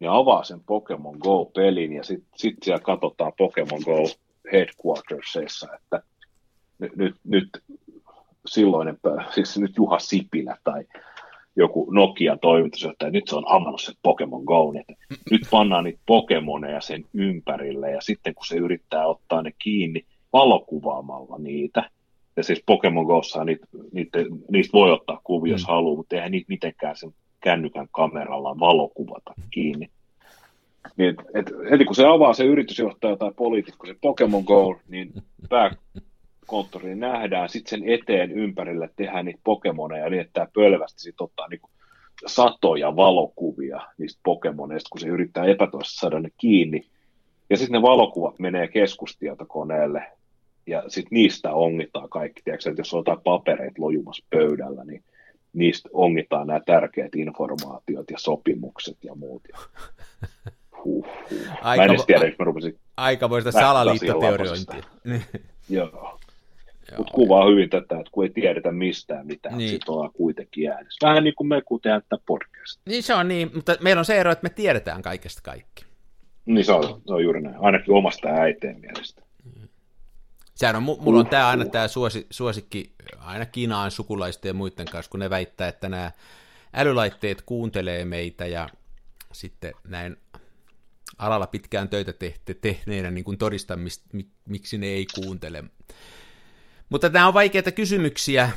niin 0.00 0.10
avaa 0.10 0.44
sen 0.44 0.60
Pokemon 0.66 1.16
Go-pelin, 1.18 1.92
ja 1.92 2.04
sitten 2.04 2.30
sit 2.36 2.56
siellä 2.62 2.80
katsotaan 2.80 3.32
Pokemon 3.38 3.82
Go 3.84 4.04
headquartersissa, 4.52 5.68
että 5.74 6.02
nyt, 6.78 6.96
nyt, 6.96 7.14
nyt 7.24 7.48
silloinen, 8.46 8.98
siis 9.34 9.58
nyt 9.58 9.76
Juha 9.76 9.98
Sipilä 9.98 10.56
tai 10.64 10.84
joku 11.56 11.90
Nokia 11.90 12.36
toimitusjohtaja, 12.36 13.10
nyt 13.10 13.28
se 13.28 13.36
on 13.36 13.48
avannut 13.48 13.80
sen 13.80 13.94
Pokemon 14.02 14.44
Go, 14.44 14.72
että 14.80 14.94
nyt 15.30 15.42
pannaan 15.50 15.84
niitä 15.84 16.00
Pokemoneja 16.06 16.80
sen 16.80 17.04
ympärille, 17.14 17.90
ja 17.90 18.00
sitten 18.00 18.34
kun 18.34 18.46
se 18.46 18.56
yrittää 18.56 19.06
ottaa 19.06 19.42
ne 19.42 19.52
kiinni 19.58 20.06
valokuvaamalla 20.32 21.38
niitä, 21.38 21.90
ja 22.36 22.42
siis 22.42 22.62
Pokemon 22.66 23.06
Gossa 23.06 23.44
niitä, 23.44 23.66
niitä, 23.92 24.18
niistä 24.50 24.72
voi 24.72 24.92
ottaa 24.92 25.20
kuvia, 25.24 25.52
jos 25.52 25.62
mm. 25.62 25.66
haluaa, 25.66 25.96
mutta 25.96 26.16
eihän 26.16 26.32
niitä 26.32 26.46
mitenkään 26.48 26.96
sen 26.96 27.14
kännykän 27.46 27.88
kameralla 27.92 28.60
valokuvata 28.60 29.34
kiinni. 29.50 29.90
Niin, 30.96 31.10
et, 31.10 31.16
et, 31.34 31.52
heti 31.70 31.84
kun 31.84 31.94
se 31.94 32.06
avaa 32.06 32.32
se 32.32 32.44
yritysjohtaja 32.44 33.16
tai 33.16 33.32
poliitikko, 33.36 33.86
se 33.86 33.94
Pokemon 34.00 34.44
Go, 34.44 34.78
niin 34.88 35.12
pääkonttoriin 35.48 37.00
nähdään, 37.00 37.48
sitten 37.48 37.70
sen 37.70 37.88
eteen 37.88 38.32
ympärille 38.32 38.90
tehdään 38.96 39.24
niitä 39.24 39.40
Pokemoneja 39.44 40.10
niin, 40.10 40.20
että 40.20 40.32
tämä 40.32 40.46
pölvästi 40.54 41.00
sitten 41.00 41.24
ottaa 41.24 41.48
niin 41.48 41.60
satoja 42.26 42.96
valokuvia 42.96 43.80
niistä 43.98 44.20
Pokemoneista, 44.24 44.88
kun 44.90 45.00
se 45.00 45.08
yrittää 45.08 45.44
epätoista 45.44 46.00
saada 46.00 46.20
ne 46.20 46.28
kiinni. 46.38 46.86
Ja 47.50 47.56
sitten 47.56 47.72
ne 47.72 47.82
valokuvat 47.82 48.38
menee 48.38 48.68
keskustietokoneelle, 48.68 50.02
ja 50.66 50.82
sitten 50.88 51.16
niistä 51.16 51.52
ongitaan 51.52 52.08
kaikki. 52.08 52.42
Tiedätkö, 52.44 52.70
että 52.70 52.80
jos 52.80 52.94
on 52.94 52.98
jotain 52.98 53.20
papereita 53.24 53.82
lojumassa 53.82 54.26
pöydällä, 54.30 54.84
niin 54.84 55.04
niistä 55.56 55.88
ongitaan 55.92 56.46
nämä 56.46 56.60
tärkeät 56.66 57.14
informaatiot 57.14 58.10
ja 58.10 58.18
sopimukset 58.18 58.96
ja 59.02 59.14
muut. 59.14 59.42
Huh, 60.84 61.06
huh. 61.30 61.46
Aika, 61.60 61.76
mä 61.76 61.84
en 61.84 61.90
edes 61.90 62.06
tiedä, 62.06 62.26
jos 62.26 62.38
mä 62.38 62.44
rupesin 62.44 62.78
Aikamoista 62.96 63.52
salaliittoteoriointia. 63.52 64.82
Joo. 65.68 66.18
Mutta 66.96 67.12
kuvaa 67.12 67.48
hyvin 67.48 67.70
tätä, 67.70 67.98
että 67.98 68.10
kun 68.12 68.24
ei 68.24 68.30
tiedetä 68.30 68.72
mistään 68.72 69.26
mitään, 69.26 69.58
niin. 69.58 69.70
sitten 69.70 69.94
ollaan 69.94 70.12
kuitenkin 70.12 70.70
äänessä. 70.70 71.06
Vähän 71.06 71.24
niin 71.24 71.34
kuin 71.34 71.48
me, 71.48 71.62
kun 71.62 71.80
tehdään 71.80 72.02
tätä 72.08 72.22
podcast. 72.26 72.80
Niin 72.86 73.02
se 73.02 73.14
on 73.14 73.28
niin, 73.28 73.50
mutta 73.54 73.76
meillä 73.80 74.00
on 74.00 74.04
se 74.04 74.18
ero, 74.18 74.32
että 74.32 74.42
me 74.42 74.50
tiedetään 74.50 75.02
kaikesta 75.02 75.40
kaikki. 75.42 75.84
Niin 76.46 76.64
se 76.64 76.72
on, 76.72 77.02
se 77.06 77.14
on 77.14 77.24
juuri 77.24 77.40
näin, 77.40 77.56
ainakin 77.60 77.94
omasta 77.94 78.28
äiteen 78.28 78.80
mielestä. 78.80 79.22
Sehän 80.56 80.76
on, 80.76 80.82
mulla 80.82 81.20
on 81.20 81.26
tämä 81.26 81.48
aina 81.48 81.64
tämä 81.64 81.88
suosi, 81.88 82.26
suosikki 82.30 82.94
aina 83.18 83.46
Kiinaan 83.46 83.90
sukulaisten 83.90 84.48
ja 84.48 84.54
muiden 84.54 84.86
kanssa, 84.86 85.10
kun 85.10 85.20
ne 85.20 85.30
väittää, 85.30 85.68
että 85.68 85.88
nämä 85.88 86.12
älylaitteet 86.72 87.42
kuuntelee 87.42 88.04
meitä 88.04 88.46
ja 88.46 88.68
sitten 89.32 89.74
näin 89.84 90.16
alalla 91.18 91.46
pitkään 91.46 91.88
töitä 91.88 92.12
tehte, 92.12 92.54
tehneenä 92.54 93.10
niin 93.10 93.24
kuin 93.24 93.38
todistan, 93.38 93.80
miksi 94.48 94.78
ne 94.78 94.86
ei 94.86 95.06
kuuntele. 95.14 95.64
Mutta 96.88 97.08
nämä 97.08 97.28
on 97.28 97.34
vaikeita 97.34 97.72
kysymyksiä. 97.72 98.50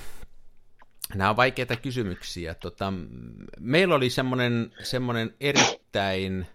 Nämä 1.16 1.30
on 1.30 1.38
vaikeita 1.38 1.76
kysymyksiä. 1.76 2.56
Tota, 2.56 2.94
meillä 3.60 3.96
oli 3.96 4.10
semmoinen, 4.10 4.74
semmoinen 4.84 5.36
erittäin... 5.40 6.48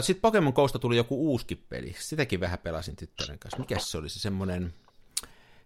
Sitten 0.00 0.20
Pokemon 0.20 0.52
Ghosta 0.52 0.78
tuli 0.78 0.96
joku 0.96 1.30
uusi 1.30 1.66
peli. 1.68 1.94
Sitäkin 1.98 2.40
vähän 2.40 2.58
pelasin 2.58 2.96
tyttären 2.96 3.38
kanssa. 3.38 3.58
Mikä 3.58 3.78
se 3.78 3.98
oli 3.98 4.08
se 4.08 4.20
semmoinen... 4.20 4.74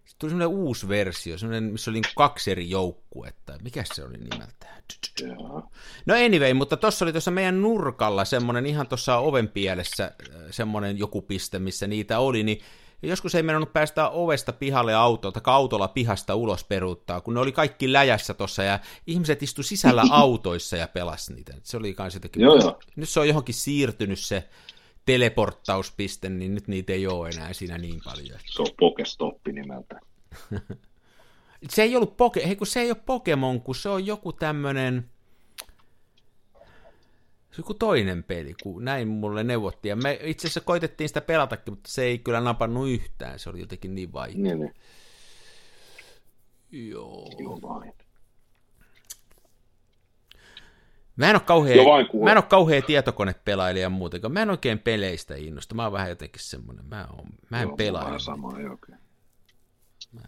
Sitten 0.09 0.19
tuli 0.19 0.29
semmoinen 0.29 0.59
uusi 0.59 0.87
versio, 0.87 1.37
semmoinen, 1.37 1.63
missä 1.71 1.91
oli 1.91 2.01
niin 2.01 2.13
kaksi 2.15 2.51
eri 2.51 2.69
joukkuetta. 2.69 3.53
Mikä 3.61 3.83
se 3.93 4.03
oli 4.03 4.17
nimeltään? 4.17 4.83
No 6.05 6.13
anyway, 6.25 6.53
mutta 6.53 6.77
tuossa 6.77 7.05
oli 7.05 7.11
tuossa 7.11 7.31
meidän 7.31 7.61
nurkalla 7.61 8.25
semmoinen 8.25 8.65
ihan 8.65 8.87
tuossa 8.87 9.17
oven 9.17 9.47
pielessä 9.47 10.03
äh, 10.03 10.41
semmoinen 10.51 10.99
joku 10.99 11.21
piste, 11.21 11.59
missä 11.59 11.87
niitä 11.87 12.19
oli, 12.19 12.43
niin 12.43 12.61
joskus 13.01 13.35
ei 13.35 13.43
mennyt 13.43 13.73
päästä 13.73 14.09
ovesta 14.09 14.53
pihalle 14.53 14.95
autolta, 14.95 15.41
autolla 15.45 15.87
pihasta 15.87 16.35
ulos 16.35 16.63
peruuttaa, 16.63 17.21
kun 17.21 17.33
ne 17.33 17.39
oli 17.39 17.51
kaikki 17.51 17.93
läjässä 17.93 18.33
tuossa 18.33 18.63
ja 18.63 18.79
ihmiset 19.07 19.43
istu 19.43 19.63
sisällä 19.63 20.03
autoissa 20.11 20.77
ja 20.77 20.87
pelas 20.87 21.29
niitä. 21.29 21.53
Se 21.63 21.77
oli 21.77 21.93
kans 21.93 22.13
jotenkin... 22.13 22.41
Joo, 22.41 22.55
joo. 22.55 22.79
Nyt 22.95 23.09
se 23.09 23.19
on 23.19 23.27
johonkin 23.27 23.55
siirtynyt 23.55 24.19
se 24.19 24.49
teleporttauspiste, 25.11 26.29
niin 26.29 26.55
nyt 26.55 26.67
niitä 26.67 26.93
ei 26.93 27.07
ole 27.07 27.29
enää 27.29 27.53
siinä 27.53 27.77
niin 27.77 28.01
paljon. 28.05 28.39
Se 28.45 28.61
on 28.61 28.67
Pokestoppi 28.79 29.51
nimeltä. 29.51 29.99
se 31.69 31.83
ei 31.83 31.95
ollut 31.95 32.17
poke, 32.17 32.47
hei 32.47 32.55
kun 32.55 32.67
se 32.67 32.81
ei 32.81 32.91
ole 32.91 33.01
Pokemon, 33.05 33.61
kun 33.61 33.75
se 33.75 33.89
on 33.89 34.05
joku 34.05 34.33
tämmönen 34.33 35.09
se 37.51 37.55
joku 37.57 37.73
toinen 37.73 38.23
peli, 38.23 38.53
kun 38.63 38.85
näin 38.85 39.07
mulle 39.07 39.43
neuvottiin. 39.43 39.89
Ja 39.89 39.95
me 39.95 40.19
itse 40.23 40.47
asiassa 40.47 40.61
koitettiin 40.61 41.07
sitä 41.07 41.21
pelatakin, 41.21 41.73
mutta 41.73 41.91
se 41.91 42.03
ei 42.03 42.19
kyllä 42.19 42.41
napannut 42.41 42.89
yhtään. 42.89 43.39
Se 43.39 43.49
oli 43.49 43.59
jotenkin 43.59 43.95
niin 43.95 44.13
vaikea. 44.13 44.37
Niin, 44.37 44.59
niin. 44.59 44.73
Joo. 46.71 47.31
Joo 47.39 47.59
vain. 47.61 47.93
Mä 51.19 51.29
en 51.29 51.35
ole 51.35 51.41
kauhean, 51.45 51.77
mä 52.23 52.31
en 52.31 52.37
ole 52.37 52.43
kauhean 52.43 52.83
tietokonepelailija 52.83 53.83
ja 53.83 53.89
muutenkaan. 53.89 54.31
Mä 54.31 54.41
en 54.41 54.49
oikein 54.49 54.79
peleistä 54.79 55.35
innosta. 55.35 55.75
Mä 55.75 55.83
oon 55.83 55.91
vähän 55.91 56.09
jotenkin 56.09 56.43
semmoinen. 56.43 56.85
Mä, 56.85 57.07
oon, 57.17 57.27
mä 57.49 57.61
en 57.61 57.67
Joo, 57.67 57.77
pelaa. 57.77 58.19
Sama, 58.19 58.47
okay. 58.47 58.95
mä, 60.11 60.21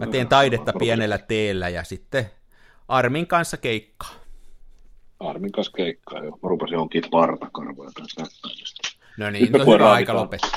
mä 0.00 0.06
teen 0.06 0.28
taidetta 0.28 0.72
pienellä 0.78 1.18
teellä 1.18 1.68
ja 1.68 1.84
sitten 1.84 2.30
Armin 2.88 3.26
kanssa 3.26 3.56
keikkaa. 3.56 4.10
Armin 5.20 5.52
kanssa 5.52 5.72
keikkaa 5.76 6.24
jo. 6.24 6.30
Mä 6.30 6.48
rupesin 6.48 6.74
jonkin 6.74 7.02
partakarvoja 7.10 7.90
kanssa 7.96 8.22
No 9.18 9.30
niin, 9.30 9.52
no 9.52 9.58
hyvä 9.58 9.92
aika 9.92 10.14
lopettaa. 10.14 10.50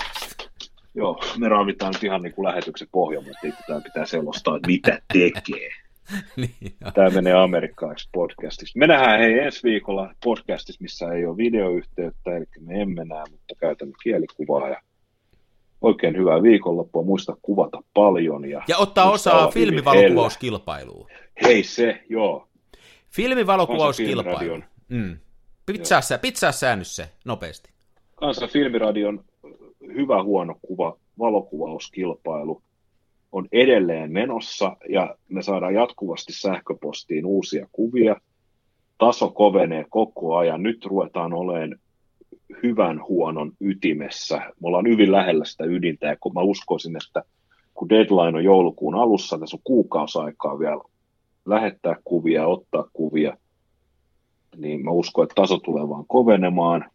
Joo, 0.95 1.19
me 1.37 1.49
raavitaan 1.49 1.93
nyt 1.93 2.03
ihan 2.03 2.21
niin 2.21 2.33
kuin 2.33 2.47
lähetyksen 2.47 2.87
pohjan, 2.91 3.23
mutta 3.23 3.81
pitää 3.83 4.05
selostaa, 4.05 4.55
että 4.55 4.67
mitä 4.67 5.01
tekee. 5.13 5.69
niin, 6.35 6.75
Tämä 6.93 7.09
menee 7.09 7.33
amerikkalaisessa 7.33 8.09
podcastissa. 8.13 8.79
Me 8.79 8.87
nähdään 8.87 9.19
hei 9.19 9.39
ensi 9.39 9.63
viikolla 9.63 10.13
podcastissa, 10.23 10.81
missä 10.81 11.11
ei 11.11 11.25
ole 11.25 11.37
videoyhteyttä, 11.37 12.37
eli 12.37 12.45
me 12.59 12.81
emme 12.81 13.05
näe, 13.05 13.23
mutta 13.31 13.55
käytämme 13.59 13.93
kielikuvaa 14.03 14.69
ja 14.69 14.81
oikein 15.81 16.17
hyvää 16.17 16.43
viikonloppua. 16.43 17.03
Muista 17.03 17.37
kuvata 17.41 17.81
paljon. 17.93 18.49
Ja, 18.49 18.61
ja 18.67 18.77
ottaa 18.77 19.11
osaa 19.11 19.51
filmivalokuvauskilpailuun. 19.51 21.07
Hei 21.43 21.63
se, 21.63 22.03
joo. 22.09 22.47
Filmivalokuvauskilpailu. 23.09 24.61
Mm. 24.89 25.17
Pitsaa, 25.65 26.01
pitsaa 26.21 26.51
säännös 26.51 26.95
se 26.95 27.09
nopeasti. 27.25 27.69
Kansan 28.15 28.49
filmiradion 28.49 29.23
hyvä 29.93 30.23
huono 30.23 30.55
kuva 30.61 30.97
valokuvauskilpailu 31.19 32.61
on 33.35 33.47
edelleen 33.51 34.11
menossa 34.11 34.77
ja 34.89 35.15
me 35.29 35.41
saadaan 35.41 35.73
jatkuvasti 35.73 36.33
sähköpostiin 36.33 37.25
uusia 37.25 37.67
kuvia. 37.71 38.15
Taso 38.97 39.29
kovenee 39.29 39.85
koko 39.89 40.35
ajan. 40.35 40.63
Nyt 40.63 40.85
ruvetaan 40.85 41.33
olemaan 41.33 41.75
hyvän 42.63 43.03
huonon 43.07 43.51
ytimessä. 43.61 44.37
Me 44.37 44.67
ollaan 44.67 44.87
hyvin 44.87 45.11
lähellä 45.11 45.45
sitä 45.45 45.65
ydintä 45.65 46.07
ja 46.07 46.15
kun 46.19 46.33
mä 46.33 46.41
uskoisin, 46.41 46.95
että 46.95 47.23
kun 47.73 47.89
deadline 47.89 48.37
on 48.37 48.43
joulukuun 48.43 48.95
alussa, 48.95 49.37
tässä 49.37 49.57
on 49.57 49.61
kuukausi 49.63 50.19
aikaa 50.19 50.59
vielä 50.59 50.81
lähettää 51.45 51.95
kuvia, 52.03 52.47
ottaa 52.47 52.89
kuvia, 52.93 53.37
niin 54.57 54.83
mä 54.83 54.91
uskon, 54.91 55.23
että 55.23 55.35
taso 55.35 55.57
tulee 55.57 55.89
vaan 55.89 56.05
kovenemaan. 56.07 56.85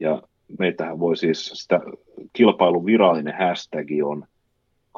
Ja 0.00 0.22
meitähän 0.58 1.00
voi 1.00 1.16
siis, 1.16 1.50
sitä 1.54 1.80
kilpailun 2.32 2.86
virallinen 2.86 3.34
hashtag 3.38 3.86
on 4.04 4.26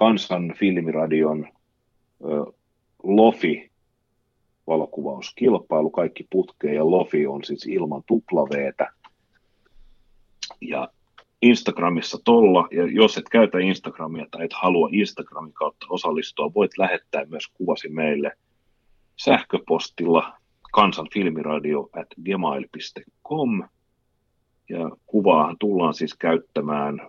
kansan 0.01 0.55
filmiradion 0.59 1.49
ö, 2.25 2.53
lofi 3.03 3.71
valokuvauskilpailu, 4.67 5.91
kaikki 5.91 6.27
putkeen 6.31 6.75
ja 6.75 6.91
Lofi 6.91 7.27
on 7.27 7.45
siis 7.45 7.67
ilman 7.67 8.03
tuplaveetä. 8.07 8.93
Ja 10.61 10.89
Instagramissa 11.43 12.19
tolla, 12.25 12.69
ja 12.71 12.87
jos 12.87 13.19
et 13.19 13.29
käytä 13.29 13.59
Instagramia 13.59 14.27
tai 14.31 14.45
et 14.45 14.53
halua 14.53 14.89
Instagramin 14.93 15.53
kautta 15.53 15.87
osallistua, 15.89 16.55
voit 16.55 16.79
lähettää 16.79 17.25
myös 17.25 17.49
kuvasi 17.55 17.89
meille 17.89 18.33
sähköpostilla 19.17 20.33
kansanfilmiradio 20.73 21.89
at 21.93 22.09
gmail.com. 22.25 23.63
Ja 24.69 24.91
kuvaahan 25.07 25.57
tullaan 25.59 25.95
siis 25.95 26.15
käyttämään 26.15 27.09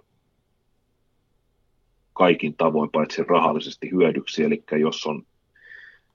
kaikin 2.13 2.55
tavoin 2.57 2.89
paitsi 2.91 3.23
rahallisesti 3.23 3.91
hyödyksi, 3.91 4.43
eli 4.43 4.63
jos, 4.79 5.05
on, 5.05 5.23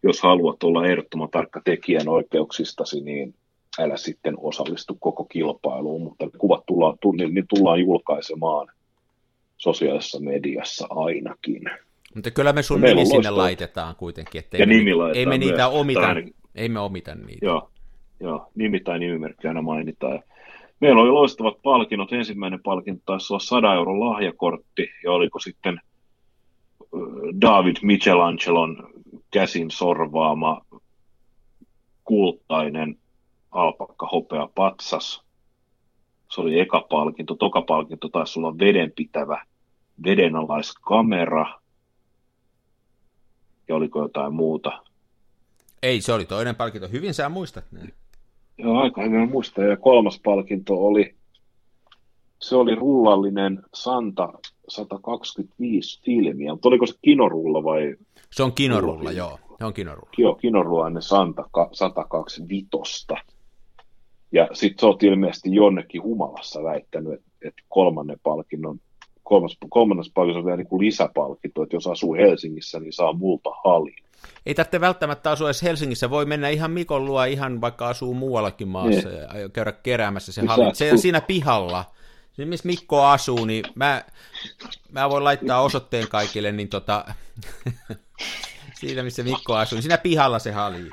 jos 0.02 0.22
haluat 0.22 0.62
olla 0.62 0.86
ehdottoman 0.86 1.30
tarkka 1.30 1.60
tekijän 1.64 2.08
oikeuksistasi, 2.08 3.00
niin 3.00 3.34
älä 3.78 3.96
sitten 3.96 4.34
osallistu 4.38 4.96
koko 5.00 5.24
kilpailuun, 5.24 6.02
mutta 6.02 6.38
kuvat 6.38 6.66
tullaan, 6.66 6.98
niin, 7.16 7.34
niin 7.34 7.46
tullaan 7.48 7.80
julkaisemaan 7.80 8.66
sosiaalisessa 9.56 10.20
mediassa 10.20 10.86
ainakin. 10.90 11.62
Mutta 12.14 12.30
kyllä 12.30 12.52
me 12.52 12.62
sun 12.62 12.80
nimi 12.80 13.06
sinne 13.06 13.30
laitetaan 13.30 13.96
kuitenkin. 13.96 14.38
Että 14.38 14.56
ja 14.56 14.66
me, 14.66 14.74
nimi 14.74 14.90
Ei 15.14 15.26
me 15.26 15.38
niitä 15.38 15.56
myös, 15.56 15.80
omita, 15.80 16.00
tai, 16.00 16.24
ei 16.54 16.68
me 16.68 16.80
omita 16.80 17.14
niitä. 17.14 17.46
Joo, 17.46 17.70
joo, 18.20 18.50
nimi 18.54 18.80
tai 18.80 18.98
nimimerkki 18.98 19.48
aina 19.48 19.62
mainitaan. 19.62 20.22
Meillä 20.80 21.02
oli 21.02 21.10
loistavat 21.10 21.62
palkinnot. 21.62 22.12
Ensimmäinen 22.12 22.62
palkinto 22.62 23.02
taisi 23.06 23.32
olla 23.32 23.40
100 23.40 23.74
euron 23.74 24.00
lahjakortti, 24.00 24.90
ja 25.04 25.12
oliko 25.12 25.38
sitten 25.38 25.80
David 27.40 27.76
Michelangelon 27.82 28.90
käsin 29.30 29.70
sorvaama 29.70 30.60
kultainen 32.04 32.98
alpakka 33.50 34.06
hopea 34.06 34.48
patsas. 34.54 35.22
Se 36.30 36.40
oli 36.40 36.60
eka 36.60 36.86
palkinto. 36.90 37.34
Toka 37.34 37.62
palkinto 37.62 38.08
taisi 38.08 38.38
olla 38.38 38.58
vedenpitävä 38.58 39.44
vedenalaiskamera. 40.04 41.60
Ja 43.68 43.76
oliko 43.76 44.02
jotain 44.02 44.34
muuta? 44.34 44.82
Ei, 45.82 46.00
se 46.00 46.12
oli 46.12 46.24
toinen 46.24 46.56
palkinto. 46.56 46.88
Hyvin 46.88 47.14
sä 47.14 47.28
muistat 47.28 47.64
ne. 47.72 47.92
Joo, 48.58 48.78
aika 48.78 49.02
hyvin 49.02 49.30
muistaa. 49.30 49.64
Ja 49.64 49.76
kolmas 49.76 50.20
palkinto 50.24 50.74
oli, 50.74 51.14
se 52.38 52.56
oli 52.56 52.74
rullallinen 52.74 53.62
Santa 53.74 54.32
125 54.68 56.02
filmiä. 56.04 56.52
Mutta 56.52 56.68
oliko 56.68 56.86
se 56.86 56.94
kinorulla 57.02 57.64
vai? 57.64 57.96
Se 58.32 58.42
on 58.42 58.52
kinorulla, 58.52 59.12
joo. 59.12 59.38
Se 59.58 59.64
on 59.64 59.74
kinorulla. 59.74 60.10
Joo, 60.18 60.34
kinorullainen 60.34 61.02
Santa 61.02 61.44
125. 61.72 63.06
Ja 64.32 64.48
sitten 64.52 64.80
sä 64.80 64.86
oot 64.86 65.02
ilmeisesti 65.02 65.54
jonnekin 65.54 66.02
humalassa 66.02 66.62
väittänyt, 66.62 67.20
että, 67.42 67.62
kolmannen 67.68 68.18
palkinnon, 68.22 68.80
kolmas, 69.22 69.56
kolmannes 69.68 70.10
palkinnon 70.14 70.40
on 70.40 70.44
vielä 70.46 70.56
niin 70.56 70.66
kuin 70.66 70.86
lisäpalkinto, 70.86 71.62
että 71.62 71.76
jos 71.76 71.86
asuu 71.86 72.14
Helsingissä, 72.14 72.80
niin 72.80 72.92
saa 72.92 73.12
multa 73.12 73.50
halin. 73.64 74.05
Ei 74.46 74.54
tarvitse 74.54 74.80
välttämättä 74.80 75.30
asua 75.30 75.48
edes 75.48 75.62
Helsingissä, 75.62 76.10
voi 76.10 76.24
mennä 76.24 76.48
ihan 76.48 76.70
Mikon 76.70 77.04
luo, 77.04 77.24
ihan 77.24 77.60
vaikka 77.60 77.88
asuu 77.88 78.14
muuallakin 78.14 78.68
maassa 78.68 79.08
niin. 79.08 79.42
ja 79.42 79.48
käydä 79.48 79.72
keräämässä 79.72 80.32
se 80.32 80.42
halin. 80.46 80.74
Se 80.74 80.92
on 80.92 80.98
siinä 80.98 81.20
pihalla. 81.20 81.84
Siinä 82.32 82.48
missä 82.48 82.66
Mikko 82.66 83.04
asuu, 83.04 83.44
niin 83.44 83.64
mä, 83.74 84.04
mä 84.92 85.10
voin 85.10 85.24
laittaa 85.24 85.60
osoitteen 85.60 86.08
kaikille, 86.08 86.52
niin 86.52 86.68
tota, 86.68 87.04
siinä 88.80 89.02
missä 89.02 89.22
Mikko 89.22 89.54
asuu, 89.54 89.76
niin 89.76 89.82
siinä 89.82 89.98
pihalla 89.98 90.38
se 90.38 90.52
hali. 90.52 90.90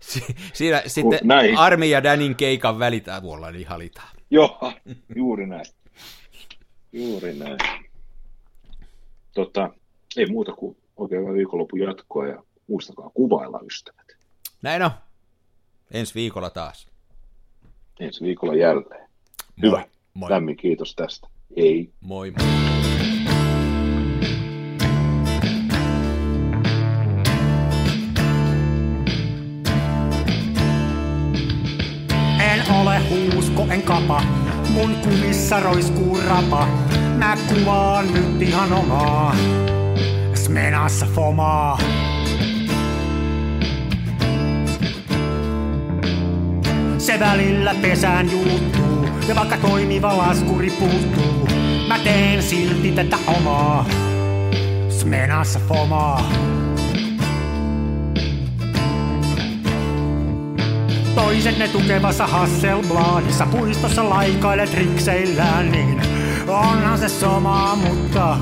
Si- 0.00 0.36
siinä 0.52 0.82
sitten 0.86 1.20
näin. 1.22 1.58
Armi 1.58 1.90
ja 1.90 2.02
Danin 2.02 2.36
keikan 2.36 2.78
välitävuolla 2.78 3.50
niin 3.50 3.66
halitaan. 3.66 4.16
Joo, 4.30 4.72
juuri 5.16 5.46
näin. 5.46 5.66
Juuri 6.92 7.34
näin. 7.34 7.58
Tota, 9.34 9.70
ei 10.16 10.26
muuta 10.26 10.52
kuin 10.52 10.76
oikein 10.96 11.20
hyvää 11.20 11.34
viikonlopun 11.34 11.80
jatkoa 11.80 12.26
ja 12.26 12.42
muistakaa 12.66 13.10
kuvailla 13.14 13.60
ystävät. 13.66 14.06
Näin 14.62 14.82
on. 14.82 14.90
Ensi 15.90 16.14
viikolla 16.14 16.50
taas. 16.50 16.88
Ensi 18.00 18.24
viikolla 18.24 18.54
jälleen. 18.54 19.08
Moi. 19.56 19.66
Hyvä. 19.70 19.86
Moi. 20.14 20.30
Lämmin 20.30 20.56
kiitos 20.56 20.94
tästä. 20.94 21.28
Hei. 21.56 21.90
Moi 22.00 22.30
moi. 22.30 22.46
En 32.40 32.72
ole 32.80 32.98
huusko, 32.98 33.66
en 33.70 33.82
kapa, 33.82 34.22
mun 34.74 34.94
kumissa 34.94 35.60
roiskuu 35.60 36.18
rapa. 36.26 36.66
Mä 37.18 37.36
kuvaan 37.48 38.14
nyt 38.14 38.42
ihan 38.42 38.72
omaa, 38.72 39.36
smenassa 40.50 41.06
fomaa. 41.06 41.78
Se 46.98 47.20
välillä 47.20 47.74
pesään 47.82 48.30
juuttuu, 48.30 49.08
ja 49.28 49.34
vaikka 49.34 49.56
toimiva 49.56 50.18
laskuri 50.18 50.70
puuttuu, 50.70 51.48
mä 51.88 51.98
teen 51.98 52.42
silti 52.42 52.92
tätä 52.92 53.16
omaa, 53.26 53.86
smenassa 54.88 55.60
fomaa. 55.68 56.32
Toiset 61.14 61.58
ne 61.58 61.68
tukevassa 61.68 62.26
Hasselbladissa 62.26 63.46
puistossa 63.46 64.10
laikailet 64.10 64.74
rikseillään, 64.74 65.72
niin 65.72 66.02
onhan 66.48 66.98
se 66.98 67.08
somaa, 67.08 67.76
mutta 67.76 68.36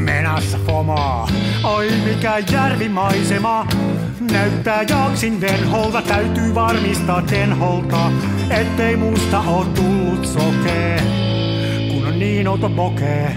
smenassa 0.00 0.58
fomaa. 0.66 1.28
Oi 1.64 1.90
mikä 2.04 2.38
järvimaisema, 2.52 3.66
näyttää 4.32 4.82
jaksin 4.82 5.40
venholta, 5.40 6.02
täytyy 6.02 6.54
varmistaa 6.54 7.22
tenholta, 7.22 8.12
ettei 8.50 8.96
musta 8.96 9.40
oo 9.40 9.64
tullut 9.64 10.26
sokee, 10.26 11.02
kun 11.92 12.06
on 12.06 12.18
niin 12.18 12.48
outo 12.48 12.70
pokee. 12.70 13.36